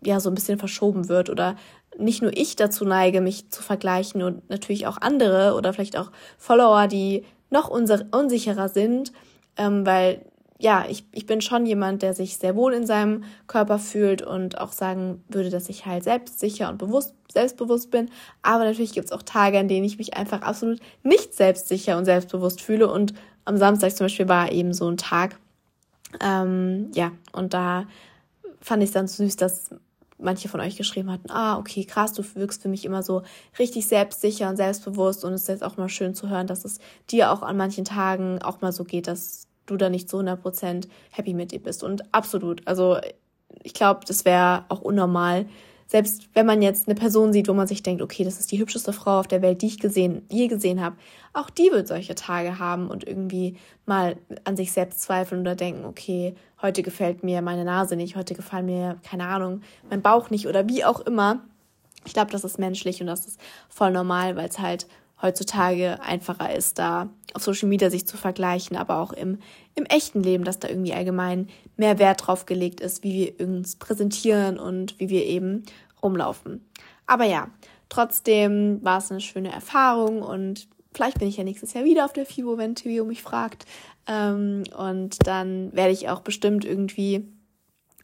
ja 0.02 0.20
so 0.20 0.30
ein 0.30 0.34
bisschen 0.34 0.58
verschoben 0.58 1.08
wird 1.08 1.28
oder 1.28 1.56
nicht 1.98 2.22
nur 2.22 2.36
ich 2.36 2.56
dazu 2.56 2.84
neige, 2.84 3.20
mich 3.20 3.50
zu 3.50 3.62
vergleichen 3.62 4.22
und 4.22 4.48
natürlich 4.48 4.86
auch 4.86 4.98
andere 5.00 5.54
oder 5.54 5.72
vielleicht 5.72 5.96
auch 5.96 6.10
Follower, 6.38 6.86
die 6.86 7.24
noch 7.50 7.68
unsicherer 7.68 8.68
sind, 8.68 9.12
ähm, 9.56 9.86
weil 9.86 10.24
ja, 10.64 10.86
ich, 10.88 11.04
ich 11.12 11.26
bin 11.26 11.42
schon 11.42 11.66
jemand, 11.66 12.00
der 12.00 12.14
sich 12.14 12.38
sehr 12.38 12.56
wohl 12.56 12.72
in 12.72 12.86
seinem 12.86 13.24
Körper 13.46 13.78
fühlt 13.78 14.22
und 14.22 14.56
auch 14.56 14.72
sagen 14.72 15.22
würde, 15.28 15.50
dass 15.50 15.68
ich 15.68 15.84
halt 15.84 16.04
selbstsicher 16.04 16.70
und 16.70 16.78
bewusst, 16.78 17.14
selbstbewusst 17.30 17.90
bin. 17.90 18.08
Aber 18.40 18.64
natürlich 18.64 18.94
gibt 18.94 19.04
es 19.04 19.12
auch 19.12 19.20
Tage, 19.20 19.58
an 19.58 19.68
denen 19.68 19.84
ich 19.84 19.98
mich 19.98 20.16
einfach 20.16 20.40
absolut 20.40 20.80
nicht 21.02 21.34
selbstsicher 21.34 21.98
und 21.98 22.06
selbstbewusst 22.06 22.62
fühle. 22.62 22.90
Und 22.90 23.12
am 23.44 23.58
Samstag 23.58 23.94
zum 23.94 24.06
Beispiel 24.06 24.26
war 24.26 24.52
eben 24.52 24.72
so 24.72 24.88
ein 24.88 24.96
Tag. 24.96 25.36
Ähm, 26.22 26.90
ja, 26.94 27.12
und 27.32 27.52
da 27.52 27.84
fand 28.62 28.82
ich 28.82 28.88
es 28.88 28.94
dann 28.94 29.06
süß, 29.06 29.36
dass 29.36 29.68
manche 30.16 30.48
von 30.48 30.60
euch 30.60 30.78
geschrieben 30.78 31.10
hatten, 31.10 31.30
ah, 31.30 31.58
okay, 31.58 31.84
krass, 31.84 32.14
du 32.14 32.22
wirkst 32.36 32.62
für 32.62 32.70
mich 32.70 32.86
immer 32.86 33.02
so 33.02 33.20
richtig 33.58 33.86
selbstsicher 33.86 34.48
und 34.48 34.56
selbstbewusst 34.56 35.26
und 35.26 35.34
es 35.34 35.42
ist 35.42 35.48
jetzt 35.48 35.64
auch 35.64 35.76
mal 35.76 35.90
schön 35.90 36.14
zu 36.14 36.30
hören, 36.30 36.46
dass 36.46 36.64
es 36.64 36.78
dir 37.10 37.32
auch 37.32 37.42
an 37.42 37.58
manchen 37.58 37.84
Tagen 37.84 38.40
auch 38.40 38.62
mal 38.62 38.72
so 38.72 38.84
geht, 38.84 39.08
dass 39.08 39.48
du 39.66 39.76
da 39.76 39.88
nicht 39.90 40.08
zu 40.08 40.18
100% 40.18 40.88
happy 41.10 41.34
mit 41.34 41.52
dir 41.52 41.62
bist. 41.62 41.82
Und 41.82 42.14
absolut, 42.14 42.66
also 42.66 42.98
ich 43.62 43.74
glaube, 43.74 44.00
das 44.06 44.24
wäre 44.24 44.64
auch 44.68 44.80
unnormal. 44.80 45.46
Selbst 45.86 46.28
wenn 46.34 46.46
man 46.46 46.62
jetzt 46.62 46.88
eine 46.88 46.94
Person 46.94 47.32
sieht, 47.32 47.46
wo 47.46 47.52
man 47.52 47.66
sich 47.66 47.82
denkt, 47.82 48.00
okay, 48.00 48.24
das 48.24 48.40
ist 48.40 48.50
die 48.50 48.58
hübscheste 48.58 48.92
Frau 48.92 49.20
auf 49.20 49.28
der 49.28 49.42
Welt, 49.42 49.60
die 49.60 49.66
ich 49.66 49.78
gesehen, 49.78 50.22
je 50.30 50.48
gesehen 50.48 50.82
habe, 50.82 50.96
auch 51.34 51.50
die 51.50 51.70
wird 51.70 51.88
solche 51.88 52.14
Tage 52.14 52.58
haben 52.58 52.88
und 52.88 53.06
irgendwie 53.06 53.56
mal 53.84 54.16
an 54.44 54.56
sich 54.56 54.72
selbst 54.72 55.02
zweifeln 55.02 55.42
oder 55.42 55.54
denken, 55.54 55.84
okay, 55.84 56.34
heute 56.62 56.82
gefällt 56.82 57.22
mir 57.22 57.42
meine 57.42 57.64
Nase 57.64 57.96
nicht, 57.96 58.16
heute 58.16 58.34
gefällt 58.34 58.64
mir, 58.64 58.98
keine 59.08 59.26
Ahnung, 59.26 59.60
mein 59.90 60.00
Bauch 60.00 60.30
nicht 60.30 60.46
oder 60.48 60.68
wie 60.68 60.84
auch 60.84 61.00
immer. 61.00 61.42
Ich 62.06 62.14
glaube, 62.14 62.30
das 62.30 62.44
ist 62.44 62.58
menschlich 62.58 63.00
und 63.00 63.06
das 63.06 63.26
ist 63.26 63.40
voll 63.68 63.90
normal, 63.90 64.36
weil 64.36 64.48
es 64.48 64.58
halt 64.58 64.86
heutzutage 65.22 66.00
einfacher 66.02 66.54
ist, 66.54 66.78
da 66.78 67.08
auf 67.32 67.42
Social 67.42 67.68
Media 67.68 67.90
sich 67.90 68.06
zu 68.06 68.16
vergleichen, 68.16 68.76
aber 68.76 68.98
auch 68.98 69.12
im, 69.12 69.38
im 69.74 69.84
echten 69.86 70.22
Leben, 70.22 70.44
dass 70.44 70.58
da 70.58 70.68
irgendwie 70.68 70.94
allgemein 70.94 71.48
mehr 71.76 71.98
Wert 71.98 72.26
drauf 72.26 72.46
gelegt 72.46 72.80
ist, 72.80 73.02
wie 73.02 73.34
wir 73.38 73.46
uns 73.46 73.76
präsentieren 73.76 74.58
und 74.58 74.98
wie 74.98 75.08
wir 75.08 75.24
eben 75.24 75.64
rumlaufen. 76.02 76.64
Aber 77.06 77.24
ja, 77.24 77.48
trotzdem 77.88 78.82
war 78.82 78.98
es 78.98 79.10
eine 79.10 79.20
schöne 79.20 79.52
Erfahrung 79.52 80.22
und 80.22 80.68
vielleicht 80.92 81.18
bin 81.18 81.28
ich 81.28 81.36
ja 81.36 81.44
nächstes 81.44 81.72
Jahr 81.72 81.84
wieder 81.84 82.04
auf 82.04 82.12
der 82.12 82.26
FIBO, 82.26 82.58
wenn 82.58 82.74
Tio 82.74 83.04
mich 83.04 83.22
fragt. 83.22 83.66
Ähm, 84.06 84.64
und 84.76 85.26
dann 85.26 85.72
werde 85.72 85.92
ich 85.92 86.08
auch 86.08 86.20
bestimmt 86.20 86.64
irgendwie 86.64 87.26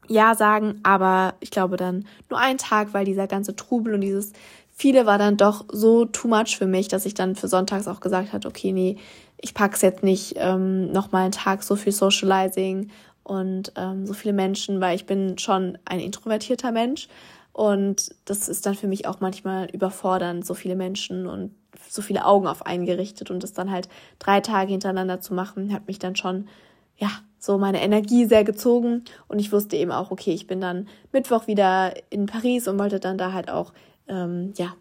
ja 0.08 0.34
sagen, 0.34 0.80
aber 0.82 1.34
ich 1.40 1.50
glaube 1.50 1.76
dann 1.76 2.04
nur 2.28 2.38
einen 2.38 2.58
Tag, 2.58 2.92
weil 2.92 3.04
dieser 3.04 3.28
ganze 3.28 3.54
Trubel 3.54 3.94
und 3.94 4.00
dieses 4.00 4.32
viele 4.80 5.04
war 5.04 5.18
dann 5.18 5.36
doch 5.36 5.66
so 5.70 6.06
too 6.06 6.26
much 6.26 6.56
für 6.56 6.66
mich, 6.66 6.88
dass 6.88 7.04
ich 7.04 7.12
dann 7.12 7.36
für 7.36 7.48
sonntags 7.48 7.86
auch 7.86 8.00
gesagt 8.00 8.32
habe, 8.32 8.48
okay, 8.48 8.72
nee, 8.72 8.96
ich 9.36 9.52
pack's 9.52 9.82
jetzt 9.82 10.02
nicht 10.02 10.36
ähm, 10.36 10.90
noch 10.90 11.12
mal 11.12 11.24
einen 11.24 11.32
Tag 11.32 11.62
so 11.62 11.76
viel 11.76 11.92
Socializing 11.92 12.90
und 13.22 13.72
ähm, 13.76 14.06
so 14.06 14.14
viele 14.14 14.32
Menschen, 14.32 14.80
weil 14.80 14.96
ich 14.96 15.04
bin 15.04 15.36
schon 15.36 15.76
ein 15.84 16.00
introvertierter 16.00 16.72
Mensch. 16.72 17.08
Und 17.52 18.14
das 18.24 18.48
ist 18.48 18.64
dann 18.64 18.74
für 18.74 18.86
mich 18.86 19.06
auch 19.06 19.20
manchmal 19.20 19.68
überfordernd, 19.70 20.46
so 20.46 20.54
viele 20.54 20.76
Menschen 20.76 21.26
und 21.26 21.54
so 21.86 22.00
viele 22.00 22.24
Augen 22.24 22.46
auf 22.46 22.64
einen 22.64 22.86
gerichtet 22.86 23.30
und 23.30 23.42
das 23.42 23.52
dann 23.52 23.70
halt 23.70 23.90
drei 24.18 24.40
Tage 24.40 24.70
hintereinander 24.70 25.20
zu 25.20 25.34
machen, 25.34 25.74
hat 25.74 25.88
mich 25.88 25.98
dann 25.98 26.16
schon 26.16 26.48
ja 26.96 27.10
so 27.38 27.58
meine 27.58 27.82
Energie 27.82 28.24
sehr 28.24 28.44
gezogen. 28.44 29.04
Und 29.28 29.40
ich 29.40 29.52
wusste 29.52 29.76
eben 29.76 29.92
auch, 29.92 30.10
okay, 30.10 30.32
ich 30.32 30.46
bin 30.46 30.62
dann 30.62 30.88
Mittwoch 31.12 31.48
wieder 31.48 31.92
in 32.08 32.24
Paris 32.24 32.66
und 32.66 32.78
wollte 32.78 32.98
dann 32.98 33.18
da 33.18 33.34
halt 33.34 33.50
auch 33.50 33.74
ähm, 34.10 34.52
ja, 34.56 34.74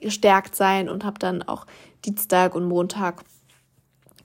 gestärkt 0.00 0.56
sein 0.56 0.88
und 0.88 1.04
habe 1.04 1.18
dann 1.18 1.42
auch 1.42 1.66
Dienstag 2.04 2.54
und 2.54 2.64
Montag 2.64 3.24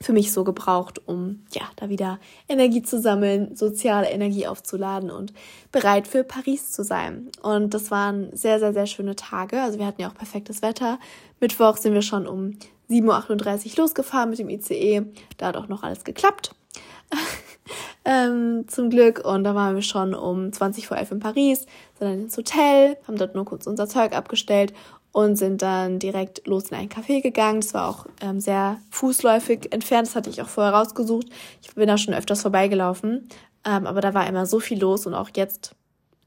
für 0.00 0.12
mich 0.12 0.32
so 0.32 0.44
gebraucht, 0.44 1.00
um 1.06 1.44
ja 1.52 1.62
da 1.76 1.88
wieder 1.88 2.18
Energie 2.48 2.82
zu 2.82 3.00
sammeln, 3.00 3.56
soziale 3.56 4.10
Energie 4.10 4.46
aufzuladen 4.46 5.10
und 5.10 5.32
bereit 5.72 6.06
für 6.06 6.22
Paris 6.24 6.70
zu 6.70 6.84
sein. 6.84 7.30
Und 7.42 7.72
das 7.72 7.90
waren 7.90 8.34
sehr, 8.36 8.58
sehr, 8.58 8.72
sehr 8.72 8.86
schöne 8.86 9.16
Tage. 9.16 9.60
Also 9.62 9.78
wir 9.78 9.86
hatten 9.86 10.02
ja 10.02 10.08
auch 10.08 10.14
perfektes 10.14 10.62
Wetter. 10.62 10.98
Mittwoch 11.40 11.76
sind 11.76 11.94
wir 11.94 12.02
schon 12.02 12.26
um 12.26 12.58
7.38 12.90 13.70
Uhr 13.70 13.84
losgefahren 13.84 14.30
mit 14.30 14.38
dem 14.38 14.50
ICE. 14.50 15.02
Da 15.38 15.46
hat 15.46 15.56
auch 15.56 15.68
noch 15.68 15.82
alles 15.82 16.04
geklappt. 16.04 16.54
ähm, 18.04 18.64
zum 18.68 18.90
Glück. 18.90 19.24
Und 19.24 19.44
da 19.44 19.54
waren 19.54 19.74
wir 19.74 19.82
schon 19.82 20.14
um 20.14 20.52
20 20.52 20.86
vor 20.86 20.96
11 20.96 21.12
in 21.12 21.20
Paris, 21.20 21.60
sind 21.98 22.08
dann 22.08 22.20
ins 22.20 22.36
Hotel, 22.36 22.96
haben 23.06 23.16
dort 23.16 23.34
nur 23.34 23.44
kurz 23.44 23.66
unser 23.66 23.88
Zeug 23.88 24.14
abgestellt 24.14 24.72
und 25.12 25.36
sind 25.36 25.62
dann 25.62 25.98
direkt 25.98 26.46
los 26.46 26.70
in 26.70 26.76
ein 26.76 26.88
Café 26.88 27.22
gegangen. 27.22 27.60
Das 27.60 27.72
war 27.72 27.88
auch 27.88 28.06
ähm, 28.20 28.40
sehr 28.40 28.78
fußläufig 28.90 29.72
entfernt, 29.72 30.08
das 30.08 30.16
hatte 30.16 30.30
ich 30.30 30.42
auch 30.42 30.48
vorher 30.48 30.74
rausgesucht. 30.74 31.28
Ich 31.62 31.74
bin 31.74 31.86
da 31.86 31.96
schon 31.96 32.14
öfters 32.14 32.42
vorbeigelaufen, 32.42 33.28
ähm, 33.64 33.86
aber 33.86 34.00
da 34.00 34.12
war 34.12 34.26
immer 34.26 34.46
so 34.46 34.60
viel 34.60 34.78
los 34.78 35.06
und 35.06 35.14
auch 35.14 35.30
jetzt 35.34 35.74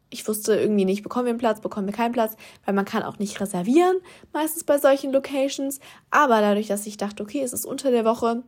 ich 0.09 0.27
wusste 0.27 0.55
irgendwie 0.55 0.85
nicht, 0.85 1.03
bekommen 1.03 1.25
wir 1.25 1.29
einen 1.29 1.39
Platz, 1.39 1.61
bekommen 1.61 1.87
wir 1.87 1.93
keinen 1.93 2.13
Platz, 2.13 2.35
weil 2.65 2.73
man 2.73 2.85
kann 2.85 3.03
auch 3.03 3.19
nicht 3.19 3.39
reservieren, 3.39 3.97
meistens 4.33 4.63
bei 4.63 4.77
solchen 4.77 5.11
Locations. 5.11 5.79
Aber 6.09 6.41
dadurch, 6.41 6.67
dass 6.67 6.87
ich 6.87 6.97
dachte, 6.97 7.21
okay, 7.23 7.41
es 7.43 7.53
ist 7.53 7.65
unter 7.65 7.91
der 7.91 8.05
Woche 8.05 8.43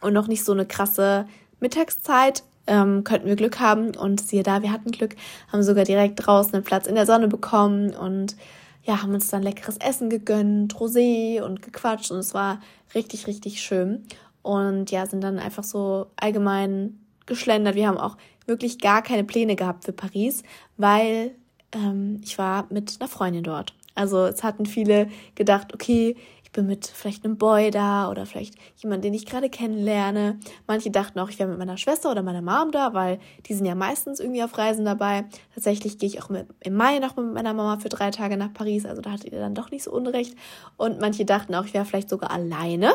und 0.00 0.12
noch 0.12 0.28
nicht 0.28 0.44
so 0.44 0.52
eine 0.52 0.66
krasse 0.66 1.26
Mittagszeit, 1.60 2.42
ähm, 2.66 3.04
könnten 3.04 3.26
wir 3.26 3.36
Glück 3.36 3.60
haben. 3.60 3.96
Und 3.96 4.20
siehe 4.20 4.42
da, 4.42 4.62
wir 4.62 4.72
hatten 4.72 4.90
Glück, 4.90 5.16
haben 5.52 5.62
sogar 5.62 5.84
direkt 5.84 6.26
draußen 6.26 6.54
einen 6.54 6.64
Platz 6.64 6.86
in 6.86 6.94
der 6.94 7.06
Sonne 7.06 7.28
bekommen 7.28 7.94
und 7.94 8.36
ja, 8.84 9.02
haben 9.02 9.12
uns 9.12 9.28
dann 9.28 9.42
leckeres 9.42 9.76
Essen 9.76 10.08
gegönnt, 10.08 10.74
Rosé 10.76 11.42
und 11.42 11.60
gequatscht 11.62 12.10
und 12.10 12.18
es 12.18 12.32
war 12.32 12.60
richtig, 12.94 13.26
richtig 13.26 13.60
schön. 13.60 14.04
Und 14.42 14.90
ja, 14.90 15.06
sind 15.06 15.22
dann 15.22 15.38
einfach 15.38 15.64
so 15.64 16.06
allgemein 16.16 16.98
geschlendert. 17.26 17.74
Wir 17.74 17.88
haben 17.88 17.98
auch 17.98 18.16
wirklich 18.46 18.78
gar 18.78 19.02
keine 19.02 19.24
Pläne 19.24 19.54
gehabt 19.54 19.84
für 19.84 19.92
Paris, 19.92 20.42
weil 20.78 21.32
ähm, 21.72 22.20
ich 22.24 22.38
war 22.38 22.66
mit 22.70 22.96
einer 22.98 23.08
Freundin 23.08 23.42
dort. 23.42 23.74
Also 23.94 24.24
es 24.24 24.42
hatten 24.42 24.64
viele 24.64 25.08
gedacht, 25.34 25.74
okay, 25.74 26.16
ich 26.50 26.52
bin 26.52 26.66
mit 26.66 26.88
vielleicht 26.88 27.24
einem 27.24 27.38
Boy 27.38 27.70
da 27.70 28.10
oder 28.10 28.26
vielleicht 28.26 28.56
jemand, 28.74 29.04
den 29.04 29.14
ich 29.14 29.24
gerade 29.24 29.48
kennenlerne. 29.48 30.40
Manche 30.66 30.90
dachten 30.90 31.20
auch, 31.20 31.30
ich 31.30 31.38
wäre 31.38 31.48
mit 31.48 31.58
meiner 31.58 31.76
Schwester 31.76 32.10
oder 32.10 32.24
meiner 32.24 32.42
Mom 32.42 32.72
da, 32.72 32.92
weil 32.92 33.20
die 33.46 33.54
sind 33.54 33.66
ja 33.66 33.76
meistens 33.76 34.18
irgendwie 34.18 34.42
auf 34.42 34.58
Reisen 34.58 34.84
dabei. 34.84 35.26
Tatsächlich 35.54 35.98
gehe 35.98 36.08
ich 36.08 36.20
auch 36.20 36.28
mit, 36.28 36.48
im 36.58 36.74
Mai 36.74 36.98
noch 36.98 37.14
mit 37.14 37.32
meiner 37.34 37.54
Mama 37.54 37.78
für 37.78 37.88
drei 37.88 38.10
Tage 38.10 38.36
nach 38.36 38.52
Paris, 38.52 38.84
also 38.84 39.00
da 39.00 39.12
hattet 39.12 39.32
ihr 39.32 39.38
dann 39.38 39.54
doch 39.54 39.70
nicht 39.70 39.84
so 39.84 39.92
unrecht. 39.92 40.36
Und 40.76 41.00
manche 41.00 41.24
dachten 41.24 41.54
auch, 41.54 41.66
ich 41.66 41.72
wäre 41.72 41.84
vielleicht 41.84 42.10
sogar 42.10 42.32
alleine 42.32 42.94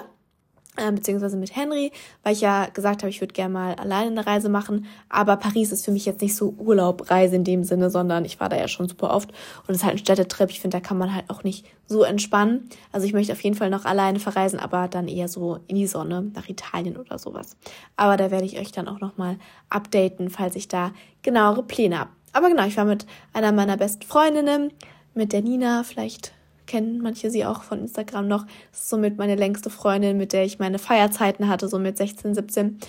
äh, 0.77 0.91
beziehungsweise 0.91 1.37
mit 1.37 1.55
Henry, 1.55 1.91
weil 2.23 2.33
ich 2.33 2.41
ja 2.41 2.67
gesagt 2.67 3.03
habe, 3.03 3.09
ich 3.09 3.21
würde 3.21 3.33
gerne 3.33 3.53
mal 3.53 3.75
alleine 3.75 4.11
eine 4.11 4.25
Reise 4.25 4.49
machen. 4.49 4.85
Aber 5.09 5.37
Paris 5.37 5.71
ist 5.71 5.85
für 5.85 5.91
mich 5.91 6.05
jetzt 6.05 6.21
nicht 6.21 6.35
so 6.35 6.53
Urlaubreise 6.57 7.35
in 7.35 7.43
dem 7.43 7.63
Sinne, 7.63 7.89
sondern 7.89 8.25
ich 8.25 8.39
war 8.39 8.49
da 8.49 8.57
ja 8.57 8.67
schon 8.67 8.87
super 8.87 9.13
oft 9.13 9.31
und 9.67 9.71
es 9.73 9.77
ist 9.77 9.83
halt 9.83 9.95
ein 9.95 9.99
Städtetrip. 9.99 10.49
Ich 10.49 10.59
finde, 10.59 10.77
da 10.77 10.81
kann 10.81 10.97
man 10.97 11.13
halt 11.13 11.29
auch 11.29 11.43
nicht 11.43 11.65
so 11.87 12.03
entspannen. 12.03 12.69
Also 12.91 13.07
ich 13.07 13.13
möchte 13.13 13.33
auf 13.33 13.41
jeden 13.41 13.55
Fall 13.55 13.69
noch 13.69 13.85
alleine 13.85 14.19
verreisen, 14.19 14.59
aber 14.59 14.87
dann 14.87 15.07
eher 15.07 15.27
so 15.27 15.59
in 15.67 15.75
die 15.75 15.87
Sonne, 15.87 16.31
nach 16.33 16.49
Italien 16.49 16.97
oder 16.97 17.17
sowas. 17.17 17.55
Aber 17.95 18.17
da 18.17 18.31
werde 18.31 18.45
ich 18.45 18.59
euch 18.59 18.71
dann 18.71 18.87
auch 18.87 18.99
nochmal 18.99 19.37
updaten, 19.69 20.29
falls 20.29 20.55
ich 20.55 20.67
da 20.67 20.91
genauere 21.21 21.63
Pläne 21.63 21.99
habe. 21.99 22.09
Aber 22.33 22.49
genau, 22.49 22.65
ich 22.65 22.75
war 22.75 22.85
mit 22.85 23.05
einer 23.31 23.51
meiner 23.53 23.77
besten 23.77 24.03
Freundinnen, 24.03 24.71
mit 25.13 25.31
der 25.31 25.41
Nina, 25.41 25.83
vielleicht 25.83 26.33
kennen 26.67 27.01
manche 27.01 27.31
sie 27.31 27.45
auch 27.45 27.63
von 27.63 27.79
Instagram 27.79 28.27
noch. 28.27 28.45
Das 28.71 28.81
ist 28.81 28.89
somit 28.89 29.17
meine 29.17 29.35
längste 29.35 29.69
Freundin, 29.69 30.17
mit 30.17 30.33
der 30.33 30.45
ich 30.45 30.59
meine 30.59 30.79
Feierzeiten 30.79 31.47
hatte, 31.47 31.67
so 31.67 31.79
mit 31.79 31.97
16, 31.97 32.35
17. 32.35 32.79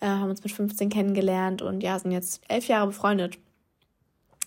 Äh, 0.00 0.06
haben 0.06 0.30
uns 0.30 0.42
mit 0.42 0.52
15 0.52 0.88
kennengelernt 0.88 1.62
und 1.62 1.82
ja, 1.82 1.98
sind 1.98 2.12
jetzt 2.12 2.42
elf 2.48 2.68
Jahre 2.68 2.88
befreundet. 2.88 3.38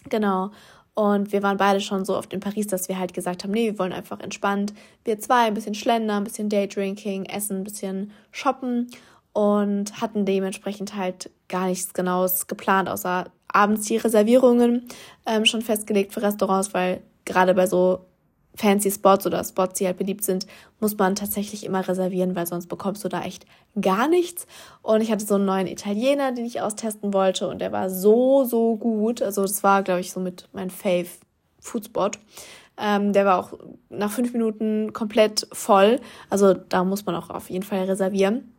Genau. 0.09 0.51
Und 0.93 1.31
wir 1.31 1.43
waren 1.43 1.57
beide 1.57 1.79
schon 1.79 2.05
so 2.05 2.17
oft 2.17 2.33
in 2.33 2.39
Paris, 2.39 2.65
dass 2.65 2.89
wir 2.89 2.97
halt 2.97 3.13
gesagt 3.13 3.43
haben, 3.43 3.51
nee, 3.51 3.65
wir 3.65 3.77
wollen 3.79 3.93
einfach 3.93 4.19
entspannt. 4.19 4.73
Wir 5.03 5.19
zwei 5.19 5.45
ein 5.45 5.53
bisschen 5.53 5.75
schlendern, 5.75 6.17
ein 6.17 6.23
bisschen 6.23 6.49
Daydrinking, 6.49 7.25
essen, 7.25 7.57
ein 7.57 7.63
bisschen 7.63 8.11
shoppen 8.31 8.89
und 9.31 10.01
hatten 10.01 10.25
dementsprechend 10.25 10.95
halt 10.95 11.29
gar 11.49 11.67
nichts 11.67 11.93
Genaues 11.93 12.47
geplant, 12.47 12.89
außer 12.89 13.25
abends 13.47 13.85
die 13.85 13.97
Reservierungen 13.97 14.87
ähm, 15.27 15.45
schon 15.45 15.61
festgelegt 15.61 16.13
für 16.13 16.23
Restaurants, 16.23 16.73
weil 16.73 17.01
gerade 17.25 17.53
bei 17.53 17.67
so 17.67 17.99
fancy 18.57 18.91
Spots 18.91 19.25
oder 19.25 19.43
Spots, 19.43 19.75
die 19.75 19.85
halt 19.85 19.97
beliebt 19.97 20.23
sind, 20.23 20.47
muss 20.79 20.97
man 20.97 21.15
tatsächlich 21.15 21.65
immer 21.65 21.87
reservieren, 21.87 22.35
weil 22.35 22.47
sonst 22.47 22.67
bekommst 22.67 23.03
du 23.03 23.09
da 23.09 23.21
echt 23.21 23.45
gar 23.79 24.07
nichts. 24.07 24.47
Und 24.81 25.01
ich 25.01 25.11
hatte 25.11 25.25
so 25.25 25.35
einen 25.35 25.45
neuen 25.45 25.67
Italiener, 25.67 26.31
den 26.31 26.45
ich 26.45 26.61
austesten 26.61 27.13
wollte 27.13 27.47
und 27.47 27.59
der 27.59 27.71
war 27.71 27.89
so, 27.89 28.43
so 28.43 28.75
gut. 28.75 29.21
Also 29.21 29.43
das 29.43 29.63
war, 29.63 29.83
glaube 29.83 30.01
ich, 30.01 30.11
so 30.11 30.19
mit 30.19 30.49
mein 30.53 30.69
Fave 30.69 31.07
Foodspot. 31.59 32.19
Ähm, 32.79 33.13
der 33.13 33.25
war 33.25 33.39
auch 33.39 33.53
nach 33.89 34.11
fünf 34.11 34.33
Minuten 34.33 34.93
komplett 34.93 35.47
voll. 35.51 35.99
Also 36.29 36.53
da 36.53 36.83
muss 36.83 37.05
man 37.05 37.15
auch 37.15 37.29
auf 37.29 37.49
jeden 37.49 37.63
Fall 37.63 37.83
reservieren 37.83 38.53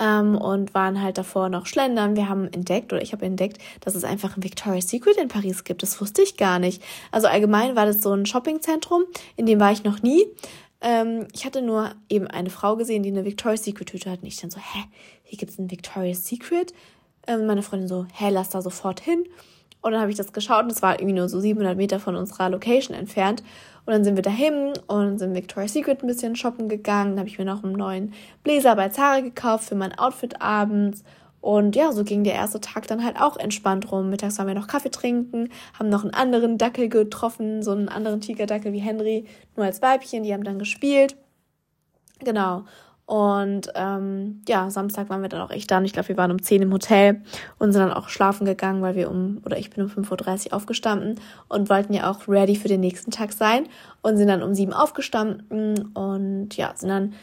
ähm, 0.00 0.36
und 0.36 0.74
waren 0.74 1.00
halt 1.00 1.18
davor 1.18 1.48
noch 1.48 1.66
schlendern. 1.66 2.16
Wir 2.16 2.28
haben 2.28 2.52
entdeckt 2.52 2.92
oder 2.92 3.02
ich 3.02 3.12
habe 3.12 3.26
entdeckt, 3.26 3.58
dass 3.80 3.94
es 3.94 4.02
einfach 4.02 4.36
ein 4.36 4.42
Victoria's 4.42 4.88
Secret 4.88 5.16
in 5.18 5.28
Paris 5.28 5.62
gibt. 5.62 5.82
Das 5.82 6.00
wusste 6.00 6.22
ich 6.22 6.36
gar 6.36 6.58
nicht. 6.58 6.82
Also 7.12 7.28
allgemein 7.28 7.76
war 7.76 7.86
das 7.86 8.02
so 8.02 8.12
ein 8.12 8.26
Shoppingzentrum, 8.26 9.04
in 9.36 9.46
dem 9.46 9.60
war 9.60 9.70
ich 9.70 9.84
noch 9.84 10.02
nie. 10.02 10.24
Ähm, 10.80 11.28
ich 11.34 11.44
hatte 11.44 11.60
nur 11.60 11.90
eben 12.08 12.26
eine 12.26 12.50
Frau 12.50 12.76
gesehen, 12.76 13.02
die 13.02 13.10
eine 13.10 13.24
Victoria's 13.24 13.62
Secret 13.62 13.88
Tüte 13.88 14.10
hat. 14.10 14.22
Und 14.22 14.28
ich 14.28 14.38
dann 14.38 14.50
so, 14.50 14.58
hä, 14.58 14.84
hier 15.22 15.38
gibt's 15.38 15.58
ein 15.58 15.70
Victoria's 15.70 16.26
Secret? 16.26 16.72
Ähm, 17.26 17.46
meine 17.46 17.62
Freundin 17.62 17.88
so, 17.88 18.06
hä, 18.14 18.30
lass 18.30 18.48
da 18.48 18.62
sofort 18.62 19.00
hin. 19.00 19.24
Und 19.82 19.92
dann 19.92 20.00
habe 20.00 20.10
ich 20.10 20.16
das 20.16 20.32
geschaut 20.32 20.64
und 20.64 20.72
es 20.72 20.82
war 20.82 20.94
irgendwie 21.00 21.14
nur 21.14 21.28
so 21.28 21.40
700 21.40 21.76
Meter 21.76 22.00
von 22.00 22.16
unserer 22.16 22.50
Location 22.50 22.94
entfernt. 22.96 23.42
Und 23.90 23.94
dann 23.94 24.04
sind 24.04 24.14
wir 24.14 24.22
dahin 24.22 24.72
und 24.86 25.18
sind 25.18 25.34
Victoria's 25.34 25.72
Secret 25.72 26.00
ein 26.00 26.06
bisschen 26.06 26.36
shoppen 26.36 26.68
gegangen. 26.68 27.10
Dann 27.10 27.18
habe 27.18 27.28
ich 27.28 27.40
mir 27.40 27.44
noch 27.44 27.64
einen 27.64 27.72
neuen 27.72 28.14
Bläser 28.44 28.76
bei 28.76 28.88
Zara 28.88 29.18
gekauft 29.18 29.64
für 29.64 29.74
mein 29.74 29.98
Outfit 29.98 30.40
abends. 30.40 31.02
Und 31.40 31.74
ja, 31.74 31.90
so 31.90 32.04
ging 32.04 32.22
der 32.22 32.34
erste 32.34 32.60
Tag 32.60 32.86
dann 32.86 33.04
halt 33.04 33.20
auch 33.20 33.36
entspannt 33.36 33.90
rum. 33.90 34.08
Mittags 34.08 34.38
waren 34.38 34.46
wir 34.46 34.54
noch 34.54 34.68
Kaffee 34.68 34.92
trinken, 34.92 35.48
haben 35.76 35.88
noch 35.88 36.04
einen 36.04 36.14
anderen 36.14 36.56
Dackel 36.56 36.88
getroffen, 36.88 37.64
so 37.64 37.72
einen 37.72 37.88
anderen 37.88 38.20
Tigerdackel 38.20 38.72
wie 38.72 38.78
Henry, 38.78 39.26
nur 39.56 39.66
als 39.66 39.82
Weibchen. 39.82 40.22
Die 40.22 40.32
haben 40.32 40.44
dann 40.44 40.60
gespielt. 40.60 41.16
Genau. 42.20 42.66
Und 43.10 43.72
ähm, 43.74 44.40
ja, 44.46 44.70
Samstag 44.70 45.10
waren 45.10 45.20
wir 45.20 45.28
dann 45.28 45.40
auch 45.40 45.50
echt 45.50 45.68
da. 45.68 45.78
Und 45.78 45.84
ich 45.84 45.92
glaube, 45.92 46.10
wir 46.10 46.16
waren 46.16 46.30
um 46.30 46.40
10 46.40 46.62
im 46.62 46.72
Hotel 46.72 47.20
und 47.58 47.72
sind 47.72 47.82
dann 47.82 47.92
auch 47.92 48.08
schlafen 48.08 48.44
gegangen, 48.44 48.82
weil 48.82 48.94
wir 48.94 49.10
um, 49.10 49.42
oder 49.44 49.58
ich 49.58 49.68
bin 49.68 49.82
um 49.82 49.90
5.30 49.90 50.46
Uhr 50.46 50.52
aufgestanden 50.54 51.18
und 51.48 51.68
wollten 51.68 51.92
ja 51.92 52.08
auch 52.08 52.28
ready 52.28 52.54
für 52.54 52.68
den 52.68 52.78
nächsten 52.78 53.10
Tag 53.10 53.32
sein. 53.32 53.66
Und 54.00 54.16
sind 54.16 54.28
dann 54.28 54.44
um 54.44 54.54
7 54.54 54.72
aufgestanden 54.72 55.90
und 55.92 56.56
ja, 56.56 56.72
sind 56.76 56.88
dann 56.88 57.14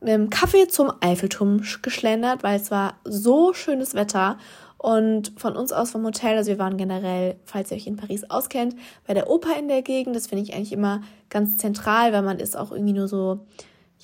mit 0.00 0.08
dem 0.08 0.28
Kaffee 0.28 0.66
zum 0.66 0.90
Eiffelturm 1.00 1.62
geschlendert, 1.82 2.42
weil 2.42 2.56
es 2.56 2.72
war 2.72 2.94
so 3.04 3.52
schönes 3.52 3.94
Wetter. 3.94 4.38
Und 4.76 5.34
von 5.36 5.54
uns 5.54 5.70
aus 5.70 5.92
vom 5.92 6.04
Hotel, 6.04 6.36
also 6.36 6.50
wir 6.50 6.58
waren 6.58 6.76
generell, 6.76 7.36
falls 7.44 7.70
ihr 7.70 7.76
euch 7.76 7.86
in 7.86 7.94
Paris 7.94 8.28
auskennt, 8.28 8.74
bei 9.06 9.14
der 9.14 9.30
Oper 9.30 9.56
in 9.56 9.68
der 9.68 9.82
Gegend. 9.82 10.16
Das 10.16 10.26
finde 10.26 10.42
ich 10.42 10.52
eigentlich 10.52 10.72
immer 10.72 11.00
ganz 11.30 11.58
zentral, 11.58 12.12
weil 12.12 12.22
man 12.22 12.40
ist 12.40 12.56
auch 12.56 12.72
irgendwie 12.72 12.94
nur 12.94 13.06
so 13.06 13.46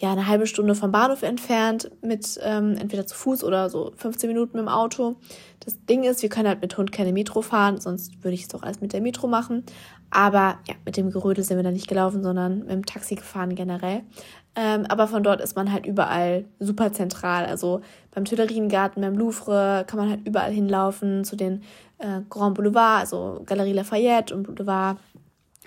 ja, 0.01 0.13
eine 0.13 0.29
halbe 0.29 0.47
Stunde 0.47 0.75
vom 0.77 0.93
Bahnhof 0.93 1.23
entfernt 1.23 1.91
mit 2.03 2.39
ähm, 2.43 2.77
entweder 2.79 3.07
zu 3.07 3.17
Fuß 3.17 3.43
oder 3.43 3.69
so 3.69 3.93
15 3.97 4.29
Minuten 4.29 4.57
mit 4.57 4.65
dem 4.65 4.69
Auto. 4.69 5.17
Das 5.61 5.85
Ding 5.87 6.05
ist, 6.05 6.23
wir 6.23 6.29
können 6.29 6.47
halt 6.47 6.63
mit 6.63 6.77
Hund 6.79 6.93
keine 6.93 7.13
Metro 7.13 7.43
fahren, 7.43 7.81
sonst 7.81 8.23
würde 8.23 8.35
ich 8.35 8.43
es 8.43 8.49
doch 8.49 8.63
alles 8.63 8.81
mit 8.81 8.93
der 8.93 9.01
Metro 9.01 9.27
machen. 9.27 9.65
Aber 10.11 10.59
ja, 10.69 10.75
mit 10.85 10.97
dem 10.97 11.11
Gerödel 11.11 11.43
sind 11.43 11.57
wir 11.57 11.65
da 11.65 11.73
nicht 11.73 11.89
gelaufen, 11.89 12.23
sondern 12.23 12.61
mit 12.61 12.71
dem 12.71 12.87
Taxi 12.87 13.17
gefahren 13.17 13.57
generell. 13.57 14.03
Ähm, 14.55 14.87
aber 14.89 15.09
von 15.09 15.23
dort 15.23 15.41
ist 15.41 15.57
man 15.57 15.73
halt 15.73 15.85
überall 15.85 16.45
super 16.61 16.93
zentral. 16.93 17.45
Also 17.47 17.81
beim 18.13 18.25
Tuileriengarten, 18.25 19.03
beim 19.03 19.19
Louvre 19.19 19.85
kann 19.87 19.99
man 19.99 20.11
halt 20.11 20.27
überall 20.27 20.53
hinlaufen 20.53 21.25
zu 21.25 21.35
den 21.35 21.63
äh, 21.99 22.21
Grand 22.31 22.55
Boulevard, 22.55 23.01
also 23.01 23.43
Galerie 23.45 23.73
Lafayette 23.73 24.35
und 24.35 24.45
Boulevard 24.45 24.99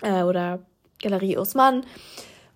äh, 0.00 0.22
oder 0.22 0.60
Galerie 1.00 1.36
Haussmann. 1.36 1.84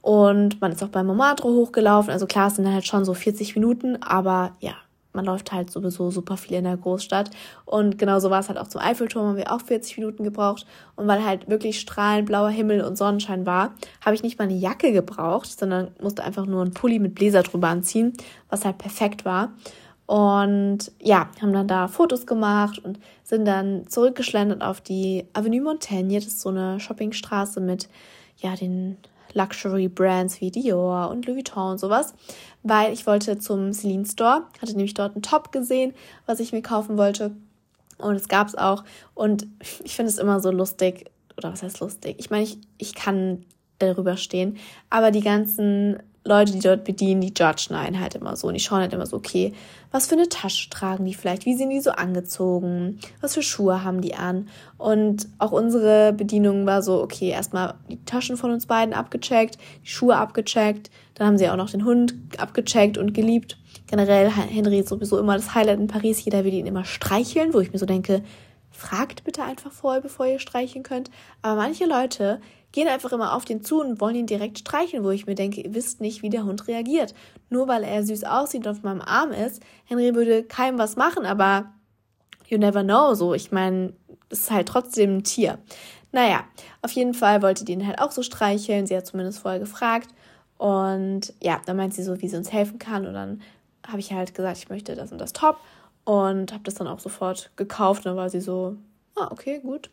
Und 0.07 0.61
man 0.61 0.71
ist 0.71 0.85
auch 0.85 0.89
beim 0.89 1.09
Montmartre 1.09 1.49
hochgelaufen. 1.49 2.13
Also 2.13 2.27
klar, 2.27 2.47
es 2.47 2.55
sind 2.55 2.73
halt 2.73 2.87
schon 2.87 3.05
so 3.05 3.13
40 3.13 3.57
Minuten, 3.57 4.01
aber 4.05 4.53
ja, 4.61 4.75
man 5.13 5.25
läuft 5.25 5.51
halt 5.51 5.69
sowieso 5.69 6.13
super 6.13 6.37
viel 6.37 6.57
in 6.59 6.63
der 6.63 6.77
Großstadt. 6.77 7.31
Und 7.65 7.99
genauso 7.99 8.31
war 8.31 8.39
es 8.39 8.49
halt 8.49 8.57
auch 8.57 8.69
zum 8.69 8.81
Eiffelturm, 8.81 9.27
haben 9.27 9.37
wir 9.37 9.53
auch 9.53 9.63
40 9.63 9.99
Minuten 9.99 10.23
gebraucht. 10.23 10.65
Und 10.95 11.09
weil 11.09 11.25
halt 11.25 11.51
wirklich 11.51 11.81
strahlend 11.81 12.27
blauer 12.27 12.51
Himmel 12.51 12.83
und 12.83 12.97
Sonnenschein 12.97 13.47
war, 13.47 13.75
habe 14.01 14.15
ich 14.15 14.23
nicht 14.23 14.39
mal 14.39 14.45
eine 14.45 14.55
Jacke 14.55 14.93
gebraucht, 14.93 15.59
sondern 15.59 15.89
musste 16.01 16.23
einfach 16.23 16.47
nur 16.47 16.63
einen 16.63 16.73
Pulli 16.73 17.01
mit 17.01 17.17
Bläser 17.17 17.43
drüber 17.43 17.67
anziehen, 17.67 18.13
was 18.49 18.65
halt 18.65 18.79
perfekt 18.79 19.25
war. 19.25 19.55
Und 20.07 20.93
ja, 21.01 21.31
haben 21.43 21.53
dann 21.53 21.67
da 21.67 21.89
Fotos 21.89 22.27
gemacht 22.27 22.79
und 22.79 23.01
sind 23.25 23.45
dann 23.45 23.89
zurückgeschlendert 23.89 24.63
auf 24.63 24.81
die 24.81 25.25
Avenue 25.33 25.63
Montaigne. 25.63 26.21
Das 26.21 26.29
ist 26.29 26.43
so 26.43 26.51
eine 26.51 26.79
Shoppingstraße 26.79 27.61
mit 27.61 27.89
ja, 28.37 28.55
den 28.55 28.99
Luxury-Brands 29.37 30.41
wie 30.41 30.51
Dior 30.51 31.11
und 31.11 31.27
Louis 31.27 31.37
Vuitton 31.37 31.73
und 31.73 31.79
sowas, 31.79 32.15
weil 32.63 32.93
ich 32.93 33.07
wollte 33.07 33.39
zum 33.39 33.73
Celine 33.73 34.07
Store, 34.07 34.45
hatte 34.61 34.73
nämlich 34.73 34.95
dort 34.95 35.15
einen 35.15 35.23
Top 35.23 35.53
gesehen, 35.53 35.95
was 36.25 36.41
ich 36.41 36.53
mir 36.53 36.63
kaufen 36.63 36.97
wollte. 36.97 37.33
Und 37.99 38.17
es 38.17 38.29
gab 38.29 38.49
es 38.49 38.55
auch. 38.57 38.85
Und 39.15 39.47
ich 39.85 39.95
finde 39.95 40.11
es 40.11 40.19
immer 40.19 40.41
so 40.41 40.51
lustig, 40.51 41.11
oder 41.37 41.53
was 41.53 41.63
heißt 41.63 41.81
lustig? 41.81 42.17
Ich 42.19 42.31
meine, 42.31 42.45
ich, 42.45 42.59
ich 42.79 42.95
kann 42.95 43.45
darüber 43.79 44.17
stehen, 44.17 44.57
aber 44.89 45.11
die 45.11 45.21
ganzen 45.21 45.99
Leute, 46.27 46.53
die 46.53 46.61
dort 46.61 46.85
bedienen, 46.85 47.21
die 47.21 47.33
judgen 47.37 47.75
einen 47.75 48.01
halt 48.01 48.15
immer 48.15 48.37
so. 48.37 48.49
Und 48.49 48.55
die 48.55 48.61
schauen 48.61 48.81
halt 48.81 48.93
immer 48.93 49.07
so, 49.07 49.17
okay, 49.17 49.53
was 49.91 50.07
für 50.07 50.17
eine 50.17 50.29
Tasche 50.29 50.69
tragen 50.69 51.05
die 51.05 51.15
vielleicht? 51.15 51.47
Wie 51.47 51.55
sind 51.55 51.71
die 51.71 51.81
so 51.81 51.93
angezogen? 51.93 52.99
Was 53.21 53.35
für 53.35 53.43
Schuhe 53.43 53.85
haben 53.85 54.01
die 54.01 54.15
an? 54.15 54.49
Und 54.77 55.29
auch 55.39 55.53
unsere 55.53 56.13
Bedienung 56.13 56.67
war 56.67 56.83
so, 56.83 57.01
okay, 57.03 57.31
erstmal 57.31 57.75
die 57.89 58.05
Taschen 58.05 58.37
von 58.37 58.51
uns 58.51 58.67
beiden 58.67 58.95
abgecheckt, 58.95 59.59
die 59.85 59.89
Schuhe 59.89 60.17
abgecheckt. 60.17 60.91
Dann 61.15 61.27
haben 61.29 61.39
sie 61.39 61.49
auch 61.49 61.57
noch 61.57 61.71
den 61.71 61.85
Hund 61.85 62.15
abgecheckt 62.39 62.99
und 62.99 63.15
geliebt. 63.15 63.57
Generell, 63.87 64.31
Henry 64.31 64.81
ist 64.81 64.89
sowieso 64.89 65.19
immer 65.19 65.37
das 65.37 65.55
Highlight 65.55 65.79
in 65.79 65.87
Paris. 65.87 66.25
Jeder 66.25 66.45
will 66.45 66.55
ihn 66.55 66.67
immer 66.67 66.85
streicheln, 66.85 67.55
wo 67.55 67.61
ich 67.61 67.73
mir 67.73 67.79
so 67.79 67.87
denke, 67.87 68.23
fragt 68.71 69.25
bitte 69.25 69.43
einfach 69.43 69.73
vorher, 69.73 70.03
bevor 70.03 70.27
ihr 70.27 70.39
streicheln 70.39 70.83
könnt. 70.83 71.11
Aber 71.41 71.57
manche 71.57 71.87
Leute 71.87 72.41
gehen 72.73 72.89
einfach 72.89 73.13
immer 73.13 73.35
auf 73.35 73.45
den 73.45 73.63
zu 73.65 73.81
und 73.81 74.01
wollen 74.01 74.17
ihn 74.17 74.27
direkt 74.27 74.59
streicheln, 74.59 75.05
wo 75.05 75.11
ich 75.11 75.27
mir 75.27 75.35
denke, 75.35 75.63
ihr 75.63 75.75
wisst 75.75 76.01
nicht, 76.01 76.23
wie 76.23 76.31
der 76.31 76.45
Hund 76.45 76.69
reagiert. 76.69 77.15
Nur 77.49 77.69
weil 77.69 77.85
er 77.85 78.05
süß 78.05 78.25
aussieht 78.25 78.67
und 78.67 78.73
auf 78.73 78.83
meinem 78.83 79.01
Arm 79.01 79.33
ist, 79.33 79.63
Henry 79.85 80.15
würde 80.15 80.43
keinem 80.43 80.79
was 80.79 80.97
machen, 80.97 81.25
aber 81.25 81.73
you 82.49 82.59
never 82.59 82.83
know, 82.83 83.15
so. 83.15 83.35
Ich 83.35 83.53
meine, 83.53 83.93
es 84.31 84.41
ist 84.41 84.51
halt 84.51 84.69
trotzdem 84.69 85.19
ein 85.19 85.25
Tier. 85.25 85.59
Naja, 86.13 86.45
auf 86.83 86.93
jeden 86.93 87.15
Fall 87.15 87.43
wollte 87.43 87.65
die 87.65 87.73
ihn 87.73 87.87
halt 87.87 88.01
auch 88.01 88.11
so 88.11 88.23
streicheln. 88.23 88.87
Sie 88.87 88.97
hat 88.97 89.07
zumindest 89.07 89.41
vorher 89.41 89.61
gefragt. 89.61 90.09
Und 90.57 91.35
ja, 91.43 91.61
dann 91.67 91.77
meint 91.77 91.95
sie 91.95 92.03
so, 92.03 92.21
wie 92.23 92.29
sie 92.29 92.37
uns 92.37 92.53
helfen 92.53 92.79
kann. 92.79 93.07
Und 93.07 93.15
dann 93.15 93.43
habe 93.87 94.01
ich 94.01 94.13
halt 94.13 94.35
gesagt, 94.35 94.59
ich 94.59 94.69
möchte 94.69 94.95
das 94.95 95.13
und 95.13 95.19
das 95.19 95.33
Top. 95.33 95.59
Und 96.05 96.53
habe 96.53 96.65
das 96.65 96.75
dann 96.75 96.87
auch 96.87 97.01
sofort 97.01 97.51
gekauft. 97.57 98.07
Und 98.07 98.11
dann 98.11 98.17
war 98.17 98.31
sie 98.31 98.41
so, 98.41 98.77
ah, 99.17 99.29
okay, 99.31 99.61
gut. 99.61 99.91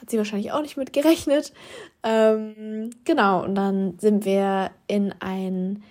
Hat 0.00 0.10
sie 0.10 0.18
wahrscheinlich 0.18 0.52
auch 0.52 0.62
nicht 0.62 0.76
mit 0.76 0.92
gerechnet. 0.92 1.52
Ähm, 2.02 2.90
genau, 3.04 3.44
und 3.44 3.54
dann 3.54 3.98
sind 3.98 4.24
wir 4.24 4.70
in 4.86 5.14
ein 5.20 5.82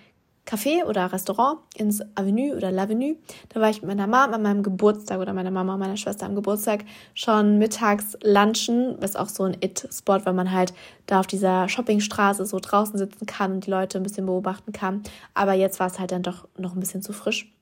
Café 0.46 0.84
oder 0.84 1.12
Restaurant 1.12 1.58
ins 1.74 2.00
Avenue 2.14 2.56
oder 2.56 2.70
L'Avenue. 2.70 3.16
Da 3.48 3.60
war 3.60 3.68
ich 3.68 3.82
mit 3.82 3.88
meiner 3.88 4.06
Mama 4.06 4.32
an 4.32 4.42
meinem 4.42 4.62
Geburtstag 4.62 5.18
oder 5.18 5.32
meiner 5.32 5.50
Mama 5.50 5.74
und 5.74 5.80
meiner 5.80 5.96
Schwester 5.96 6.24
am 6.24 6.36
Geburtstag 6.36 6.84
schon 7.14 7.58
mittags 7.58 8.16
lunchen, 8.22 8.96
was 9.00 9.16
auch 9.16 9.28
so 9.28 9.42
ein 9.42 9.56
It-Spot, 9.60 10.20
weil 10.24 10.34
man 10.34 10.52
halt 10.52 10.72
da 11.06 11.18
auf 11.18 11.26
dieser 11.26 11.68
Shoppingstraße 11.68 12.46
so 12.46 12.60
draußen 12.60 12.96
sitzen 12.96 13.26
kann 13.26 13.52
und 13.54 13.66
die 13.66 13.70
Leute 13.70 13.98
ein 13.98 14.04
bisschen 14.04 14.26
beobachten 14.26 14.70
kann. 14.70 15.02
Aber 15.34 15.54
jetzt 15.54 15.80
war 15.80 15.88
es 15.88 15.98
halt 15.98 16.12
dann 16.12 16.22
doch 16.22 16.46
noch 16.56 16.74
ein 16.74 16.80
bisschen 16.80 17.02
zu 17.02 17.12
frisch. 17.12 17.52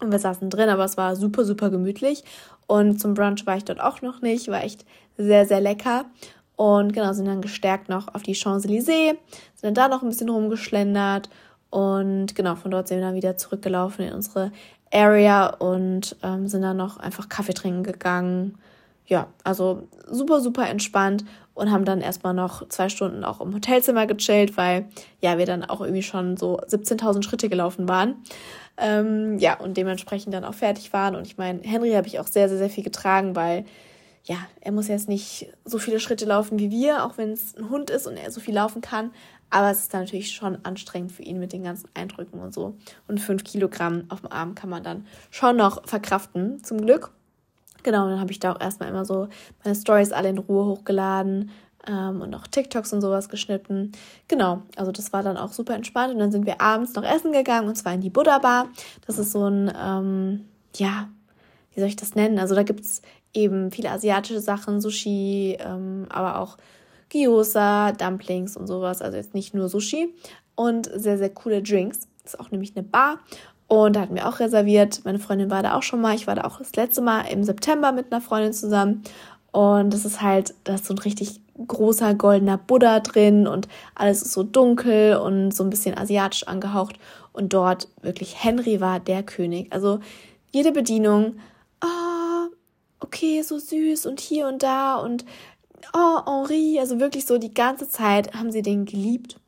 Und 0.00 0.12
wir 0.12 0.18
saßen 0.18 0.50
drin, 0.50 0.68
aber 0.68 0.84
es 0.84 0.96
war 0.96 1.16
super, 1.16 1.44
super 1.44 1.70
gemütlich. 1.70 2.24
Und 2.66 3.00
zum 3.00 3.14
Brunch 3.14 3.46
war 3.46 3.56
ich 3.56 3.64
dort 3.64 3.80
auch 3.80 4.02
noch 4.02 4.20
nicht, 4.20 4.48
war 4.48 4.62
echt 4.62 4.84
sehr, 5.16 5.46
sehr 5.46 5.60
lecker. 5.60 6.04
Und 6.56 6.92
genau, 6.92 7.12
sind 7.12 7.26
dann 7.26 7.42
gestärkt 7.42 7.88
noch 7.88 8.14
auf 8.14 8.22
die 8.22 8.34
Champs-Élysées, 8.34 9.16
sind 9.54 9.62
dann 9.62 9.74
da 9.74 9.88
noch 9.88 10.02
ein 10.02 10.08
bisschen 10.08 10.28
rumgeschlendert. 10.28 11.28
Und 11.70 12.34
genau, 12.34 12.54
von 12.56 12.70
dort 12.70 12.88
sind 12.88 12.98
wir 12.98 13.06
dann 13.06 13.14
wieder 13.14 13.36
zurückgelaufen 13.36 14.06
in 14.06 14.14
unsere 14.14 14.52
Area 14.92 15.46
und 15.46 16.16
ähm, 16.22 16.48
sind 16.48 16.62
dann 16.62 16.76
noch 16.76 16.96
einfach 16.98 17.28
Kaffee 17.28 17.54
trinken 17.54 17.82
gegangen. 17.82 18.56
Ja, 19.06 19.28
also 19.44 19.86
super, 20.06 20.40
super 20.40 20.68
entspannt 20.68 21.24
und 21.56 21.72
haben 21.72 21.86
dann 21.86 22.02
erstmal 22.02 22.34
noch 22.34 22.68
zwei 22.68 22.90
Stunden 22.90 23.24
auch 23.24 23.40
im 23.40 23.54
Hotelzimmer 23.54 24.06
gechillt, 24.06 24.58
weil 24.58 24.88
ja, 25.20 25.38
wir 25.38 25.46
dann 25.46 25.64
auch 25.64 25.80
irgendwie 25.80 26.02
schon 26.02 26.36
so 26.36 26.58
17.000 26.58 27.22
Schritte 27.22 27.48
gelaufen 27.48 27.88
waren. 27.88 28.22
Ähm, 28.76 29.38
ja, 29.38 29.58
und 29.58 29.78
dementsprechend 29.78 30.34
dann 30.34 30.44
auch 30.44 30.54
fertig 30.54 30.92
waren. 30.92 31.16
Und 31.16 31.26
ich 31.26 31.38
meine, 31.38 31.60
Henry 31.62 31.92
habe 31.92 32.06
ich 32.06 32.20
auch 32.20 32.26
sehr, 32.26 32.50
sehr, 32.50 32.58
sehr 32.58 32.68
viel 32.68 32.84
getragen, 32.84 33.34
weil 33.34 33.64
ja, 34.24 34.36
er 34.60 34.72
muss 34.72 34.88
jetzt 34.88 35.08
nicht 35.08 35.50
so 35.64 35.78
viele 35.78 35.98
Schritte 35.98 36.26
laufen 36.26 36.58
wie 36.58 36.70
wir, 36.70 37.06
auch 37.06 37.16
wenn 37.16 37.32
es 37.32 37.56
ein 37.56 37.70
Hund 37.70 37.88
ist 37.88 38.06
und 38.06 38.18
er 38.18 38.30
so 38.30 38.40
viel 38.40 38.54
laufen 38.54 38.82
kann. 38.82 39.12
Aber 39.48 39.70
es 39.70 39.80
ist 39.80 39.94
dann 39.94 40.02
natürlich 40.02 40.32
schon 40.32 40.58
anstrengend 40.64 41.12
für 41.12 41.22
ihn 41.22 41.38
mit 41.38 41.54
den 41.54 41.62
ganzen 41.62 41.88
Eindrücken 41.94 42.38
und 42.38 42.52
so. 42.52 42.76
Und 43.08 43.18
fünf 43.18 43.44
Kilogramm 43.44 44.04
auf 44.10 44.20
dem 44.20 44.30
Arm 44.30 44.54
kann 44.54 44.68
man 44.68 44.82
dann 44.82 45.06
schon 45.30 45.56
noch 45.56 45.88
verkraften, 45.88 46.62
zum 46.62 46.82
Glück. 46.82 47.12
Genau, 47.86 48.08
dann 48.08 48.18
habe 48.18 48.32
ich 48.32 48.40
da 48.40 48.52
auch 48.52 48.60
erstmal 48.60 48.88
immer 48.88 49.04
so 49.04 49.28
meine 49.62 49.76
Stories 49.76 50.10
alle 50.10 50.28
in 50.28 50.38
Ruhe 50.38 50.64
hochgeladen, 50.66 51.52
ähm, 51.86 52.20
und 52.20 52.34
auch 52.34 52.48
TikToks 52.48 52.92
und 52.92 53.00
sowas 53.00 53.28
geschnitten. 53.28 53.92
Genau, 54.26 54.62
also 54.74 54.90
das 54.90 55.12
war 55.12 55.22
dann 55.22 55.36
auch 55.36 55.52
super 55.52 55.76
entspannt. 55.76 56.12
Und 56.12 56.18
dann 56.18 56.32
sind 56.32 56.46
wir 56.46 56.60
abends 56.60 56.96
noch 56.96 57.04
essen 57.04 57.30
gegangen 57.30 57.68
und 57.68 57.76
zwar 57.76 57.94
in 57.94 58.00
die 58.00 58.10
Buddha 58.10 58.40
Bar. 58.40 58.66
Das 59.06 59.20
ist 59.20 59.30
so 59.30 59.48
ein, 59.48 59.72
ähm, 59.80 60.46
ja, 60.74 61.08
wie 61.74 61.78
soll 61.78 61.88
ich 61.88 61.94
das 61.94 62.16
nennen? 62.16 62.40
Also 62.40 62.56
da 62.56 62.64
gibt 62.64 62.80
es 62.80 63.02
eben 63.32 63.70
viele 63.70 63.92
asiatische 63.92 64.40
Sachen, 64.40 64.80
Sushi, 64.80 65.56
ähm, 65.60 66.06
aber 66.08 66.40
auch 66.40 66.56
Gyoza, 67.10 67.92
Dumplings 67.92 68.56
und 68.56 68.66
sowas. 68.66 69.00
Also 69.00 69.16
jetzt 69.16 69.32
nicht 69.32 69.54
nur 69.54 69.68
Sushi. 69.68 70.12
Und 70.56 70.90
sehr, 70.92 71.18
sehr 71.18 71.30
coole 71.30 71.62
Drinks. 71.62 72.08
Das 72.24 72.34
ist 72.34 72.40
auch 72.40 72.50
nämlich 72.50 72.74
eine 72.74 72.82
Bar. 72.82 73.20
Und 73.68 73.96
da 73.96 74.00
hatten 74.00 74.14
wir 74.14 74.28
auch 74.28 74.38
reserviert. 74.38 75.00
Meine 75.04 75.18
Freundin 75.18 75.50
war 75.50 75.62
da 75.62 75.74
auch 75.74 75.82
schon 75.82 76.00
mal. 76.00 76.14
Ich 76.14 76.26
war 76.26 76.36
da 76.36 76.44
auch 76.44 76.58
das 76.58 76.76
letzte 76.76 77.02
Mal 77.02 77.22
im 77.22 77.42
September 77.42 77.92
mit 77.92 78.12
einer 78.12 78.20
Freundin 78.20 78.52
zusammen. 78.52 79.02
Und 79.50 79.92
das 79.92 80.04
ist 80.04 80.22
halt, 80.22 80.54
das 80.64 80.82
ist 80.82 80.86
so 80.88 80.94
ein 80.94 80.98
richtig 80.98 81.40
großer 81.66 82.14
goldener 82.14 82.58
Buddha 82.58 83.00
drin 83.00 83.46
und 83.46 83.68
alles 83.94 84.20
ist 84.22 84.32
so 84.32 84.42
dunkel 84.42 85.16
und 85.16 85.52
so 85.52 85.64
ein 85.64 85.70
bisschen 85.70 85.96
asiatisch 85.96 86.46
angehaucht. 86.46 86.98
Und 87.32 87.54
dort 87.54 87.88
wirklich 88.02 88.42
Henry 88.44 88.80
war 88.80 89.00
der 89.00 89.22
König. 89.22 89.72
Also 89.72 90.00
jede 90.52 90.72
Bedienung, 90.72 91.36
ah, 91.80 91.86
oh, 91.86 92.54
okay, 93.00 93.42
so 93.42 93.58
süß 93.58 94.06
und 94.06 94.20
hier 94.20 94.46
und 94.46 94.62
da 94.62 94.96
und 94.96 95.24
oh, 95.94 96.20
Henri, 96.26 96.78
also 96.78 97.00
wirklich 97.00 97.26
so 97.26 97.38
die 97.38 97.54
ganze 97.54 97.88
Zeit 97.88 98.34
haben 98.34 98.52
sie 98.52 98.62
den 98.62 98.84
geliebt. 98.84 99.40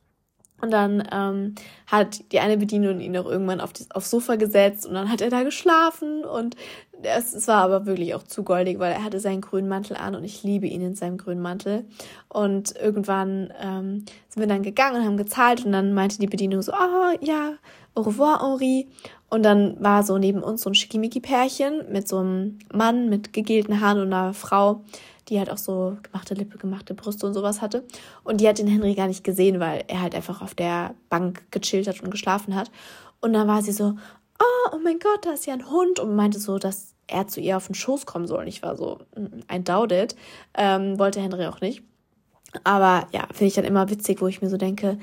Und 0.61 0.73
dann 0.73 1.07
ähm, 1.13 1.55
hat 1.87 2.33
die 2.33 2.41
eine 2.41 2.57
Bedienung 2.57 3.01
ihn 3.01 3.17
auch 3.17 3.27
irgendwann 3.27 3.61
auf 3.61 3.73
das, 3.73 3.91
aufs 3.93 4.11
Sofa 4.11 4.37
gesetzt 4.37 4.87
und 4.87 4.95
dann 4.95 5.11
hat 5.11 5.21
er 5.21 5.31
da 5.31 5.45
geschlafen 5.45 6.25
und 6.25 6.57
es, 7.03 7.33
es 7.33 7.49
war 7.49 7.63
aber 7.63 7.87
wirklich 7.87 8.15
auch 8.15 8.23
zu 8.23 8.43
goldig, 8.43 8.79
weil 8.79 8.93
er 8.93 9.05
hatte 9.05 9.21
seinen 9.21 9.41
grünen 9.41 9.69
Mantel 9.69 9.97
an 9.97 10.15
und 10.15 10.25
ich 10.25 10.43
liebe 10.43 10.67
ihn 10.67 10.81
in 10.81 10.95
seinem 10.95 11.17
grünen 11.17 11.41
Mantel. 11.41 11.85
Und 12.29 12.75
irgendwann 12.77 13.53
ähm, 13.61 14.05
sind 14.29 14.41
wir 14.41 14.47
dann 14.47 14.63
gegangen 14.63 14.97
und 14.97 15.07
haben 15.07 15.17
gezahlt 15.17 15.65
und 15.65 15.73
dann 15.73 15.95
meinte 15.95 16.19
die 16.19 16.27
Bedienung 16.27 16.63
so, 16.63 16.73
oh 16.73 17.17
ja, 17.21 17.53
au 17.95 18.03
revoir 18.03 18.41
Henri. 18.43 18.89
Und 19.31 19.43
dann 19.43 19.77
war 19.83 20.03
so 20.03 20.19
neben 20.19 20.43
uns 20.43 20.63
so 20.63 20.71
ein 20.71 20.75
Schickimicki-Pärchen 20.75 21.93
mit 21.93 22.09
so 22.09 22.19
einem 22.19 22.59
Mann 22.73 23.09
mit 23.09 23.33
gegelten 23.33 23.81
Haaren 23.81 24.01
und 24.01 24.13
einer 24.13 24.35
Frau, 24.35 24.85
die 25.29 25.39
halt 25.39 25.51
auch 25.51 25.59
so 25.59 25.97
gemachte 26.03 26.35
Lippe, 26.35 26.59
gemachte 26.59 26.95
Brüste 26.95 27.27
und 27.27 27.35
sowas 27.35 27.61
hatte. 27.61 27.85
Und 28.25 28.41
die 28.41 28.49
hat 28.49 28.59
den 28.59 28.67
Henry 28.67 28.95
gar 28.95 29.07
nicht 29.07 29.25
gesehen, 29.25 29.61
weil 29.61 29.85
er 29.89 30.03
halt 30.03 30.15
einfach 30.15 30.43
auf 30.43 30.55
der 30.55 30.95
Bank 31.09 31.51
gechillt 31.51 31.87
hat 31.87 32.03
und 32.03 32.11
geschlafen 32.11 32.55
hat. 32.55 32.71
Und 33.21 33.33
dann 33.33 33.49
war 33.49 33.63
sie 33.63 33.73
so, 33.73 33.95
oh, 34.41 34.71
oh 34.73 34.79
mein 34.83 34.99
Gott, 34.99 35.25
da 35.25 35.33
ist 35.33 35.47
ja 35.47 35.55
ein 35.55 35.71
Hund. 35.71 35.99
Und 35.99 36.17
meinte 36.17 36.39
so, 36.39 36.59
dass 36.59 36.95
er 37.07 37.27
zu 37.27 37.41
ihr 37.41 37.57
auf 37.57 37.67
den 37.67 37.75
Schoß 37.75 38.07
kommen 38.07 38.27
soll. 38.27 38.41
Und 38.41 38.49
ich 38.49 38.63
war 38.63 38.77
so, 38.77 38.99
mm, 39.17 39.41
I 39.53 39.63
doubt 39.63 39.93
it. 39.93 40.17
Ähm, 40.55 40.99
wollte 40.99 41.21
Henry 41.21 41.47
auch 41.47 41.61
nicht. 41.61 41.83
Aber 42.65 43.07
ja, 43.13 43.27
finde 43.33 43.47
ich 43.47 43.55
dann 43.55 43.65
immer 43.65 43.91
witzig, 43.91 44.21
wo 44.21 44.27
ich 44.27 44.41
mir 44.41 44.49
so 44.49 44.57
denke, 44.57 44.99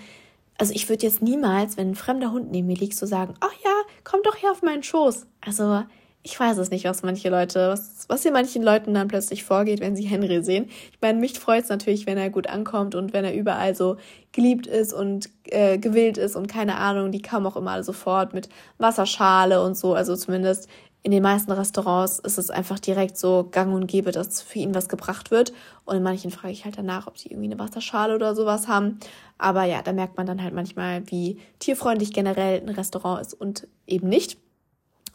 also 0.57 0.73
ich 0.73 0.87
würde 0.89 1.05
jetzt 1.05 1.21
niemals, 1.21 1.77
wenn 1.77 1.91
ein 1.91 1.95
fremder 1.95 2.31
Hund 2.31 2.51
neben 2.51 2.67
mir 2.67 2.77
liegt, 2.77 2.95
so 2.95 3.05
sagen, 3.05 3.35
ach 3.41 3.53
ja, 3.63 3.71
komm 4.03 4.21
doch 4.23 4.35
hier 4.35 4.51
auf 4.51 4.61
meinen 4.61 4.83
Schoß. 4.83 5.27
Also 5.45 5.83
ich 6.25 6.39
weiß 6.39 6.57
es 6.57 6.71
nicht, 6.71 6.85
was 6.85 7.03
manche 7.03 7.29
Leute, 7.29 7.69
was, 7.69 8.05
was 8.09 8.23
hier 8.23 8.31
manchen 8.31 8.63
Leuten 8.63 8.95
dann 8.95 9.07
plötzlich 9.07 9.43
vorgeht, 9.43 9.79
wenn 9.79 9.95
sie 9.95 10.05
Henry 10.05 10.43
sehen. 10.43 10.65
Ich 10.91 10.99
meine, 10.99 11.19
mich 11.19 11.39
freut 11.39 11.65
es 11.65 11.69
natürlich, 11.69 12.07
wenn 12.07 12.17
er 12.17 12.31
gut 12.31 12.47
ankommt 12.47 12.95
und 12.95 13.13
wenn 13.13 13.23
er 13.23 13.35
überall 13.35 13.75
so 13.75 13.97
geliebt 14.31 14.65
ist 14.65 14.91
und 14.91 15.29
äh, 15.43 15.77
gewillt 15.77 16.17
ist 16.17 16.35
und 16.35 16.47
keine 16.47 16.77
Ahnung, 16.77 17.11
die 17.11 17.21
kamen 17.21 17.45
auch 17.45 17.55
immer 17.55 17.71
alle 17.71 17.83
sofort 17.83 18.33
mit 18.33 18.49
Wasserschale 18.79 19.61
und 19.61 19.77
so. 19.77 19.93
Also 19.93 20.15
zumindest 20.15 20.67
in 21.03 21.11
den 21.11 21.21
meisten 21.21 21.51
Restaurants 21.51 22.17
ist 22.17 22.39
es 22.39 22.49
einfach 22.49 22.79
direkt 22.79 23.19
so 23.19 23.47
gang 23.51 23.71
und 23.75 23.85
gäbe, 23.85 24.11
dass 24.11 24.41
für 24.41 24.57
ihn 24.57 24.73
was 24.73 24.89
gebracht 24.89 25.29
wird. 25.29 25.53
Und 25.85 25.97
in 25.97 26.01
manchen 26.01 26.31
frage 26.31 26.53
ich 26.53 26.65
halt 26.65 26.79
danach, 26.79 27.05
ob 27.05 27.19
sie 27.19 27.29
irgendwie 27.29 27.51
eine 27.51 27.59
Wasserschale 27.59 28.15
oder 28.15 28.33
sowas 28.33 28.67
haben. 28.67 28.99
Aber 29.37 29.65
ja, 29.65 29.83
da 29.83 29.93
merkt 29.93 30.17
man 30.17 30.25
dann 30.25 30.41
halt 30.41 30.55
manchmal, 30.55 31.03
wie 31.11 31.37
tierfreundlich 31.59 32.13
generell 32.13 32.59
ein 32.59 32.69
Restaurant 32.69 33.21
ist 33.21 33.35
und 33.35 33.67
eben 33.85 34.09
nicht. 34.09 34.39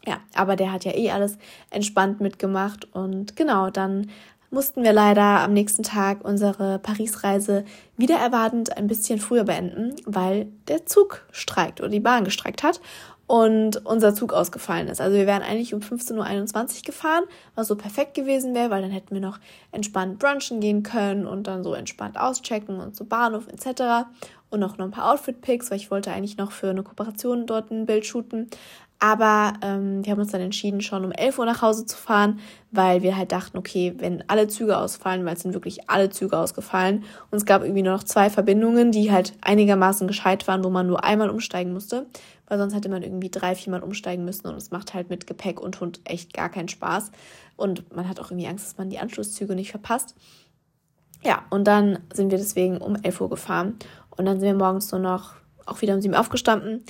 Ja, 0.05 0.19
aber 0.33 0.55
der 0.55 0.71
hat 0.71 0.83
ja 0.83 0.95
eh 0.95 1.11
alles 1.11 1.37
entspannt 1.69 2.21
mitgemacht 2.21 2.87
und 2.93 3.35
genau, 3.35 3.69
dann 3.69 4.09
mussten 4.49 4.83
wir 4.83 4.93
leider 4.93 5.39
am 5.41 5.53
nächsten 5.53 5.83
Tag 5.83 6.25
unsere 6.25 6.79
Paris-Reise 6.79 7.63
wieder 7.97 8.15
erwartend 8.15 8.75
ein 8.75 8.87
bisschen 8.87 9.19
früher 9.19 9.45
beenden, 9.45 9.95
weil 10.05 10.47
der 10.67 10.85
Zug 10.85 11.25
streikt 11.31 11.79
oder 11.79 11.89
die 11.89 12.01
Bahn 12.01 12.25
gestreikt 12.25 12.63
hat 12.63 12.81
und 13.31 13.85
unser 13.85 14.13
Zug 14.13 14.33
ausgefallen 14.33 14.89
ist. 14.89 14.99
Also 14.99 15.15
wir 15.15 15.25
wären 15.25 15.41
eigentlich 15.41 15.73
um 15.73 15.79
15.21 15.79 16.79
Uhr 16.79 16.81
gefahren, 16.83 17.23
was 17.55 17.69
so 17.69 17.77
perfekt 17.77 18.13
gewesen 18.13 18.53
wäre, 18.53 18.69
weil 18.71 18.81
dann 18.81 18.91
hätten 18.91 19.13
wir 19.13 19.21
noch 19.21 19.39
entspannt 19.71 20.19
brunchen 20.19 20.59
gehen 20.59 20.83
können 20.83 21.25
und 21.25 21.47
dann 21.47 21.63
so 21.63 21.73
entspannt 21.73 22.19
auschecken 22.19 22.81
und 22.81 22.93
zu 22.93 23.05
Bahnhof 23.05 23.47
etc. 23.47 24.09
Und 24.49 24.59
noch, 24.59 24.77
noch 24.77 24.83
ein 24.83 24.91
paar 24.91 25.13
Outfit-Pics, 25.13 25.71
weil 25.71 25.77
ich 25.77 25.89
wollte 25.89 26.11
eigentlich 26.11 26.35
noch 26.35 26.51
für 26.51 26.71
eine 26.71 26.83
Kooperation 26.83 27.45
dort 27.45 27.71
ein 27.71 27.85
Bild 27.85 28.05
shooten. 28.05 28.49
Aber 29.03 29.53
ähm, 29.63 30.05
wir 30.05 30.11
haben 30.11 30.19
uns 30.19 30.31
dann 30.31 30.41
entschieden, 30.41 30.79
schon 30.79 31.03
um 31.03 31.11
11 31.11 31.39
Uhr 31.39 31.45
nach 31.47 31.63
Hause 31.63 31.87
zu 31.87 31.97
fahren, 31.97 32.39
weil 32.69 33.01
wir 33.01 33.17
halt 33.17 33.31
dachten, 33.31 33.57
okay, 33.57 33.95
wenn 33.97 34.23
alle 34.29 34.47
Züge 34.47 34.77
ausfallen, 34.77 35.25
weil 35.25 35.33
es 35.33 35.41
sind 35.41 35.55
wirklich 35.55 35.89
alle 35.89 36.11
Züge 36.11 36.37
ausgefallen 36.37 37.03
und 37.31 37.37
es 37.39 37.47
gab 37.47 37.63
irgendwie 37.63 37.81
nur 37.81 37.93
noch 37.93 38.03
zwei 38.03 38.29
Verbindungen, 38.29 38.91
die 38.91 39.11
halt 39.11 39.33
einigermaßen 39.41 40.07
gescheit 40.07 40.47
waren, 40.47 40.63
wo 40.63 40.69
man 40.69 40.85
nur 40.85 41.03
einmal 41.03 41.31
umsteigen 41.31 41.73
musste, 41.73 42.05
weil 42.45 42.59
sonst 42.59 42.75
hätte 42.75 42.89
man 42.89 43.01
irgendwie 43.01 43.31
drei, 43.31 43.55
viermal 43.55 43.81
umsteigen 43.81 44.23
müssen 44.23 44.47
und 44.47 44.55
es 44.55 44.69
macht 44.69 44.93
halt 44.93 45.09
mit 45.09 45.25
Gepäck 45.25 45.59
und 45.59 45.79
Hund 45.79 45.99
echt 46.03 46.35
gar 46.35 46.49
keinen 46.49 46.69
Spaß. 46.69 47.11
Und 47.55 47.95
man 47.95 48.07
hat 48.07 48.19
auch 48.19 48.29
irgendwie 48.29 48.47
Angst, 48.47 48.67
dass 48.67 48.77
man 48.77 48.91
die 48.91 48.99
Anschlusszüge 48.99 49.55
nicht 49.55 49.71
verpasst. 49.71 50.13
Ja, 51.23 51.41
und 51.49 51.65
dann 51.65 51.97
sind 52.13 52.29
wir 52.29 52.37
deswegen 52.37 52.77
um 52.77 52.97
11 53.01 53.19
Uhr 53.19 53.31
gefahren 53.31 53.77
und 54.11 54.25
dann 54.25 54.39
sind 54.39 54.47
wir 54.47 54.53
morgens 54.53 54.91
nur 54.91 55.01
noch 55.01 55.33
auch 55.65 55.81
wieder 55.81 55.95
um 55.95 56.01
7 56.01 56.13
Uhr 56.13 56.19
aufgestanden 56.19 56.83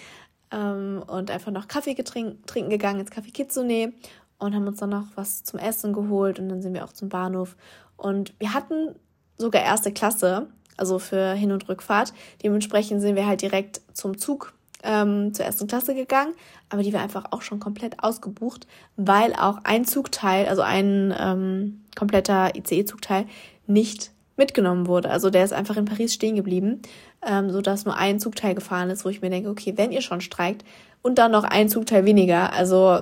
ähm, 0.52 1.04
und 1.08 1.32
einfach 1.32 1.52
noch 1.52 1.68
Kaffee 1.68 1.93
getrink, 1.93 2.45
trinken 2.47 2.70
gegangen 2.70 2.99
ins 2.99 3.12
Café 3.12 3.32
Kitsune 3.32 3.93
und 4.38 4.56
haben 4.56 4.68
uns 4.68 4.80
dann 4.80 4.89
noch 4.89 5.06
was 5.16 5.43
zum 5.43 5.60
Essen 5.60 5.93
geholt 5.93 6.39
und 6.39 6.49
dann 6.49 6.62
sind 6.62 6.74
wir 6.74 6.84
auch 6.84 6.93
zum 6.93 7.10
Bahnhof. 7.10 7.56
Und 7.97 8.34
wir 8.39 8.54
hatten 8.54 8.95
sogar 9.38 9.62
erste 9.62 9.91
Klasse, 9.91 10.47
also 10.78 10.99
für 10.99 11.34
Hin- 11.34 11.52
und 11.52 11.70
Rückfahrt. 11.70 12.14
Dementsprechend 12.43 13.02
sind 13.02 13.16
wir 13.16 13.28
halt 13.28 13.41
direkt 13.41 13.82
zum 13.93 14.18
Zug 14.18 14.54
ähm, 14.84 15.34
zur 15.34 15.45
ersten 15.45 15.68
Klasse 15.68 15.93
gegangen, 15.93 16.34
aber 16.70 16.82
die 16.82 16.93
war 16.93 17.02
einfach 17.02 17.26
auch 17.32 17.41
schon 17.41 17.60
komplett 17.60 18.04
ausgebucht, 18.04 18.68
weil 18.95 19.34
auch 19.34 19.60
ein 19.64 19.86
Zugteil, 19.86 20.47
also 20.47 20.64
ein 20.64 21.14
ähm, 21.18 21.82
kompletter 21.95 22.56
ICE-Zugteil, 22.56 23.26
nicht 23.68 24.12
mitgenommen 24.38 24.88
wurde. 24.88 25.10
Also 25.10 25.30
der 25.30 25.43
ist 25.43 25.54
einfach 25.54 25.78
in 25.78 25.86
Paris 25.86 26.14
stehen 26.14 26.36
geblieben, 26.36 26.82
ähm, 27.26 27.51
sodass 27.51 27.86
nur 27.86 27.97
ein 27.97 28.19
Zugteil 28.19 28.55
gefahren 28.55 28.89
ist, 28.89 29.05
wo 29.05 29.09
ich 29.09 29.22
mir 29.22 29.30
denke, 29.30 29.49
okay, 29.49 29.74
wenn 29.76 29.91
ihr 29.91 30.01
schon 30.01 30.22
streikt 30.22 30.63
und 31.01 31.17
dann 31.17 31.32
noch 31.32 31.43
ein 31.43 31.69
Zugteil 31.69 32.05
weniger, 32.05 32.53
also 32.53 33.01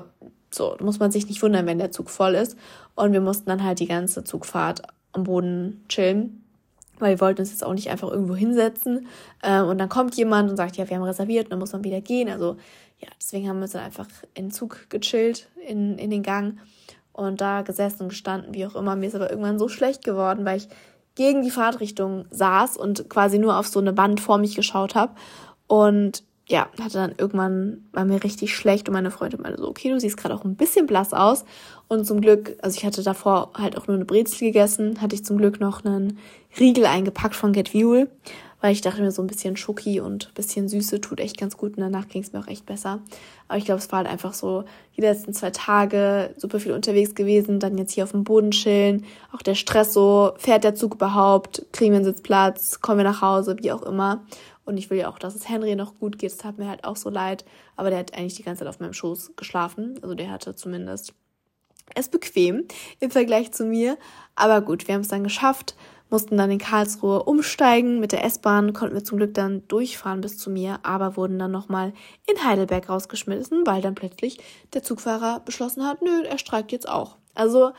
so 0.52 0.76
muss 0.80 1.00
man 1.00 1.12
sich 1.12 1.28
nicht 1.28 1.42
wundern, 1.42 1.66
wenn 1.66 1.80
der 1.80 1.92
Zug 1.92 2.10
voll 2.10 2.36
ist. 2.36 2.58
Und 2.96 3.14
wir 3.14 3.22
mussten 3.22 3.50
dann 3.50 3.64
halt 3.64 3.80
die 3.80 3.88
ganze 3.88 4.24
Zugfahrt 4.24 4.82
am 5.12 5.24
Boden 5.24 5.86
chillen, 5.88 6.44
weil 6.98 7.16
wir 7.16 7.22
wollten 7.22 7.42
uns 7.42 7.52
jetzt 7.52 7.64
auch 7.64 7.74
nicht 7.74 7.90
einfach 7.90 8.10
irgendwo 8.10 8.36
hinsetzen. 8.36 9.08
Ähm, 9.44 9.68
und 9.68 9.78
dann 9.78 9.90
kommt 9.90 10.16
jemand 10.16 10.50
und 10.50 10.58
sagt, 10.58 10.78
ja, 10.78 10.90
wir 10.90 10.98
haben 10.98 11.04
reserviert 11.04 11.46
und 11.46 11.52
dann 11.52 11.60
muss 11.60 11.74
man 11.74 11.84
wieder 11.84 12.02
gehen. 12.02 12.30
Also 12.30 12.58
ja, 13.00 13.08
deswegen 13.20 13.48
haben 13.48 13.58
wir 13.58 13.64
uns 13.64 13.72
dann 13.72 13.84
einfach 13.84 14.08
in 14.34 14.52
Zug 14.52 14.90
gechillt, 14.90 15.48
in, 15.66 15.98
in 15.98 16.10
den 16.10 16.24
Gang 16.24 16.60
und 17.14 17.42
da 17.42 17.62
gesessen 17.62 18.04
und 18.04 18.10
gestanden, 18.10 18.54
wie 18.54 18.66
auch 18.66 18.76
immer. 18.76 18.96
Mir 18.96 19.08
ist 19.08 19.16
aber 19.16 19.30
irgendwann 19.30 19.60
so 19.60 19.70
schlecht 19.70 20.04
geworden, 20.04 20.46
weil 20.46 20.58
ich 20.58 20.68
gegen 21.20 21.42
die 21.42 21.52
Fahrtrichtung 21.52 22.24
saß 22.32 22.78
und 22.78 23.10
quasi 23.10 23.40
nur 23.40 23.58
auf 23.58 23.68
so 23.68 23.82
eine 23.82 23.98
Wand 23.98 24.22
vor 24.22 24.38
mich 24.38 24.56
geschaut 24.56 24.96
habe. 24.96 25.12
Und 25.68 26.24
ja, 26.48 26.70
hatte 26.82 26.94
dann 26.94 27.14
irgendwann, 27.18 27.90
war 27.92 28.06
mir 28.06 28.24
richtig 28.24 28.56
schlecht 28.56 28.88
und 28.88 28.94
meine 28.94 29.12
Freundin 29.12 29.42
meinte 29.42 29.60
so, 29.60 29.68
okay, 29.68 29.90
du 29.90 30.00
siehst 30.00 30.16
gerade 30.16 30.34
auch 30.34 30.46
ein 30.46 30.56
bisschen 30.56 30.88
blass 30.88 31.12
aus. 31.12 31.44
Und 31.90 32.06
zum 32.06 32.22
Glück, 32.22 32.56
also 32.62 32.78
ich 32.78 32.86
hatte 32.86 33.04
davor 33.04 33.52
halt 33.54 33.78
auch 33.78 33.88
nur 33.88 33.98
eine 33.98 34.06
Brezel 34.06 34.40
gegessen, 34.48 35.02
hatte 35.02 35.14
ich 35.14 35.26
zum 35.26 35.38
Glück 35.38 35.60
noch 35.60 35.84
einen 35.84 36.20
Riegel 36.58 36.86
eingepackt 36.86 37.36
von 37.36 37.52
Get 37.52 37.68
Fuel, 37.68 38.10
weil 38.62 38.74
ich 38.74 38.82
dachte 38.82 39.02
mir 39.02 39.12
so 39.12 39.22
ein 39.22 39.28
bisschen 39.28 39.58
Schoki 39.58 40.00
und 40.00 40.34
bisschen 40.34 40.68
Süße 40.68 41.02
tut 41.02 41.20
echt 41.20 41.38
ganz 41.38 41.58
gut 41.58 41.78
und 41.78 41.82
danach 41.82 42.08
ging 42.08 42.22
es 42.22 42.34
mir 42.34 42.40
auch 42.40 42.48
echt 42.48 42.66
besser. 42.66 43.00
Aber 43.48 43.58
ich 43.58 43.66
glaube, 43.66 43.80
es 43.80 43.92
war 43.92 43.98
halt 43.98 44.08
einfach 44.08 44.34
so 44.34 44.66
die 44.98 45.02
letzten 45.02 45.34
zwei 45.34 45.52
Tage 45.52 46.34
super 46.38 46.60
viel 46.60 46.74
unterwegs 46.74 47.16
gewesen, 47.16 47.60
dann 47.60 47.78
jetzt 47.78 47.94
hier 47.94 48.04
auf 48.04 48.12
dem 48.12 48.24
Boden 48.24 48.52
chillen, 48.52 49.06
auch 49.34 49.42
der 49.42 49.56
Stress 49.56 49.94
so, 49.94 50.34
fährt 50.38 50.64
der 50.64 50.76
Zug 50.76 50.96
überhaupt, 50.96 51.66
kriegen 51.72 51.92
wir 51.92 51.98
einen 51.98 52.06
Sitzplatz, 52.06 52.82
kommen 52.82 53.00
wir 53.00 53.06
nach 53.06 53.22
Hause, 53.22 53.56
wie 53.62 53.72
auch 53.72 53.84
immer. 53.84 54.24
Und 54.66 54.78
ich 54.78 54.92
will 54.92 55.00
ja 55.00 55.10
auch, 55.10 55.18
dass 55.18 55.34
es 55.34 55.50
Henry 55.50 55.76
noch 55.76 55.98
gut 55.98 56.20
geht. 56.20 56.30
Das 56.30 56.38
tat 56.38 56.60
mir 56.60 56.70
halt 56.70 56.84
auch 56.84 56.96
so 56.96 57.10
leid. 57.10 57.44
Aber 57.76 57.90
der 57.90 57.98
hat 57.98 58.14
eigentlich 58.14 58.36
die 58.36 58.44
ganze 58.44 58.60
Zeit 58.60 58.68
auf 58.68 58.80
meinem 58.80 58.94
Schoß 58.94 59.32
geschlafen. 59.36 59.96
Also 60.04 60.14
der 60.14 60.30
hatte 60.30 60.56
zumindest 60.56 61.16
es 61.96 62.08
bequem 62.08 62.66
im 63.00 63.10
Vergleich 63.10 63.52
zu 63.52 63.66
mir. 63.66 63.98
Aber 64.36 64.62
gut, 64.62 64.88
wir 64.88 64.94
haben 64.94 65.02
es 65.02 65.08
dann 65.08 65.24
geschafft, 65.24 65.76
mussten 66.10 66.38
dann 66.38 66.52
in 66.52 66.58
Karlsruhe 66.58 67.24
umsteigen. 67.24 68.00
Mit 68.00 68.12
der 68.12 68.24
S-Bahn 68.24 68.74
konnten 68.74 68.96
wir 68.96 69.04
zum 69.04 69.18
Glück 69.18 69.34
dann 69.34 69.68
durchfahren 69.68 70.22
bis 70.22 70.38
zu 70.38 70.50
mir, 70.50 70.80
aber 70.84 71.18
wurden 71.18 71.40
dann 71.40 71.52
nochmal 71.52 71.94
in 72.28 72.44
Heidelberg 72.44 72.90
rausgeschmissen, 72.90 73.66
weil 73.66 73.82
dann 73.82 73.96
plötzlich 73.96 74.40
der 74.74 74.84
Zugfahrer 74.84 75.42
beschlossen 75.46 75.86
hat, 75.86 76.02
nö, 76.02 76.24
er 76.24 76.38
streikt 76.38 76.72
jetzt 76.72 76.90
auch. 76.90 77.18
Also 77.36 77.72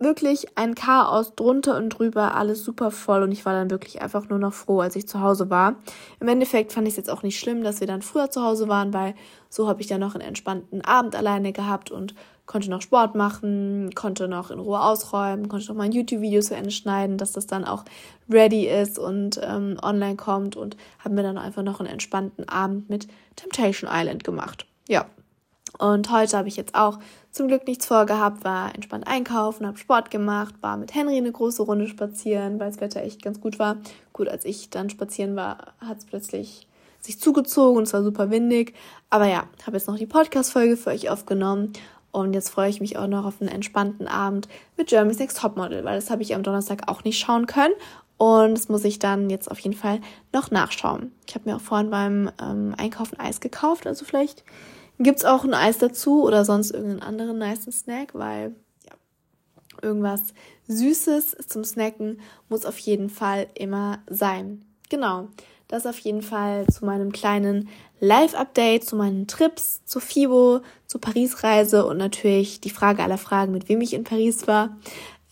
wirklich 0.00 0.46
ein 0.56 0.74
Chaos 0.74 1.34
drunter 1.34 1.76
und 1.76 1.90
drüber, 1.90 2.34
alles 2.34 2.64
super 2.64 2.90
voll 2.90 3.22
und 3.22 3.32
ich 3.32 3.44
war 3.44 3.52
dann 3.52 3.70
wirklich 3.70 4.00
einfach 4.00 4.28
nur 4.30 4.38
noch 4.38 4.54
froh, 4.54 4.80
als 4.80 4.96
ich 4.96 5.06
zu 5.06 5.20
Hause 5.20 5.50
war. 5.50 5.76
Im 6.20 6.28
Endeffekt 6.28 6.72
fand 6.72 6.88
ich 6.88 6.94
es 6.94 6.96
jetzt 6.96 7.10
auch 7.10 7.22
nicht 7.22 7.38
schlimm, 7.38 7.62
dass 7.62 7.80
wir 7.80 7.86
dann 7.86 8.00
früher 8.00 8.30
zu 8.30 8.42
Hause 8.42 8.66
waren, 8.66 8.94
weil 8.94 9.14
so 9.50 9.68
habe 9.68 9.82
ich 9.82 9.86
dann 9.86 10.00
noch 10.00 10.14
einen 10.14 10.26
entspannten 10.26 10.80
Abend 10.80 11.14
alleine 11.14 11.52
gehabt 11.52 11.90
und 11.90 12.14
konnte 12.50 12.68
noch 12.68 12.82
Sport 12.82 13.14
machen, 13.14 13.94
konnte 13.94 14.26
noch 14.26 14.50
in 14.50 14.58
Ruhe 14.58 14.80
ausräumen, 14.80 15.48
konnte 15.48 15.68
noch 15.68 15.76
mein 15.76 15.92
YouTube-Video 15.92 16.40
zu 16.40 16.56
Ende 16.56 16.72
schneiden, 16.72 17.16
dass 17.16 17.30
das 17.30 17.46
dann 17.46 17.64
auch 17.64 17.84
ready 18.28 18.66
ist 18.66 18.98
und 18.98 19.40
ähm, 19.40 19.78
online 19.80 20.16
kommt 20.16 20.56
und 20.56 20.76
habe 20.98 21.14
mir 21.14 21.22
dann 21.22 21.38
einfach 21.38 21.62
noch 21.62 21.78
einen 21.78 21.88
entspannten 21.88 22.48
Abend 22.48 22.90
mit 22.90 23.06
Temptation 23.36 23.88
Island 23.88 24.24
gemacht. 24.24 24.66
Ja, 24.88 25.06
und 25.78 26.10
heute 26.10 26.36
habe 26.36 26.48
ich 26.48 26.56
jetzt 26.56 26.74
auch 26.74 26.98
zum 27.30 27.46
Glück 27.46 27.68
nichts 27.68 27.86
vorgehabt, 27.86 28.42
war 28.42 28.74
entspannt 28.74 29.06
einkaufen, 29.06 29.64
habe 29.64 29.78
Sport 29.78 30.10
gemacht, 30.10 30.56
war 30.60 30.76
mit 30.76 30.92
Henry 30.92 31.18
eine 31.18 31.30
große 31.30 31.62
Runde 31.62 31.86
spazieren, 31.86 32.58
weil 32.58 32.72
das 32.72 32.80
Wetter 32.80 33.04
echt 33.04 33.22
ganz 33.22 33.40
gut 33.40 33.60
war. 33.60 33.76
Gut, 34.12 34.28
als 34.28 34.44
ich 34.44 34.70
dann 34.70 34.90
spazieren 34.90 35.36
war, 35.36 35.74
hat 35.78 35.98
es 35.98 36.04
plötzlich 36.04 36.66
sich 37.00 37.20
zugezogen 37.20 37.78
und 37.78 37.84
es 37.84 37.92
war 37.92 38.02
super 38.02 38.28
windig. 38.30 38.74
Aber 39.08 39.26
ja, 39.26 39.44
habe 39.64 39.76
jetzt 39.76 39.86
noch 39.86 39.96
die 39.96 40.06
Podcast-Folge 40.06 40.76
für 40.76 40.90
euch 40.90 41.08
aufgenommen 41.08 41.72
und 42.12 42.34
jetzt 42.34 42.50
freue 42.50 42.70
ich 42.70 42.80
mich 42.80 42.96
auch 42.96 43.06
noch 43.06 43.24
auf 43.24 43.40
einen 43.40 43.50
entspannten 43.50 44.06
Abend 44.06 44.48
mit 44.76 44.88
Germany's 44.88 45.18
Next 45.18 45.38
Topmodel, 45.38 45.84
weil 45.84 45.96
das 45.96 46.10
habe 46.10 46.22
ich 46.22 46.34
am 46.34 46.42
Donnerstag 46.42 46.88
auch 46.88 47.04
nicht 47.04 47.18
schauen 47.18 47.46
können. 47.46 47.74
Und 48.16 48.52
das 48.52 48.68
muss 48.68 48.84
ich 48.84 48.98
dann 48.98 49.30
jetzt 49.30 49.50
auf 49.50 49.58
jeden 49.60 49.76
Fall 49.76 50.00
noch 50.32 50.50
nachschauen. 50.50 51.12
Ich 51.26 51.34
habe 51.34 51.48
mir 51.48 51.56
auch 51.56 51.60
vorhin 51.60 51.88
beim 51.88 52.30
ähm, 52.42 52.74
Einkaufen 52.76 53.18
Eis 53.18 53.40
gekauft, 53.40 53.86
also 53.86 54.04
vielleicht 54.04 54.44
Gibt's 55.02 55.24
auch 55.24 55.44
ein 55.44 55.54
Eis 55.54 55.78
dazu 55.78 56.24
oder 56.24 56.44
sonst 56.44 56.72
irgendeinen 56.72 57.00
anderen 57.00 57.38
nice 57.38 57.64
Snack, 57.72 58.10
weil 58.12 58.54
ja, 58.84 58.92
irgendwas 59.80 60.20
Süßes 60.68 61.38
zum 61.48 61.64
Snacken 61.64 62.20
muss 62.50 62.66
auf 62.66 62.76
jeden 62.78 63.08
Fall 63.08 63.46
immer 63.54 64.00
sein. 64.10 64.62
Genau, 64.90 65.28
das 65.68 65.86
auf 65.86 65.98
jeden 66.00 66.20
Fall 66.20 66.66
zu 66.66 66.84
meinem 66.84 67.12
kleinen 67.12 67.70
Live-Update, 68.00 68.84
zu 68.84 68.96
meinen 68.96 69.26
Trips, 69.26 69.84
zu 69.84 70.00
FIBO, 70.00 70.60
zur 70.86 71.00
Paris-Reise 71.00 71.86
und 71.86 71.98
natürlich 71.98 72.60
die 72.60 72.70
Frage 72.70 73.02
aller 73.02 73.18
Fragen, 73.18 73.52
mit 73.52 73.68
wem 73.68 73.80
ich 73.80 73.94
in 73.94 74.04
Paris 74.04 74.46
war. 74.46 74.76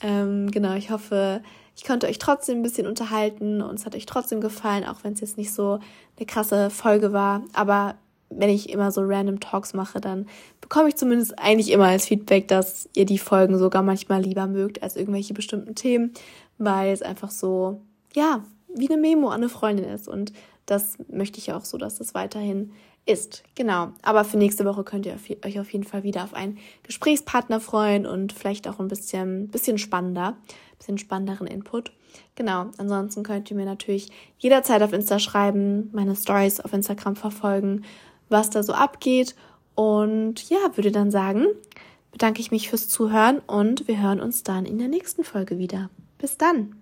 Ähm, 0.01 0.51
genau, 0.51 0.75
ich 0.75 0.91
hoffe, 0.91 1.43
ich 1.77 1.85
konnte 1.85 2.07
euch 2.07 2.19
trotzdem 2.19 2.59
ein 2.59 2.63
bisschen 2.63 2.87
unterhalten 2.87 3.63
und 3.63 3.77
es 3.77 3.87
hat 3.87 3.95
euch 3.95 4.07
trotzdem 4.07 4.41
gefallen, 4.41 4.85
auch 4.85 5.03
wenn 5.03 5.15
es 5.15 5.21
jetzt 5.21 5.39
nicht 5.39 5.53
so 5.53 5.79
eine 6.17 6.27
krasse 6.27 6.71
Folge 6.71 7.13
war. 7.13 7.43
Aber 7.53 7.97
wenn 8.31 8.51
ich 8.51 8.71
immer 8.71 8.93
so 8.93 9.01
random 9.03 9.41
Talks 9.41 9.75
mache, 9.75 10.01
dann 10.01 10.27
bekomme 10.61 10.89
ich 10.89 10.97
zumindest 10.97 11.39
eigentlich 11.39 11.71
immer 11.71 11.87
als 11.87 12.07
Feedback, 12.07 12.49
dass 12.49 12.89
ihr 12.95 13.07
die 13.07 13.19
Folgen 13.19 13.59
sogar 13.59 13.83
manchmal 13.83 14.23
lieber 14.23 14.47
mögt 14.47 14.83
als 14.83 14.97
irgendwelche 14.97 15.35
bestimmten 15.35 15.75
Themen, 15.75 16.13
weil 16.59 16.93
es 16.93 17.03
einfach 17.03 17.31
so, 17.31 17.81
ja, 18.15 18.45
wie 18.75 18.89
eine 18.91 19.01
Memo 19.01 19.29
an 19.29 19.37
eine 19.37 19.49
Freundin 19.49 19.87
ist. 19.87 20.09
Und 20.09 20.33
das 20.71 20.99
möchte 21.11 21.39
ich 21.39 21.53
auch 21.53 21.65
so, 21.65 21.79
dass 21.79 21.97
das 21.97 22.15
weiterhin 22.15 22.73
ist. 23.07 23.43
Genau. 23.55 23.93
Aber 24.03 24.25
für 24.25 24.37
nächste 24.37 24.65
Woche 24.65 24.85
könnt 24.85 25.07
ihr 25.07 25.17
euch 25.45 25.59
auf 25.59 25.73
jeden 25.73 25.85
Fall 25.85 26.03
wieder 26.03 26.25
auf 26.25 26.35
einen 26.35 26.59
Gesprächspartner 26.83 27.61
freuen 27.61 28.07
und 28.07 28.33
vielleicht 28.33 28.69
auch 28.69 28.79
ein 28.79 28.89
bisschen, 28.89 29.49
bisschen 29.49 29.79
spannender, 29.79 30.37
bisschen 30.79 30.99
spannenderen 30.99 31.47
Input. 31.47 31.93
Genau. 32.35 32.67
Ansonsten 32.77 33.23
könnt 33.23 33.51
ihr 33.51 33.57
mir 33.57 33.65
natürlich 33.65 34.11
jederzeit 34.39 34.83
auf 34.83 34.93
Insta 34.93 35.19
schreiben, 35.19 35.91
meine 35.93 36.15
Stories 36.17 36.61
auf 36.61 36.73
Instagram 36.73 37.17
verfolgen 37.17 37.85
was 38.29 38.51
da 38.51 38.63
so 38.63 38.73
abgeht. 38.73 39.35
Und 39.75 40.49
ja, 40.51 40.59
würde 40.75 40.91
dann 40.91 41.11
sagen, 41.11 41.47
bedanke 42.11 42.41
ich 42.41 42.51
mich 42.51 42.69
fürs 42.69 42.89
Zuhören 42.89 43.41
und 43.41 43.87
wir 43.87 44.01
hören 44.01 44.21
uns 44.21 44.43
dann 44.43 44.67
in 44.67 44.79
der 44.79 44.89
nächsten 44.89 45.25
Folge 45.25 45.59
wieder. 45.59 45.91
Bis 46.19 46.37
dann! 46.37 46.78